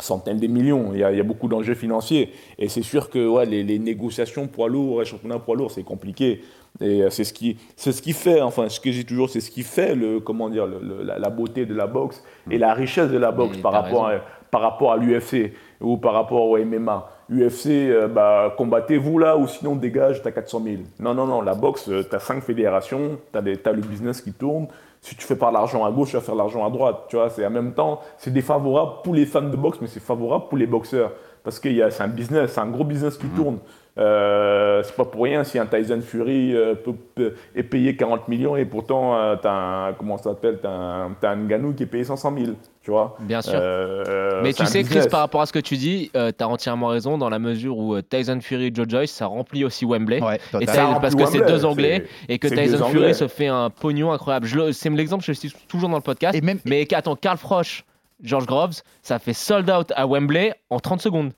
Centaines 0.00 0.38
de 0.38 0.46
millions. 0.46 0.90
Il 0.92 1.00
y 1.00 1.04
a, 1.04 1.10
il 1.12 1.16
y 1.18 1.20
a 1.20 1.24
beaucoup 1.24 1.48
d'enjeux 1.48 1.74
financiers. 1.74 2.30
Et 2.58 2.68
c'est 2.68 2.82
sûr 2.82 3.10
que 3.10 3.26
ouais, 3.26 3.46
les, 3.46 3.62
les 3.62 3.78
négociations 3.78 4.46
poids 4.46 4.68
lourds 4.68 5.02
et 5.02 5.04
championnat 5.04 5.38
poids 5.38 5.56
lourd, 5.56 5.70
c'est 5.70 5.82
compliqué. 5.84 6.42
Et 6.80 7.02
euh, 7.02 7.10
c'est 7.10 7.24
ce 7.24 7.32
qui, 7.32 7.56
c'est 7.76 7.92
ce 7.92 8.02
qui 8.02 8.12
fait, 8.12 8.40
enfin, 8.42 8.68
ce 8.68 8.78
que 8.80 8.92
j'ai 8.92 9.04
toujours, 9.04 9.30
c'est 9.30 9.40
ce 9.40 9.50
qui 9.50 9.62
fait 9.62 9.94
le, 9.94 10.20
comment 10.20 10.50
dire, 10.50 10.66
le- 10.66 10.80
le- 10.82 11.02
la, 11.02 11.18
la 11.18 11.30
beauté 11.30 11.64
de 11.64 11.74
la 11.74 11.86
boxe 11.86 12.22
et 12.50 12.58
la 12.58 12.74
richesse 12.74 13.10
de 13.10 13.16
la 13.18 13.32
boxe 13.32 13.56
par 13.62 13.72
rapport, 13.84 14.06
à, 14.08 14.12
par 14.50 14.60
rapport 14.60 14.92
à 14.92 14.96
l'UFC 14.98 15.52
ou 15.80 15.96
par 15.96 16.12
rapport 16.12 16.42
au 16.50 16.58
MMA. 16.58 17.10
UFC, 17.28 17.66
euh, 17.68 18.06
bah, 18.08 18.54
combattez-vous 18.56 19.18
là 19.18 19.36
ou 19.36 19.48
sinon 19.48 19.74
dégage, 19.74 20.22
t'as 20.22 20.30
400 20.30 20.62
000. 20.62 20.76
Non, 21.00 21.14
non, 21.14 21.26
non, 21.26 21.40
la 21.40 21.54
boxe, 21.54 21.88
euh, 21.88 22.02
t'as 22.08 22.18
cinq 22.20 22.42
fédérations, 22.42 23.18
t'as, 23.32 23.40
des, 23.40 23.56
t'as 23.56 23.72
le 23.72 23.80
business 23.80 24.20
qui 24.20 24.32
tourne. 24.32 24.68
Si 25.06 25.14
tu 25.14 25.24
fais 25.24 25.36
pas 25.36 25.52
l'argent 25.52 25.84
à 25.84 25.90
gauche, 25.92 26.10
tu 26.10 26.16
vas 26.16 26.20
faire 26.20 26.34
l'argent 26.34 26.66
à 26.66 26.70
droite. 26.70 27.04
Tu 27.08 27.14
vois, 27.14 27.30
c'est 27.30 27.46
en 27.46 27.50
même 27.50 27.74
temps, 27.74 28.00
c'est 28.18 28.32
défavorable 28.32 29.02
pour 29.04 29.14
les 29.14 29.24
fans 29.24 29.40
de 29.40 29.56
boxe, 29.56 29.78
mais 29.80 29.86
c'est 29.86 30.00
favorable 30.00 30.46
pour 30.48 30.58
les 30.58 30.66
boxeurs. 30.66 31.12
Parce 31.44 31.60
que 31.60 31.68
y 31.68 31.80
a- 31.80 31.92
c'est 31.92 32.02
un 32.02 32.08
business, 32.08 32.50
c'est 32.52 32.60
un 32.60 32.66
gros 32.66 32.82
business 32.82 33.16
qui 33.16 33.28
tourne. 33.28 33.58
Euh, 33.98 34.82
c'est 34.84 34.94
pas 34.94 35.06
pour 35.06 35.22
rien 35.24 35.42
si 35.42 35.58
un 35.58 35.64
Tyson 35.64 36.00
Fury 36.02 36.54
euh, 36.54 36.74
peut, 36.74 36.92
peut- 37.14 37.34
est 37.54 37.62
payé 37.62 37.96
40 37.96 38.28
millions 38.28 38.54
et 38.56 38.66
pourtant 38.66 39.16
euh, 39.16 39.36
t'as 39.40 39.52
un, 39.88 39.92
comment 39.94 40.18
ça 40.18 40.24
s'appelle, 40.30 40.58
t'as 40.60 40.68
un, 40.70 41.16
t'as 41.18 41.30
un 41.30 41.36
Ngannou 41.36 41.72
qui 41.72 41.84
est 41.84 41.86
payé 41.86 42.04
500 42.04 42.34
000, 42.38 42.52
tu 42.82 42.90
vois. 42.90 43.16
Bien 43.20 43.40
sûr. 43.40 43.54
Euh, 43.56 44.40
Mais 44.42 44.52
tu 44.52 44.66
sais, 44.66 44.82
Chris, 44.84 45.08
par 45.10 45.20
rapport 45.20 45.40
à 45.40 45.46
ce 45.46 45.52
que 45.52 45.58
tu 45.58 45.76
dis, 45.78 46.10
tu 46.12 46.18
as 46.18 46.48
entièrement 46.48 46.88
raison 46.88 47.16
dans 47.16 47.30
la 47.30 47.38
mesure 47.38 47.78
où 47.78 47.94
euh, 47.94 48.02
Tyson 48.02 48.38
Fury 48.42 48.66
et 48.66 48.70
Joe 48.74 48.86
Joyce, 48.88 49.10
ça 49.12 49.26
remplit 49.26 49.64
aussi 49.64 49.86
Wembley. 49.86 50.22
Ouais, 50.22 50.36
Et 50.60 50.66
parce 51.00 51.14
que 51.14 51.24
c'est 51.26 51.46
deux 51.46 51.64
Anglais 51.64 52.04
c'est- 52.28 52.34
et 52.34 52.38
que 52.38 52.48
Tyson 52.48 52.76
Fury 52.84 52.98
Anglais. 52.98 53.14
se 53.14 53.28
fait 53.28 53.46
un 53.48 53.70
pognon 53.70 54.12
incroyable. 54.12 54.46
Je 54.46 54.56
le- 54.58 54.72
C'est 54.72 54.90
l'exemple 54.90 55.22
que 55.24 55.32
je 55.32 55.38
cite 55.38 55.54
toujours 55.68 55.88
dans 55.88 55.96
le 55.96 56.02
podcast. 56.02 56.36
Et 56.36 56.40
même, 56.42 56.58
Mais 56.66 56.86
attends, 56.94 57.16
Carl 57.16 57.38
Froch, 57.38 57.84
George 58.22 58.46
Groves, 58.46 58.74
ça 59.02 59.18
fait 59.18 59.32
sold 59.32 59.70
out 59.70 59.92
à 59.96 60.06
Wembley 60.06 60.52
en 60.70 60.80
30 60.80 61.00
secondes. 61.00 61.32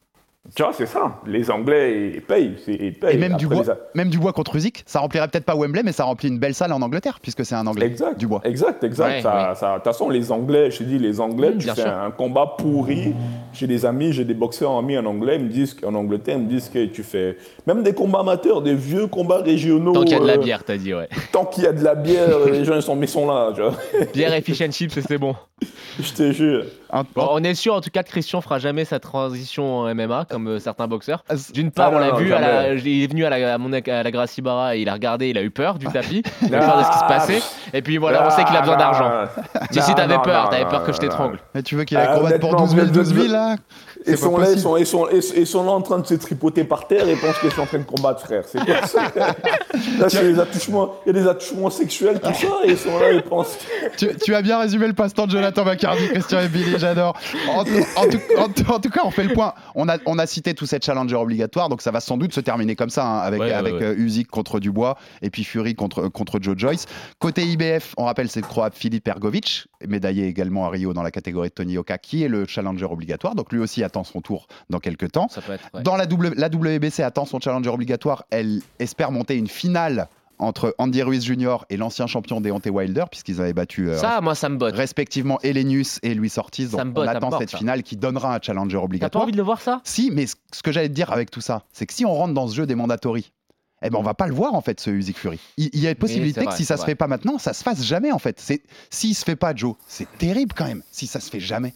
Tu 0.54 0.62
vois, 0.62 0.72
c'est 0.72 0.86
ça. 0.86 1.20
Les 1.26 1.50
Anglais, 1.50 2.12
ils 2.14 2.20
payent. 2.22 2.54
c'est- 2.64 2.72
Ils 2.74 2.92
payent. 2.94 3.14
et 3.16 3.18
même, 3.18 3.32
Après, 3.34 3.46
Dubois, 3.46 3.64
les 3.66 3.74
même 3.94 4.08
Dubois 4.08 4.32
contre 4.32 4.56
Usyk, 4.56 4.82
ça 4.86 5.00
remplirait 5.00 5.28
peut-être 5.28 5.44
pas 5.44 5.54
Wembley, 5.54 5.82
mais 5.82 5.92
ça 5.92 6.04
remplit 6.04 6.28
une 6.28 6.38
belle 6.38 6.54
salle 6.54 6.72
en 6.72 6.80
Angleterre, 6.80 7.18
puisque 7.20 7.44
c'est 7.44 7.54
un 7.54 7.66
Anglais. 7.66 7.86
Exact. 7.86 8.18
Dubois. 8.18 8.40
Exact, 8.44 8.82
exact. 8.82 9.06
Ouais, 9.16 9.20
ça, 9.22 9.48
ouais. 9.50 9.54
ça- 9.56 9.70
de 9.72 9.74
toute 9.76 9.84
façon, 9.84 10.08
les 10.08 10.32
Anglais, 10.32 10.70
je 10.70 10.78
te 10.78 10.82
dis, 10.84 10.98
les 10.98 11.20
Anglais, 11.20 11.50
Mm, 11.54 11.58
tu 11.58 11.68
fais 11.68 11.74
sûr. 11.82 11.86
un 11.92 12.10
combat 12.10 12.54
pourri. 12.58 13.14
J'ai 13.52 13.66
des 13.66 13.84
amis, 13.84 14.12
j'ai 14.12 14.24
des 14.24 14.34
boxeurs 14.34 14.76
amis 14.76 14.96
en 14.96 15.04
anglais, 15.06 15.36
ils 15.36 15.44
me 15.44 15.48
disent 15.50 15.74
qu'en 15.74 15.94
Angleterre, 15.94 16.36
ils 16.38 16.44
me 16.44 16.48
disent 16.48 16.68
que 16.68 16.86
tu 16.86 17.02
fais 17.02 17.36
même 17.66 17.82
des 17.82 17.92
combats 17.92 18.20
amateurs, 18.20 18.62
des 18.62 18.74
vieux 18.74 19.06
combats 19.06 19.42
régionaux. 19.42 19.92
Tant 19.92 20.02
qu'il 20.04 20.12
y 20.12 20.14
a 20.16 20.20
de 20.20 20.26
la 20.26 20.32
euh, 20.34 20.38
bière, 20.38 20.64
t'as 20.64 20.76
dit, 20.76 20.94
ouais. 20.94 21.08
Tant 21.32 21.44
qu'il 21.44 21.64
y 21.64 21.66
a 21.66 21.72
de 21.72 21.84
la 21.84 21.94
bière, 21.94 22.28
les 22.50 22.64
gens 22.64 22.74
ils 22.76 22.82
sont, 22.82 22.98
ils 23.00 23.08
sont 23.08 23.26
là. 23.26 23.52
Tu 23.54 23.60
vois. 23.60 23.72
Bière 24.14 24.32
et 24.34 24.40
fish 24.40 24.60
and 24.62 24.70
chips, 24.70 24.96
et 24.96 25.02
c'est 25.02 25.18
bon. 25.18 25.34
Je 26.00 26.12
te 26.12 26.30
jure. 26.32 26.64
Bon, 27.16 27.28
on 27.32 27.42
est 27.42 27.54
sûr 27.54 27.74
en 27.74 27.80
tout 27.80 27.90
cas 27.90 28.04
que 28.04 28.08
Christian 28.08 28.40
fera 28.40 28.58
jamais 28.60 28.84
sa 28.84 29.00
transition 29.00 29.78
en 29.80 29.94
MMA 29.94 30.26
comme 30.30 30.46
euh, 30.46 30.58
certains 30.60 30.86
boxeurs. 30.86 31.24
D'une 31.52 31.68
Ah 31.68 31.70
part, 31.74 31.90
on 31.90 31.94
non, 31.94 31.98
l'a 32.00 32.12
vu, 32.12 32.32
à 32.32 32.40
la- 32.40 32.68
jamais. 32.76 32.80
il 32.90 33.02
est 33.02 33.06
venu 33.08 33.24
à 33.24 33.30
la, 33.30 33.54
à 33.54 33.58
mon, 33.58 33.72
à 33.72 34.02
la 34.04 34.10
Gracie 34.12 34.40
Barra 34.40 34.76
et 34.76 34.82
il 34.82 34.88
a 34.88 34.92
regardé, 34.92 35.30
il 35.30 35.36
a 35.38 35.42
eu 35.42 35.50
peur 35.50 35.78
du 35.78 35.86
tapis, 35.86 36.22
il 36.42 36.54
a 36.54 36.58
eu 36.58 36.60
peur 36.60 36.78
de 36.78 36.84
ce 36.84 36.88
qui 36.90 36.98
se 36.98 37.04
passait. 37.08 37.42
Et 37.74 37.82
puis 37.82 37.96
voilà, 37.98 38.26
on 38.26 38.30
sait 38.30 38.44
qu'il 38.44 38.54
a 38.56 38.60
besoin 38.60 38.76
d'argent. 38.76 39.10
Si, 39.72 39.82
si, 39.82 39.94
t'avais 39.96 40.18
peur, 40.22 40.44
non, 40.44 40.50
t'avais 40.50 40.64
non, 40.64 40.70
peur 40.70 40.84
que 40.84 40.92
je 40.92 40.98
t'étrangle. 40.98 41.38
tu 41.64 41.74
veux 41.74 41.82
qu'il 41.84 41.96
Ah, 41.96 42.12
aille 42.12 42.18
combattre 42.18 42.38
pour 42.40 42.50
honnêtement, 42.50 42.66
12 42.66 42.74
000, 42.76 42.86
vous 42.86 42.88
êtes- 42.90 42.94
12 42.94 43.14
000 43.14 43.32
là? 43.32 43.56
C'est 44.04 44.12
Ils 44.12 44.18
sont, 44.18 44.36
là, 44.36 44.44
ils, 44.50 44.54
possible. 44.54 44.60
sont, 44.62 44.76
ils, 44.76 44.86
sont, 44.86 45.08
ils, 45.10 45.38
ils 45.40 45.46
sont 45.46 45.64
là 45.64 45.72
en 45.72 45.82
train 45.82 45.98
de 45.98 46.06
se 46.06 46.14
tripoter 46.14 46.64
par 46.64 46.86
terre 46.86 47.08
et 47.08 47.16
pensent 47.16 47.38
qu'ils 47.40 47.50
sont 47.52 47.62
en 47.62 47.66
train 47.66 47.78
de 47.78 47.84
combattre, 47.84 48.20
frère. 48.24 48.44
C'est 48.46 48.64
quoi 48.64 48.86
ça 48.86 49.02
Là, 49.98 50.08
c'est 50.08 50.32
des 50.32 50.38
attouchements, 50.38 50.94
il 51.06 51.14
y 51.14 51.18
a 51.18 51.22
des 51.22 51.28
attouchements 51.28 51.70
sexuels, 51.70 52.20
tout 52.20 52.32
ça, 52.34 52.46
et 52.64 52.70
ils 52.70 52.78
sont 52.78 52.98
là, 52.98 53.12
ils 53.12 53.22
pensent. 53.22 53.58
tu, 53.96 54.08
tu 54.16 54.34
as 54.34 54.42
bien 54.42 54.58
résumé 54.58 54.86
le 54.86 54.92
passe-temps 54.94 55.26
de 55.26 55.32
Jonathan 55.32 55.64
Bacardi, 55.64 56.08
Christian 56.08 56.40
et 56.40 56.48
Billy, 56.48 56.74
j'adore. 56.78 57.18
En, 57.50 57.64
tout- 57.64 57.70
en 57.96 58.06
tout, 58.08 58.20
en 58.38 58.48
tout- 58.48 58.70
en 58.72 58.78
tout 58.80 58.90
cas, 58.90 59.00
on 59.04 59.10
fait 59.10 59.24
le 59.24 59.34
point. 59.34 59.52
On 59.74 59.88
a, 59.88 59.98
on 60.06 60.18
a 60.18 60.26
cité 60.26 60.54
tous 60.54 60.66
ces 60.66 60.78
challengers 60.80 61.16
obligatoires, 61.16 61.68
donc 61.68 61.82
ça 61.82 61.90
va 61.90 62.00
sans 62.00 62.16
doute 62.16 62.32
se 62.32 62.40
terminer 62.40 62.76
comme 62.76 62.90
ça, 62.90 63.04
hein, 63.04 63.18
avec, 63.18 63.40
Ouais, 63.40 63.46
ouais, 63.46 63.52
avec 63.52 63.74
ouais. 63.74 63.82
euh, 63.84 63.94
Usyk 63.96 64.28
contre 64.28 64.60
Dubois 64.60 64.96
et 65.22 65.30
puis 65.30 65.44
Fury 65.44 65.74
contre, 65.74 66.08
contre 66.08 66.38
Joe 66.40 66.56
Joyce. 66.56 66.86
Côté 67.18 67.42
IBF, 67.44 67.94
on 67.96 68.04
rappelle, 68.04 68.28
c'est 68.28 68.40
le 68.40 68.46
Croate 68.46 68.74
Filip 68.74 69.06
Ergovic, 69.08 69.66
médaillé 69.86 70.26
également 70.26 70.66
à 70.66 70.70
Rio 70.70 70.92
dans 70.92 71.02
la 71.02 71.10
catégorie 71.10 71.48
de 71.50 71.54
Tony 71.54 71.78
Oka, 71.78 71.98
qui 71.98 72.22
est 72.22 72.28
le 72.28 72.46
challenger 72.46 72.86
obligatoire, 72.86 73.34
donc 73.34 73.52
lui 73.52 73.60
aussi 73.60 73.84
attend 73.84 74.04
son 74.04 74.20
tour 74.20 74.46
dans 74.70 74.78
quelques 74.80 75.12
temps. 75.12 75.28
Ça 75.28 75.40
peut 75.40 75.52
être. 75.52 75.68
ouais. 75.74 75.82
Dans 75.82 75.96
la, 75.96 76.06
W- 76.06 76.34
la 76.36 76.48
WBC 76.48 77.02
attend 77.02 77.24
son 77.26 77.38
challenger 77.40 77.70
obligatoire. 77.70 78.24
Elle 78.30 78.60
espère 78.78 79.12
monter 79.12 79.36
une 79.36 79.48
finale 79.48 80.08
entre 80.40 80.72
Andy 80.78 81.02
Ruiz 81.02 81.24
Jr. 81.24 81.64
et 81.68 81.76
l'ancien 81.76 82.06
champion 82.06 82.40
Deontay 82.40 82.70
Wilder, 82.70 83.04
puisqu'ils 83.10 83.40
avaient 83.40 83.52
battu 83.52 83.88
euh, 83.90 83.96
Ça, 83.98 84.20
moi, 84.20 84.36
ça 84.36 84.48
me 84.48 84.56
botte. 84.56 84.74
respectivement 84.76 85.40
Elenius 85.42 85.98
et 86.04 86.14
Luis 86.14 86.32
Ortiz. 86.36 86.70
Donc 86.70 86.78
Ça 86.78 86.84
me 86.84 86.90
on 86.90 86.94
botte, 86.94 87.06
ça 87.06 87.12
me 87.14 87.16
attend 87.16 87.38
cette 87.40 87.50
ça. 87.50 87.58
finale 87.58 87.82
qui 87.82 87.96
donnera 87.96 88.36
un 88.36 88.38
challenger 88.40 88.74
T'as 88.76 88.78
pas 88.80 88.84
obligatoire. 88.84 89.22
envie 89.24 89.32
de 89.32 89.36
le 89.36 89.42
voir 89.42 89.60
ça? 89.60 89.80
Si, 89.82 90.12
mais 90.12 90.26
ce 90.26 90.36
ce 90.52 90.62
que 90.62 90.70
j'allais 90.70 90.88
te 90.88 90.94
dire 90.94 91.10
avec 91.12 91.30
tout 91.32 91.40
ça, 91.40 91.64
c'est 91.72 91.86
que 91.86 91.92
si 91.92 92.04
on 92.06 92.14
rentre 92.14 92.34
dans 92.34 92.46
ce 92.46 92.54
jeu 92.54 92.66
des 92.66 92.76
mandatories, 92.76 93.32
eh 93.82 93.90
ben 93.90 93.98
on 93.98 94.02
va 94.02 94.14
pas 94.14 94.26
le 94.26 94.34
voir 94.34 94.54
en 94.54 94.60
fait 94.60 94.80
ce 94.80 94.90
Usyk 94.90 95.16
Fury. 95.18 95.38
Il, 95.56 95.70
il 95.72 95.80
y 95.80 95.86
a 95.86 95.90
une 95.90 95.96
possibilité 95.96 96.44
que 96.44 96.52
si 96.54 96.64
ça 96.64 96.76
se 96.76 96.82
vrai. 96.82 96.92
fait 96.92 96.94
pas 96.96 97.06
maintenant, 97.06 97.38
ça 97.38 97.52
se 97.52 97.62
fasse 97.62 97.84
jamais 97.84 98.10
en 98.12 98.18
fait. 98.18 98.40
C'est 98.40 98.62
s'il 98.90 99.14
se 99.14 99.24
fait 99.24 99.36
pas 99.36 99.54
Joe, 99.54 99.74
c'est 99.86 100.08
terrible 100.18 100.52
quand 100.56 100.66
même. 100.66 100.82
Si 100.90 101.06
ça 101.06 101.20
se 101.20 101.30
fait 101.30 101.40
jamais. 101.40 101.74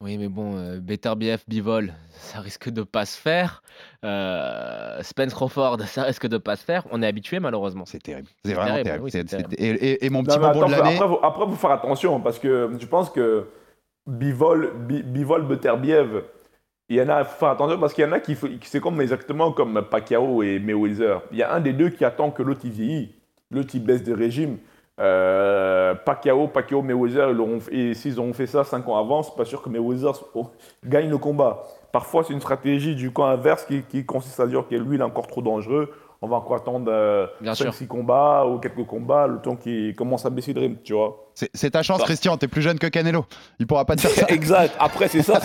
Oui, 0.00 0.16
mais 0.16 0.28
bon, 0.28 0.56
euh, 0.56 0.78
Beterbiev, 0.78 1.40
Bivol, 1.48 1.92
ça 2.20 2.38
risque 2.38 2.68
de 2.70 2.84
pas 2.84 3.04
se 3.04 3.18
faire. 3.18 3.64
Euh, 4.04 5.02
Spence 5.02 5.34
Crawford, 5.34 5.78
ça 5.88 6.04
risque 6.04 6.28
de 6.28 6.38
pas 6.38 6.54
se 6.54 6.62
faire. 6.64 6.84
On 6.92 7.02
est 7.02 7.06
habitué 7.06 7.40
malheureusement. 7.40 7.84
C'est 7.84 8.00
terrible. 8.02 8.28
C'est 8.44 8.54
vraiment 8.54 8.82
terrible, 8.82 8.84
terrible. 8.84 9.04
oui, 9.04 9.24
terrible. 9.24 9.54
et, 9.58 9.66
et- 9.70 10.06
et 10.06 10.10
mon 10.10 10.20
Non, 10.20 10.24
petit 10.26 10.36
attends, 10.38 10.66
de 10.66 10.70
l'année. 10.70 10.96
après, 11.00 11.16
après, 11.22 11.46
faut 11.46 11.56
faire 11.56 11.70
attention 11.72 12.20
parce 12.20 12.38
que 12.38 12.70
je 12.78 12.86
pense 12.86 13.10
que 13.10 13.48
Bivol, 14.06 14.72
Bi- 14.86 15.02
Bivol 15.02 15.46
Beterbiev, 15.46 16.22
il 16.88 16.96
y 16.96 17.02
en 17.02 17.08
a, 17.08 17.24
faut 17.24 17.38
faire 17.38 17.50
attention 17.50 17.78
parce 17.78 17.92
qu'il 17.92 18.04
y 18.04 18.06
en 18.06 18.12
a 18.12 18.20
qui, 18.20 18.36
c'est 18.62 18.80
comme 18.80 19.00
exactement 19.00 19.52
comme 19.52 19.82
Pacquiao 19.82 20.42
et 20.42 20.58
Mayweather. 20.58 21.20
Il 21.32 21.38
y 21.38 21.42
a 21.42 21.52
un 21.52 21.60
des 21.60 21.74
deux 21.74 21.90
qui 21.90 22.04
attend 22.04 22.30
que 22.30 22.42
l'autre 22.42 22.60
il 22.64 22.70
vieillit, 22.70 23.14
l'autre 23.50 23.70
il 23.74 23.84
baisse 23.84 24.02
de 24.02 24.14
régime. 24.14 24.58
Euh, 24.98 25.94
Pacquiao, 25.94 26.48
Pacquiao, 26.48 26.82
Mayweather, 26.82 27.34
et 27.70 27.94
s'ils 27.94 28.20
ont 28.20 28.32
fait 28.32 28.46
ça 28.46 28.64
5 28.64 28.88
ans 28.88 28.96
avant, 28.96 29.22
c'est 29.22 29.36
pas 29.36 29.44
sûr 29.44 29.62
que 29.62 29.68
Mayweather 29.68 30.12
gagne 30.84 31.10
le 31.10 31.18
combat. 31.18 31.62
Parfois, 31.92 32.24
c'est 32.24 32.32
une 32.32 32.40
stratégie 32.40 32.96
du 32.96 33.12
camp 33.12 33.26
inverse 33.26 33.64
qui, 33.64 33.82
qui 33.82 34.04
consiste 34.04 34.40
à 34.40 34.46
dire 34.46 34.66
que 34.66 34.74
lui, 34.74 34.96
il 34.96 35.00
est 35.00 35.04
encore 35.04 35.26
trop 35.26 35.42
dangereux. 35.42 35.92
On 36.20 36.26
va 36.26 36.36
encore 36.36 36.56
attendre 36.56 37.30
Bien 37.40 37.54
sûr. 37.54 37.70
5-6 37.70 37.86
combats 37.86 38.44
ou 38.46 38.58
quelques 38.58 38.84
combats, 38.86 39.26
le 39.26 39.38
temps 39.38 39.54
qu'il 39.54 39.94
commence 39.94 40.26
à 40.26 40.30
baisser 40.30 40.52
de 40.52 40.60
rythme, 40.60 40.78
tu 40.82 40.94
vois. 40.94 41.27
C'est 41.54 41.70
ta 41.70 41.82
chance, 41.82 41.98
Bah. 41.98 42.04
Christian. 42.04 42.36
T'es 42.36 42.48
plus 42.48 42.62
jeune 42.62 42.78
que 42.78 42.86
Canelo. 42.86 43.24
Il 43.58 43.66
pourra 43.66 43.84
pas 43.84 43.96
te 43.96 44.00
faire 44.02 44.10
ça. 44.10 44.26
exact. 44.34 44.74
Après, 44.78 45.08
c'est 45.08 45.22
ça. 45.22 45.40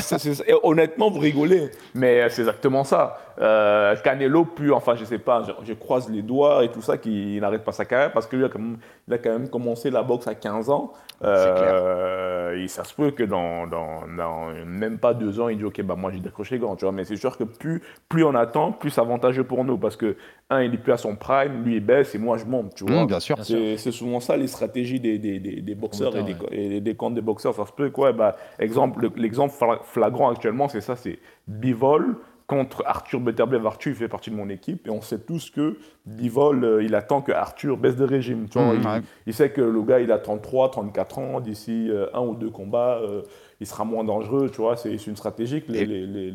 honnêtement, 0.64 1.10
vous 1.12 1.20
rigolez. 1.20 1.70
Mais 1.94 2.30
c'est 2.30 2.42
exactement 2.42 2.84
ça. 2.84 3.18
Euh, 3.42 3.96
Canelo, 4.04 4.46
plus, 4.46 4.72
enfin, 4.72 4.96
je 4.96 5.06
sais 5.06 5.18
pas, 5.18 5.44
je, 5.44 5.52
je 5.66 5.74
croise 5.74 6.10
les 6.10 6.22
doigts 6.22 6.64
et 6.64 6.70
tout 6.70 6.82
ça, 6.82 6.98
qu'il 6.98 7.40
n'arrête 7.42 7.64
pas 7.64 7.72
sa 7.72 7.86
carrière 7.86 8.12
parce 8.12 8.28
que 8.28 8.36
lui, 8.36 8.44
il 8.44 8.46
a 8.46 8.50
quand 8.50 8.60
même, 8.60 8.78
il 9.08 9.14
a 9.14 9.18
quand 9.18 9.32
même 9.32 9.50
commencé 9.50 9.90
la 9.90 10.04
boxe 10.04 10.28
à 10.28 10.36
15 10.36 10.70
ans. 10.70 10.94
Euh, 11.24 12.56
et 12.62 12.68
ça 12.68 12.84
se 12.84 12.94
peut 12.94 13.12
que 13.12 13.24
dans, 13.24 13.66
dans, 13.68 14.02
dans 14.18 14.48
même 14.66 14.98
pas 15.00 15.14
deux 15.14 15.40
ans, 15.40 15.48
il 15.50 15.58
dit 15.58 15.64
Ok, 15.64 15.82
bah 15.82 15.96
moi 15.96 16.12
j'ai 16.12 16.20
décroché 16.20 16.58
grand, 16.58 16.76
tu 16.76 16.86
vois. 16.86 16.92
Mais 16.92 17.06
c'est 17.06 17.16
sûr 17.16 17.38
que 17.38 17.44
plus, 17.44 17.82
plus 18.10 18.24
on 18.24 18.36
attend, 18.36 18.72
plus 18.72 18.90
c'est 18.90 19.02
avantageux 19.02 19.44
pour 19.44 19.64
nous 19.64 19.78
parce 19.78 19.96
que, 19.96 20.18
un, 20.50 20.62
il 20.64 20.74
est 20.74 20.78
plus 20.78 20.92
à 20.92 20.98
son 20.98 21.16
prime, 21.16 21.64
lui 21.64 21.76
il 21.78 21.86
baisse 21.86 22.14
et 22.14 22.18
moi 22.18 22.38
je 22.38 22.46
monte, 22.46 22.76
tu 22.76 22.84
vois. 22.86 23.04
Mmh, 23.04 23.08
bien 23.08 23.20
sûr. 23.20 23.38
C'est 23.44 23.78
c'est 23.78 23.92
souvent 23.92 24.20
ça 24.20 24.36
les 24.38 24.48
stratégies 24.48 25.00
des, 25.00 25.18
des, 25.18 25.40
des, 25.40 25.62
des 25.62 25.76
boxeurs 25.84 26.16
et 26.18 26.24
des, 26.24 26.36
et 26.78 26.82
des 26.82 26.96
comptes 26.96 27.16
des 27.16 27.22
boxeurs. 27.22 27.54
Ça 27.56 27.66
se 27.66 27.72
peut 27.72 27.90
quoi 27.90 28.12
bah, 28.14 28.36
exemple, 28.60 29.02
le- 29.04 29.12
L'exemple 29.16 29.54
fla- 29.54 29.82
flagrant 29.84 30.30
actuellement, 30.32 30.68
c'est 30.68 30.82
ça 30.82 30.96
c'est 30.96 31.20
Bivol 31.48 32.16
contre 32.46 32.84
Arthur 32.86 33.20
Beterbiev. 33.22 33.66
Arthur, 33.66 33.92
il 33.94 33.96
fait 33.96 34.08
partie 34.10 34.30
de 34.30 34.36
mon 34.36 34.50
équipe 34.50 34.86
et 34.88 34.90
on 34.90 35.02
sait 35.02 35.20
tous 35.20 35.50
que 35.50 35.78
Bivol, 36.06 36.64
euh, 36.64 36.84
il 36.84 36.94
attend 36.94 37.22
que 37.22 37.32
Arthur 37.32 37.78
baisse 37.78 37.96
de 37.96 38.04
régime. 38.04 38.48
Tu 38.50 38.60
vois, 38.60 38.74
Mmh, 38.74 38.80
il, 38.82 38.88
ouais. 38.88 39.02
il 39.28 39.34
sait 39.34 39.50
que 39.52 39.62
le 39.62 39.82
gars, 39.82 40.00
il 40.02 40.12
a 40.12 40.20
33, 40.20 40.70
34 40.70 41.20
ans. 41.20 41.40
D'ici 41.40 41.88
euh, 41.90 42.08
un 42.14 42.22
ou 42.22 42.36
deux 42.36 42.50
combats, 42.50 43.00
euh, 43.02 43.22
il 43.62 43.66
sera 43.68 43.86
moins 43.86 44.04
dangereux. 44.04 44.50
Tu 44.50 44.58
vois, 44.62 44.76
c'est 44.76 44.96
une 45.08 45.16
stratégie 45.16 45.62
que 45.62 45.72
les, 45.72 45.80
Et- 45.82 45.86
les, 45.86 46.06
les, 46.06 46.34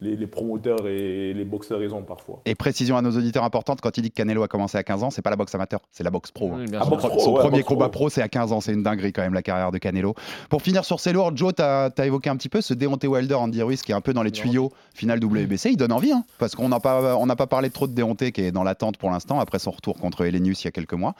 les- 0.00 0.16
les 0.16 0.26
promoteurs 0.26 0.86
et 0.86 1.32
les 1.34 1.44
boxeurs, 1.44 1.82
ils 1.82 1.92
ont 1.94 2.02
parfois. 2.02 2.40
Et 2.46 2.54
précision 2.54 2.96
à 2.96 3.02
nos 3.02 3.10
auditeurs 3.16 3.44
importante, 3.44 3.80
quand 3.80 3.96
il 3.98 4.02
dit 4.02 4.10
que 4.10 4.14
Canelo 4.16 4.42
a 4.42 4.48
commencé 4.48 4.78
à 4.78 4.82
15 4.82 5.02
ans, 5.02 5.10
c'est 5.10 5.22
pas 5.22 5.30
la 5.30 5.36
boxe 5.36 5.54
amateur, 5.54 5.80
c'est 5.90 6.02
la 6.04 6.10
boxe 6.10 6.30
pro. 6.30 6.52
hein. 6.52 6.64
Oui, 6.66 6.76
Ah, 6.80 6.84
boxe 6.84 7.02
Son, 7.02 7.08
pro, 7.08 7.18
son 7.20 7.32
ouais, 7.32 7.40
premier 7.40 7.58
boxe 7.58 7.68
combat 7.68 7.88
pro. 7.88 8.00
pro, 8.00 8.08
c'est 8.10 8.22
à 8.22 8.28
15 8.28 8.52
ans. 8.52 8.60
C'est 8.60 8.72
une 8.72 8.82
dinguerie 8.82 9.12
quand 9.12 9.22
même 9.22 9.34
la 9.34 9.42
carrière 9.42 9.70
de 9.72 9.78
Canelo. 9.78 10.14
Pour 10.48 10.62
finir 10.62 10.84
sur 10.84 11.00
ces 11.00 11.12
lourds, 11.12 11.36
Joe, 11.36 11.54
tu 11.54 11.62
as, 11.62 11.90
évoqué 12.04 12.30
un 12.30 12.36
petit 12.36 12.48
peu 12.48 12.60
ce 12.60 12.74
Deontay 12.74 13.06
Wilder, 13.06 13.34
Andy 13.34 13.62
Ruiz, 13.62 13.82
qui 13.82 13.92
est 13.92 13.94
un 13.94 14.00
peu 14.00 14.12
dans 14.12 14.22
les 14.22 14.30
tuyaux 14.32 14.72
finale 14.94 15.18
WBC. 15.22 15.70
Il 15.70 15.76
donne 15.76 15.92
envie, 15.92 16.12
hein, 16.12 16.24
parce 16.38 16.54
qu'on 16.54 16.68
n'a 16.68 16.80
pas, 16.80 17.16
on 17.16 17.26
n'a 17.26 17.36
pas 17.36 17.46
parlé 17.46 17.70
trop 17.70 17.86
de 17.86 17.92
Deontay 17.94 18.32
qui 18.32 18.42
est 18.42 18.52
dans 18.52 18.62
l'attente 18.64 18.96
pour 18.96 19.10
l'instant 19.10 19.38
après 19.40 19.58
son 19.58 19.70
retour 19.70 19.96
contre 19.98 20.24
Elenius 20.24 20.62
il 20.62 20.66
y 20.66 20.68
a 20.68 20.70
quelques 20.72 20.94
mois. 20.94 21.14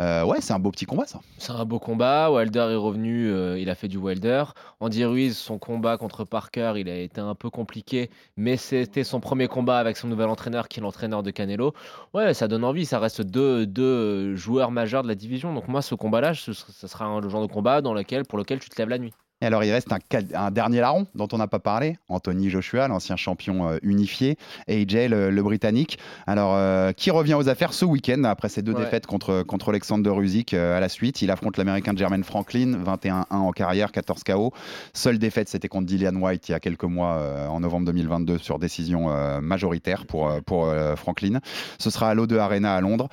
Euh, 0.00 0.24
ouais, 0.24 0.38
c'est 0.40 0.52
un 0.52 0.58
beau 0.58 0.70
petit 0.70 0.86
combat 0.86 1.06
ça. 1.06 1.20
C'est 1.38 1.52
un 1.52 1.64
beau 1.64 1.78
combat. 1.78 2.30
Wilder 2.32 2.68
est 2.72 2.74
revenu, 2.76 3.28
euh, 3.30 3.58
il 3.58 3.70
a 3.70 3.74
fait 3.74 3.88
du 3.88 3.96
Wilder. 3.98 4.44
Andy 4.80 5.04
Ruiz, 5.04 5.36
son 5.36 5.58
combat 5.58 5.96
contre 5.96 6.24
Parker, 6.24 6.74
il 6.76 6.88
a 6.88 6.96
été 6.96 7.20
un 7.20 7.34
peu 7.34 7.50
compliqué, 7.50 8.10
mais 8.36 8.56
c'était 8.56 9.04
son 9.04 9.20
premier 9.20 9.48
combat 9.48 9.78
avec 9.78 9.96
son 9.96 10.08
nouvel 10.08 10.28
entraîneur 10.28 10.68
qui 10.68 10.80
est 10.80 10.82
l'entraîneur 10.82 11.22
de 11.22 11.30
Canelo. 11.30 11.72
Ouais, 12.14 12.34
ça 12.34 12.48
donne 12.48 12.64
envie. 12.64 12.86
Ça 12.86 12.98
reste 12.98 13.22
deux, 13.22 13.66
deux 13.66 14.34
joueurs 14.36 14.70
majeurs 14.70 15.02
de 15.02 15.08
la 15.08 15.14
division. 15.14 15.54
Donc 15.54 15.68
moi, 15.68 15.82
ce 15.82 15.94
combat-là, 15.94 16.34
ce, 16.34 16.52
sera- 16.52 17.04
un- 17.06 17.20
le 17.20 17.28
genre 17.28 17.42
de 17.46 17.52
combat 17.52 17.80
dans 17.82 17.94
lequel, 17.94 18.24
pour 18.24 18.38
lequel 18.38 18.58
tu 18.60 18.68
te 18.68 18.76
lèves 18.78 18.88
la 18.88 18.98
nuit. 18.98 19.12
Et 19.40 19.46
alors, 19.46 19.62
il 19.64 19.72
reste 19.72 19.88
un, 19.92 20.50
dernier 20.50 20.80
larron 20.80 21.06
dont 21.14 21.28
on 21.32 21.38
n'a 21.38 21.48
pas 21.48 21.58
parlé, 21.58 21.98
Anthony 22.08 22.48
Joshua, 22.50 22.88
l'ancien 22.88 23.16
champion 23.16 23.68
euh, 23.68 23.78
unifié, 23.82 24.38
et 24.68 24.82
AJ, 24.82 25.08
le, 25.10 25.30
le 25.30 25.42
Britannique, 25.42 25.98
alors 26.26 26.54
euh, 26.54 26.92
qui 26.92 27.10
revient 27.10 27.34
aux 27.34 27.48
affaires 27.48 27.74
ce 27.74 27.84
week-end 27.84 28.24
après 28.24 28.48
ses 28.48 28.62
deux 28.62 28.72
Ouais. 28.72 28.84
défaites 28.84 29.06
contre, 29.06 29.42
contre 29.42 29.68
Alexander 29.70 30.12
Usyk 30.18 30.54
euh, 30.54 30.76
à 30.76 30.80
la 30.80 30.88
suite? 30.88 31.20
Il 31.20 31.30
affronte 31.30 31.56
l'Américain 31.58 31.92
Jermaine 31.96 32.24
Franklin, 32.24 32.78
21-1 32.84 33.24
en 33.30 33.50
carrière, 33.52 33.92
14 33.92 34.22
KO. 34.24 34.52
Seule 34.94 35.18
défaite, 35.18 35.48
c'était 35.48 35.68
contre 35.68 35.86
Dillian 35.86 36.14
White 36.16 36.48
il 36.48 36.52
y 36.52 36.54
a 36.54 36.60
quelques 36.60 36.84
mois, 36.84 37.16
euh, 37.18 37.46
en 37.48 37.60
novembre 37.60 37.86
2022, 37.86 38.38
sur 38.38 38.58
décision 38.58 39.08
majoritaire 39.42 40.06
pour, 40.06 40.30
pour 40.46 40.72
Franklin. 40.96 41.40
Ce 41.78 41.90
sera 41.90 42.10
à 42.10 42.14
l'O2 42.14 42.38
Arena 42.38 42.74
à 42.74 42.80
Londres. 42.80 43.08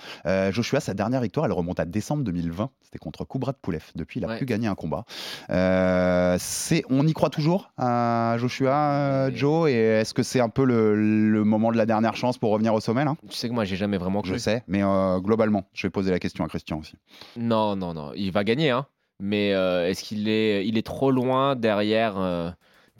Joshua, 0.52 0.80
sa 0.80 0.94
dernière 0.94 1.22
victoire, 1.22 1.46
elle 1.46 1.52
remonte 1.52 1.80
à 1.80 1.86
décembre 1.86 2.24
2020. 2.24 2.70
C'était 2.84 3.00
contre 3.00 3.26
Kubrat 3.26 3.54
Pulev. 3.62 3.84
Depuis, 3.96 4.20
il 4.20 4.24
n'a 4.24 4.30
Ouais. 4.32 4.38
plus 4.38 4.46
gagné 4.46 4.68
un 4.68 4.76
combat. 4.76 5.06
Euh, 5.50 6.11
c'est, 6.39 6.84
on 6.89 7.05
y 7.07 7.14
croit 7.14 7.30
toujours 7.30 7.72
à 7.78 8.36
Joshua, 8.38 8.74
euh, 8.76 9.30
Et- 9.32 9.36
Joe, 9.36 9.70
et 9.70 9.74
est-ce 9.76 10.14
que 10.14 10.24
c'est 10.24 10.39
un 10.39 10.49
peu 10.49 10.64
le, 10.66 10.95
le 11.30 11.43
moment 11.43 11.72
de 11.72 11.78
la 11.78 11.86
dernière 11.86 12.16
chance 12.16 12.38
pour 12.38 12.51
revenir 12.51 12.74
au 12.74 12.80
sommet 12.80 13.05
là? 13.05 13.16
Tu 13.30 13.36
sais 13.36 13.47
que 13.49 13.53
moi, 13.53 13.66
j'ai 13.66 13.76
jamais 13.76 13.97
vraiment 13.97 14.22
Je 14.24 14.32
cru. 14.32 14.39
sais, 14.39 14.64
mais 14.68 14.84
euh, 14.84 15.20
globalement, 15.20 15.64
je 15.74 15.88
vais 15.88 15.91
poser 15.91 16.12
la 16.12 16.20
question 16.20 16.43
à 16.43 16.47
Christian 16.47 16.80
aussi. 16.80 16.95
Non, 17.38 17.76
non, 17.76 17.93
non. 17.93 18.12
Il 18.16 18.32
va 18.32 18.43
gagner, 18.43 18.70
hein. 18.72 18.86
Mais 19.20 19.53
euh, 19.53 19.88
est-ce 19.88 20.03
qu'il 20.03 20.28
est, 20.28 20.66
il 20.68 20.78
est 20.78 20.86
trop 20.86 21.12
loin 21.12 21.55
derrière 21.55 22.16
euh, 22.18 22.49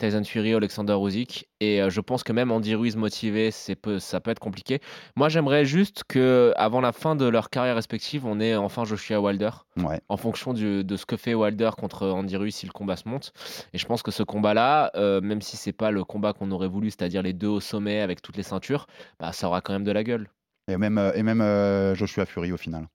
Tyson 0.02 0.24
Fury, 0.24 0.52
Alexander 0.54 0.96
Usyk 1.00 1.46
Et 1.60 1.80
euh, 1.80 1.88
je 1.88 2.00
pense 2.00 2.24
que 2.24 2.32
même 2.32 2.50
Andy 2.50 2.74
Ruiz 2.74 2.96
motivé, 2.96 3.50
peu, 3.80 4.00
ça 4.00 4.20
peut 4.20 4.32
être 4.32 4.40
compliqué. 4.40 4.80
Moi, 5.14 5.28
j'aimerais 5.28 5.64
juste 5.64 6.02
que, 6.08 6.52
avant 6.56 6.80
la 6.80 6.90
fin 6.90 7.14
de 7.14 7.24
leur 7.24 7.50
carrière 7.50 7.76
respective, 7.76 8.26
on 8.26 8.40
ait 8.40 8.56
enfin 8.56 8.84
Joshua 8.84 9.20
Wilder, 9.20 9.50
Ouais. 9.76 10.00
en 10.08 10.16
fonction 10.16 10.52
du- 10.54 10.82
de 10.82 10.96
ce 10.96 11.06
que 11.06 11.16
fait 11.16 11.34
Wilder 11.34 11.70
contre 11.78 12.08
Andy 12.08 12.36
Ruiz 12.36 12.54
si 12.54 12.66
le 12.66 12.72
combat 12.72 12.96
se 12.96 13.08
monte. 13.08 13.32
Et 13.72 13.78
je 13.78 13.86
pense 13.86 14.02
que 14.02 14.10
ce 14.10 14.24
combat-là, 14.24 14.90
euh, 14.96 15.20
même 15.20 15.40
si 15.40 15.56
c'est 15.56 15.72
pas 15.72 15.92
le 15.92 16.02
combat 16.04 16.32
qu'on 16.32 16.50
aurait 16.50 16.66
voulu, 16.68 16.90
c'est-à-dire 16.90 17.22
les 17.22 17.32
deux 17.32 17.46
au 17.48 17.60
sommet 17.60 18.00
avec 18.00 18.22
toutes 18.22 18.36
les 18.36 18.42
ceintures, 18.42 18.86
bah, 19.20 19.32
ça 19.32 19.46
aura 19.46 19.60
quand 19.60 19.72
même 19.72 19.84
de 19.84 19.92
la 19.92 20.02
gueule. 20.02 20.28
Et 20.68 20.76
même, 20.76 20.98
euh, 20.98 21.12
et 21.14 21.22
même 21.22 21.40
euh, 21.40 21.94
Joshua 21.94 22.26
Fury 22.26 22.50
au 22.52 22.56
final. 22.56 22.88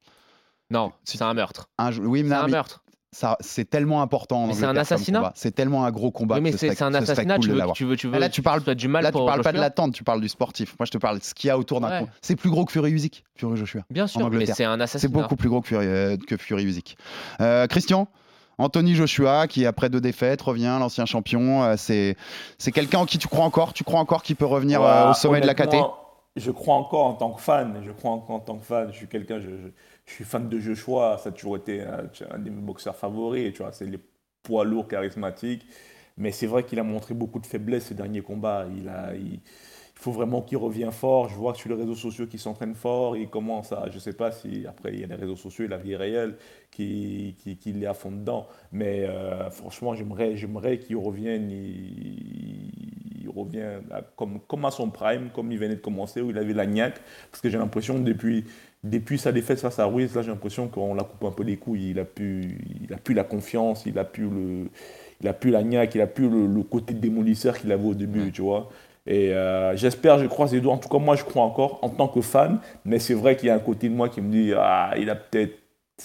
Non, 0.70 0.92
c'est 1.06 1.22
un 1.22 1.34
meurtre. 1.34 1.70
Un, 1.78 1.98
oui, 2.00 2.24
mais 2.24 2.30
C'est 2.30 2.36
non, 2.36 2.42
un 2.42 2.46
mais 2.48 2.52
meurtre. 2.52 2.84
Ça, 3.12 3.38
c'est 3.40 3.70
tellement 3.70 4.02
important. 4.02 4.52
c'est 4.54 4.66
un 4.66 4.76
assassinat. 4.76 5.32
C'est 5.36 5.52
tellement 5.56 5.86
un 5.86 5.92
gros 5.92 6.12
combat. 6.12 6.36
Oui, 6.36 6.42
mais 6.42 6.52
ce 6.52 6.58
c'est 6.58 6.76
c'est 6.76 6.84
un 6.84 6.94
assassinat. 6.94 7.36
cool 7.36 7.44
tu, 7.46 7.52
veux, 7.52 7.62
tu 7.74 7.86
veux, 7.86 7.96
tu 7.96 8.08
veux, 8.08 8.20
là, 8.20 8.30
tu 8.30 8.42
parles, 8.42 8.62
du 8.76 8.88
mal 8.88 9.04
là, 9.04 9.10
tu 9.10 9.14
pour 9.14 9.26
parles 9.26 9.42
pas 9.42 9.54
de 9.54 9.58
l'attente, 9.60 9.94
tu 9.94 10.04
parles 10.04 10.22
du 10.22 10.28
sportif. 10.30 10.76
Moi, 10.80 10.86
je 10.86 10.92
te 10.92 10.98
parle 10.98 11.20
de 11.20 11.24
ce 11.24 11.34
qu'il 11.34 11.48
y 11.48 11.52
a 11.52 11.58
autour 11.58 11.80
d'un 11.82 11.90
Ouais. 11.90 12.00
combat. 12.00 12.12
C'est 12.22 12.36
plus 12.36 12.50
gros 12.50 12.66
que 12.66 12.72
Fury 12.72 12.92
Usyk, 12.92 13.24
Fury 13.38 13.56
Joshua. 13.58 13.82
Bien 13.90 14.08
sûr, 14.08 14.30
mais 14.30 14.46
c'est 14.46 14.66
un 14.66 14.76
C'est 14.78 14.84
assassinat. 14.84 15.12
beaucoup 15.22 15.36
plus 15.38 15.50
gros 15.50 15.62
que 15.62 15.68
Fury, 15.68 15.86
euh, 15.88 16.18
que 16.28 16.36
Fury 16.38 16.64
Usyk. 16.66 16.98
Euh, 17.40 17.66
Christian, 17.68 18.08
Anthony 18.58 18.94
Joshua, 18.96 19.48
qui 19.48 19.66
après 19.66 19.90
deux 19.90 20.02
défaites 20.02 20.42
revient, 20.42 20.76
l'ancien 20.80 21.06
champion. 21.06 21.64
euh, 21.64 21.76
c'est 21.78 22.18
c'est 22.58 22.72
quelqu'un 22.72 23.00
en 23.00 23.06
qui 23.06 23.18
tu 23.20 23.28
crois 23.28 23.46
encore 23.46 23.74
Tu 23.74 23.84
crois 23.84 24.00
encore 24.00 24.22
qu'il 24.24 24.36
peut 24.36 24.46
revenir 24.46 24.82
euh, 24.82 25.06
Ouais, 25.06 25.10
au 25.12 25.14
sommet 25.14 25.40
de 25.42 25.48
la 25.48 25.54
KT 25.56 25.76
Je 26.36 26.52
crois 26.52 26.76
encore 26.76 27.06
en 27.06 27.14
tant 27.14 27.32
que 27.32 27.42
fan. 27.42 27.82
Je 27.86 27.92
crois 27.92 28.12
encore 28.12 28.36
en 28.36 28.40
tant 28.40 28.58
que 28.58 28.66
fan. 28.66 28.90
Je 28.92 28.98
suis 28.98 29.08
quelqu'un, 29.08 29.40
je, 29.40 29.46
je- 29.50 29.72
je 30.08 30.14
suis 30.14 30.24
fan 30.24 30.50
de 30.50 30.60
Joshua. 30.60 31.20
Ça 31.22 31.30
a 31.30 31.32
toujours 31.32 31.58
été 31.58 31.82
un, 31.82 32.10
un 32.32 32.40
de 32.40 32.50
mes 32.50 32.62
boxeurs 32.62 32.96
favoris. 32.96 33.54
Tu 33.54 33.62
vois, 33.62 33.72
c'est 33.72 33.86
les 33.86 34.00
poids 34.42 34.66
lourds 34.66 34.88
charismatiques. 34.88 35.66
Mais 36.18 36.32
c'est 36.32 36.48
vrai 36.48 36.64
qu'il 36.64 36.80
a 36.80 36.84
montré 36.84 37.14
beaucoup 37.14 37.40
de 37.40 37.46
faiblesses 37.46 37.86
ces 37.86 37.96
derniers 37.96 38.22
combats. 38.22 38.66
Il 38.76 38.90
a, 38.90 39.14
il, 39.16 39.40
faut 40.00 40.12
vraiment 40.12 40.44
qu'il 40.44 40.58
revienne 40.58 40.92
fort. 40.92 41.28
Je 41.28 41.36
vois 41.36 41.54
que 41.54 41.60
sur 41.60 41.70
les 41.70 41.76
réseaux 41.76 41.96
sociaux 41.96 42.28
qu'il 42.28 42.40
s'entraîne 42.40 42.76
fort. 42.76 43.18
Il 43.18 43.30
commence 43.30 43.72
à, 43.72 43.90
je 43.92 44.00
sais 44.00 44.14
pas 44.14 44.32
si 44.32 44.66
après 44.68 44.94
il 44.94 45.00
y 45.02 45.04
a 45.04 45.08
les 45.08 45.16
réseaux 45.16 45.36
sociaux 45.36 45.66
et 45.66 45.68
la 45.68 45.78
vie 45.78 45.96
réelle 45.96 46.38
qui, 46.72 47.36
qui, 47.40 47.58
qui 47.58 47.72
est 47.72 47.86
à 47.86 47.94
fond 47.94 48.12
dedans. 48.12 48.48
Mais 48.72 49.06
euh, 49.06 49.50
franchement, 49.50 49.96
j'aimerais, 49.96 50.38
j'aimerais 50.38 50.80
qu'il 50.80 50.98
revienne. 50.98 51.50
Il, 51.52 52.72
il 53.28 53.30
revient 53.30 53.80
comme, 54.16 54.40
comme 54.42 54.66
à 54.66 54.72
son 54.72 54.90
prime, 54.90 55.30
comme 55.34 55.52
il 55.52 55.60
venait 55.60 55.76
de 55.76 55.82
commencer, 55.82 56.22
où 56.22 56.30
il 56.30 56.38
avait 56.38 56.54
la 56.54 56.66
niaque. 56.66 57.02
Parce 57.32 57.42
que 57.42 57.50
j'ai 57.50 57.58
l'impression, 57.58 58.00
depuis, 58.00 58.46
depuis 58.90 59.18
sa 59.20 59.32
défaite 59.32 59.60
face 59.60 59.80
à 59.80 59.86
Ruiz, 59.86 60.14
là, 60.16 60.22
j'ai 60.22 60.30
l'impression 60.32 60.68
qu'on 60.68 60.94
la 60.96 61.04
coupe 61.04 61.24
un 61.26 61.32
peu 61.32 61.44
les 61.44 61.58
couilles. 61.58 61.92
Il 61.92 62.00
a 62.00 62.06
plus, 62.06 62.58
il 62.84 62.94
a 62.94 62.98
plus 62.98 63.14
la 63.14 63.24
confiance, 63.24 63.86
il 63.86 63.98
a 64.00 64.04
plus 64.04 64.30
le, 64.30 64.70
il 65.22 65.28
a 65.28 65.34
plus 65.34 65.52
la 65.52 65.64
niaque, 65.64 65.96
il 65.96 66.02
a 66.02 66.08
plus 66.08 66.30
le, 66.30 66.48
le 66.48 66.64
côté 66.64 66.94
démolisseur 66.94 67.58
qu'il 67.58 67.72
avait 67.72 67.86
au 67.88 67.94
début, 67.96 68.32
tu 68.32 68.42
vois. 68.42 68.70
Et 69.06 69.32
euh, 69.34 69.76
j'espère, 69.78 70.20
je 70.20 70.26
croise 70.28 70.52
les 70.54 70.60
doigts. 70.62 70.74
En 70.74 70.78
tout 70.80 70.90
cas, 70.90 70.98
moi, 71.00 71.16
je 71.16 71.24
crois 71.24 71.44
encore 71.44 71.80
en 71.84 71.90
tant 71.90 72.08
que 72.10 72.22
fan. 72.22 72.60
Mais 72.86 73.00
c'est 73.00 73.14
vrai 73.14 73.38
qu'il 73.38 73.48
y 73.48 73.52
a 73.52 73.56
un 73.56 73.60
côté 73.60 73.90
de 73.90 73.94
moi 73.96 74.10
qui 74.10 74.22
me 74.22 74.32
dit, 74.32 74.54
ah, 74.56 74.94
il 74.98 75.10
a 75.10 75.16
peut-être, 75.16 75.58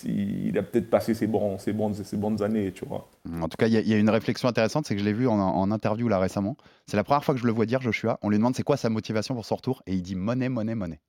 il 0.04 0.56
a 0.56 0.62
peut-être 0.62 0.88
passé 0.88 1.12
ses, 1.14 1.26
bons, 1.26 1.58
ses, 1.58 1.72
bonnes, 1.72 1.94
ses 1.94 2.16
bonnes 2.16 2.42
années, 2.42 2.72
tu 2.72 2.84
vois. 2.86 3.08
En 3.40 3.48
tout 3.48 3.56
cas, 3.58 3.66
il 3.66 3.74
y, 3.74 3.76
a- 3.76 3.80
il 3.80 3.88
y 3.88 3.94
a 3.94 3.98
une 3.98 4.08
réflexion 4.10 4.48
intéressante, 4.48 4.86
c'est 4.86 4.94
que 4.94 5.00
je 5.00 5.04
l'ai 5.04 5.12
vu 5.12 5.28
en, 5.28 5.38
en 5.38 5.70
interview 5.70 6.08
là 6.08 6.18
récemment. 6.18 6.56
C'est 6.86 6.96
la 6.96 7.04
première 7.04 7.24
fois 7.24 7.34
que 7.34 7.40
je 7.40 7.46
le 7.46 7.52
vois 7.52 7.66
dire, 7.66 7.80
Joshua. 7.82 8.18
On 8.22 8.30
lui 8.30 8.38
demande 8.38 8.54
c'est 8.56 8.62
quoi 8.62 8.76
sa 8.76 8.88
motivation 8.88 9.34
pour 9.34 9.44
son 9.44 9.56
retour? 9.56 9.82
Et 9.86 9.94
il 9.94 10.02
dit 10.02 10.14
monnaie, 10.14 10.48
monnaie, 10.48 10.74
monnaie. 10.74 11.00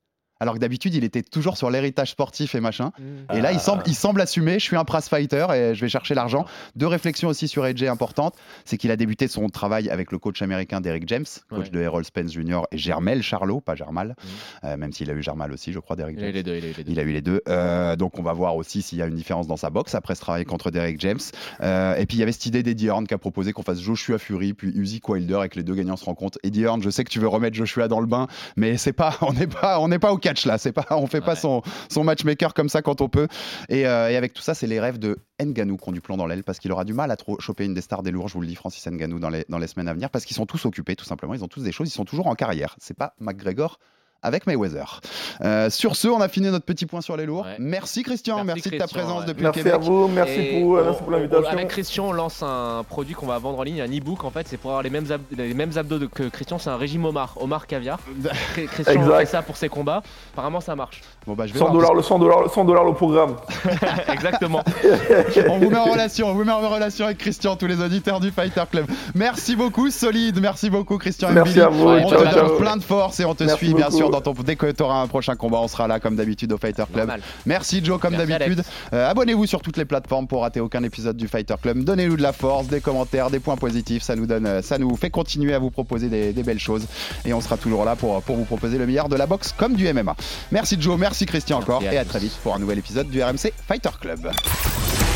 Alors 0.44 0.56
que 0.56 0.60
d'habitude, 0.60 0.94
il 0.94 1.06
était 1.06 1.22
toujours 1.24 1.56
sur 1.56 1.70
l'héritage 1.72 2.12
sportif 2.12 2.54
et 2.54 2.60
machin. 2.60 2.92
Et 3.34 3.40
là, 3.40 3.54
il 3.54 3.62
semble, 3.62 3.82
il 3.86 3.96
semble 3.96 4.20
assumer 4.20 4.60
je 4.60 4.66
suis 4.66 4.76
un 4.76 4.84
prize 4.84 5.08
fighter 5.08 5.48
et 5.56 5.74
je 5.74 5.80
vais 5.80 5.88
chercher 5.88 6.16
l'argent. 6.16 6.44
Deux 6.76 6.86
réflexions 6.88 7.30
aussi 7.30 7.48
sur 7.48 7.64
AJ 7.64 7.84
importantes 7.84 8.36
c'est 8.66 8.76
qu'il 8.78 8.92
a 8.92 8.98
débuté 8.98 9.30
son 9.30 9.48
travail 9.48 9.90
avec 9.90 10.12
le 10.12 10.20
coach 10.20 10.42
américain 10.42 10.82
d'Eric 10.82 11.08
James, 11.08 11.24
coach 11.50 11.60
Ouais. 11.66 11.70
de 11.70 11.80
Errol 11.80 12.04
Spence 12.04 12.34
Jr. 12.34 12.64
et 12.74 12.78
Germel 12.78 13.24
Charlot, 13.24 13.62
pas 13.62 13.76
Germal, 13.76 14.18
euh, 14.66 14.76
même 14.76 14.92
s'il 14.92 15.10
a 15.10 15.14
eu 15.14 15.24
Germal 15.24 15.54
aussi, 15.54 15.72
je 15.72 15.80
crois, 15.80 15.96
d'Eric 15.96 16.18
Il 16.20 16.24
a 16.26 16.28
James. 16.28 16.32
eu 16.32 16.34
les 16.34 16.44
deux, 16.44 16.56
il 16.58 16.66
a 16.66 16.68
eu 16.68 16.74
les 16.76 16.84
deux. 16.84 16.92
Il 16.92 17.00
a 17.00 17.04
eu 17.04 17.12
les 17.14 17.22
deux. 17.22 17.42
Euh, 17.48 17.96
donc 17.96 18.20
on 18.20 18.22
va 18.24 18.34
voir 18.34 18.58
aussi 18.58 18.82
s'il 18.82 18.98
y 18.98 19.02
a 19.02 19.06
une 19.06 19.16
différence 19.16 19.48
dans 19.48 19.56
sa 19.56 19.70
boxe 19.70 19.96
après 19.96 20.16
ce 20.16 20.20
travail 20.22 20.44
contre 20.44 20.72
Derek 20.72 21.00
James. 21.00 21.20
Euh, 21.62 21.96
et 21.96 22.06
puis 22.06 22.18
il 22.18 22.20
y 22.20 22.24
avait 22.24 22.34
cette 22.34 22.48
idée 22.48 22.64
d'Eddie 22.64 22.88
Hearn 22.88 23.08
qui 23.08 23.14
a 23.14 23.18
proposé 23.18 23.54
qu'on 23.54 23.64
fasse 23.64 23.80
Joshua 23.80 24.18
Fury 24.18 24.54
puis 24.54 24.72
Usyk 24.76 25.08
Wilder 25.08 25.40
et 25.46 25.50
que 25.50 25.56
les 25.56 25.64
deux 25.64 25.76
gagnants 25.76 25.96
se 25.98 26.06
rencontrent. 26.06 26.38
Eddie 26.44 26.64
Hearn, 26.64 26.82
je 26.82 26.90
sais 26.90 27.06
que 27.06 27.10
tu 27.12 27.20
veux 27.20 27.28
remettre 27.30 27.56
Joshua 27.56 27.88
dans 27.88 28.02
le 28.02 28.08
bain, 28.08 28.28
mais 28.58 28.76
c'est 28.78 28.94
pas, 28.94 29.16
on 29.22 29.32
n'est 29.34 29.48
pas, 29.48 29.80
on 29.80 29.88
n'est 29.88 30.00
pas 30.00 30.12
au 30.12 30.18
catch 30.34 30.46
là. 30.46 30.58
C'est 30.58 30.72
pas, 30.72 30.86
on 30.92 31.08
fait 31.08 31.22
pas 31.22 31.36
son, 31.36 31.62
son 31.90 32.04
matchmaker 32.04 32.54
comme 32.54 32.70
ça 32.70 32.82
quand 32.82 33.02
on 33.02 33.10
peut. 33.10 33.28
Et, 33.70 33.88
euh, 33.88 34.10
et 34.10 34.16
avec 34.16 34.34
tout 34.34 34.42
ça, 34.42 34.54
c'est 34.54 34.68
les 34.68 34.80
rêves 34.80 35.00
de 35.00 35.20
Nganou 35.42 35.78
qui 35.78 35.90
ont 35.90 35.92
du 35.92 36.02
plomb 36.02 36.18
dans 36.18 36.28
l'aile 36.28 36.44
parce 36.44 36.60
qu'il 36.60 36.72
aura 36.72 36.86
du 36.86 36.94
mal 36.94 37.12
à 37.12 37.16
trop 37.16 37.40
choper 37.40 37.66
une 37.66 37.74
des 37.74 37.82
stars 37.82 38.04
des 38.04 38.12
lourds. 38.12 38.28
Je 38.28 38.34
vous 38.34 38.42
le 38.42 38.48
dis, 38.48 38.56
Francis 38.56 38.86
Nganou 38.86 39.20
dans 39.20 39.30
les, 39.30 39.46
dans 39.50 39.60
les 39.60 39.68
semaines 39.68 39.88
à 39.88 39.94
venir 39.94 40.10
parce 40.10 40.26
qu'ils 40.26 40.36
sont 40.36 40.46
tous 40.46 40.66
occupés 40.66 40.96
tout 40.96 41.06
simplement. 41.06 41.34
Ils 41.34 41.44
ont 41.44 41.48
tous 41.48 41.64
des 41.64 41.72
choses. 41.72 41.88
Ils 41.88 41.92
sont 41.92 42.06
toujours 42.06 42.28
en 42.28 42.36
carrière. 42.36 42.76
C'est 42.80 42.98
pas 42.98 43.16
McGregor 43.20 43.80
avec 44.24 44.48
Mayweather. 44.48 45.02
Euh, 45.44 45.70
sur 45.70 45.96
ce, 45.96 46.08
on 46.08 46.22
a 46.22 46.28
fini 46.30 46.50
notre 46.50 46.66
petit 46.66 46.86
point 46.86 47.02
sur 47.02 47.16
les 47.18 47.26
lourds. 47.26 47.46
Merci 47.60 48.02
Christian, 48.04 48.44
merci, 48.44 48.70
de 48.70 48.78
ta 48.78 48.88
présence 48.88 49.22
ouais. 49.22 49.28
depuis 49.28 49.44
Merci 49.44 49.60
le 49.60 49.64
Québec. 49.66 49.74
à 49.82 49.84
vous, 49.84 50.08
merci 50.08 50.40
Et 50.40 50.60
pour, 50.62 50.70
on- 50.72 50.76
merci 50.84 50.98
pour 51.00 51.08
on- 51.08 51.12
l'invitation. 51.12 51.52
Avec 51.52 51.68
Christian, 51.68 52.06
on 52.08 52.12
lance 52.14 52.42
un 52.42 52.84
produit 52.88 53.14
qu'on 53.14 53.28
va 53.28 53.38
vendre 53.38 53.60
en 53.60 53.64
ligne, 53.64 53.82
un 53.82 53.86
e-book 53.88 54.24
en 54.24 54.30
fait, 54.32 54.48
c'est 54.48 54.58
pour 54.58 54.72
avoir 54.72 54.84
les 54.84 54.90
mêmes, 54.90 55.12
ab- 55.12 55.22
les 55.38 55.54
mêmes 55.54 55.72
abdos 55.78 56.00
de- 56.00 56.06
que 56.08 56.24
Christian, 56.30 56.58
c'est 56.58 56.70
un 56.70 56.78
régime 56.78 57.06
Omar, 57.06 57.36
Omar 57.40 57.68
caviar. 57.68 58.00
Chr- 58.56 58.66
Christian 58.68 58.94
Exact. 59.02 59.18
fait 59.20 59.26
ça 59.26 59.42
pour 59.42 59.58
ses 59.58 59.70
combats, 59.70 60.02
apparemment 60.34 60.62
ça 60.62 60.76
marche. 60.76 61.02
Bon 61.28 61.34
bah 61.34 61.46
je 61.48 61.54
vais 61.54 61.60
100 61.60 61.66
voir, 61.66 61.74
dollars, 61.76 61.94
le 61.94 62.02
100 62.02 62.20
dollars, 62.20 62.50
100 62.50 62.66
dollars 62.66 62.84
le 62.86 62.94
programme. 62.94 63.36
Exactement. 64.08 64.62
on 65.50 65.58
vous 65.60 65.70
met 65.70 65.78
en 65.78 65.86
relation, 65.86 66.28
on 66.30 66.34
vous 66.34 66.44
met 66.44 66.52
en 66.52 66.60
relation 66.70 67.06
avec 67.06 67.18
Christian, 67.18 67.56
tous 67.56 67.68
les 67.68 67.82
auditeurs 67.82 68.20
du 68.20 68.32
Fighter 68.32 68.64
Club. 68.70 68.86
Merci 69.16 69.56
beaucoup, 69.56 69.90
solide, 69.90 70.40
merci 70.42 70.70
beaucoup 70.70 70.98
Christian. 70.98 71.30
Merci 71.32 71.52
Mbili. 71.52 71.62
à 71.66 71.70
vous, 71.70 71.88
On 71.88 72.10
ciao, 72.10 72.20
te 72.24 72.30
ciao. 72.30 72.48
donne 72.48 72.58
plein 72.58 72.78
de 72.78 72.84
force 72.84 73.20
et 73.20 73.26
on 73.26 73.36
te 73.36 73.44
Merci 73.44 73.66
suit 73.66 73.74
bien 73.74 73.90
sûr 73.90 74.10
dans 74.14 74.22
ton 74.22 74.34
dès 74.44 74.56
que 74.56 74.72
tu 74.72 74.84
auras 74.84 75.02
un 75.02 75.08
prochain 75.08 75.36
combat, 75.36 75.60
on 75.60 75.68
sera 75.68 75.88
là 75.88 76.00
comme 76.00 76.16
d'habitude 76.16 76.52
au 76.54 76.58
Fighter 76.58 76.84
Club. 76.86 77.08
Normal. 77.08 77.22
Merci 77.46 77.84
Joe 77.84 78.00
comme 78.00 78.16
d'habitude. 78.16 78.64
Euh, 78.94 79.10
Abonnez-vous 79.10 79.46
sur 79.46 79.62
toutes 79.62 79.78
les 79.78 79.86
plateformes 79.86 80.28
pour 80.28 80.42
rater 80.42 80.60
aucun 80.60 80.84
épisode 80.84 81.18
du 81.18 81.28
Fighter 81.28 81.56
Club. 81.62 81.84
Donnez-nous 81.84 82.18
de 82.18 82.22
la 82.22 82.34
force, 82.34 82.68
des 82.68 82.80
commentaires, 82.82 83.30
des 83.30 83.40
points 83.40 83.58
positifs, 83.58 84.04
ça 84.04 84.16
nous 84.16 84.26
donne, 84.26 84.46
euh, 84.46 84.62
ça 84.62 84.78
nous 84.78 84.96
fait 84.96 85.10
continuer 85.10 85.54
à 85.54 85.60
vous 85.60 85.72
proposer 85.72 86.10
des, 86.10 86.32
des 86.34 86.44
belles 86.44 86.60
choses 86.60 86.86
et 87.26 87.34
on 87.34 87.42
sera 87.42 87.58
toujours 87.58 87.86
là 87.86 87.96
pour, 87.96 88.22
pour 88.22 88.36
vous 88.36 88.46
proposer 88.46 88.78
le 88.78 88.86
meilleur 88.86 89.10
de 89.10 89.16
la 89.16 89.26
boxe 89.26 89.54
comme 89.58 89.76
du 89.76 89.92
MMA. 89.92 90.16
Merci 90.52 90.78
Joe, 90.80 90.98
merci 91.00 91.26
Christian 91.26 91.60
encore 91.60 91.82
Merci 91.82 91.96
à 91.98 92.00
et 92.00 92.02
à 92.02 92.04
tous. 92.04 92.10
très 92.10 92.20
vite 92.20 92.34
pour 92.44 92.56
un 92.56 92.60
nouvel 92.60 92.78
épisode 92.80 93.10
du 93.10 93.22
RMC 93.24 93.52
Fighter 93.68 93.90
Club. 94.00 94.32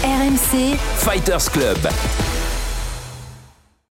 RMC, 0.03 0.77
Fighters 0.97 1.51
Club. 1.51 1.77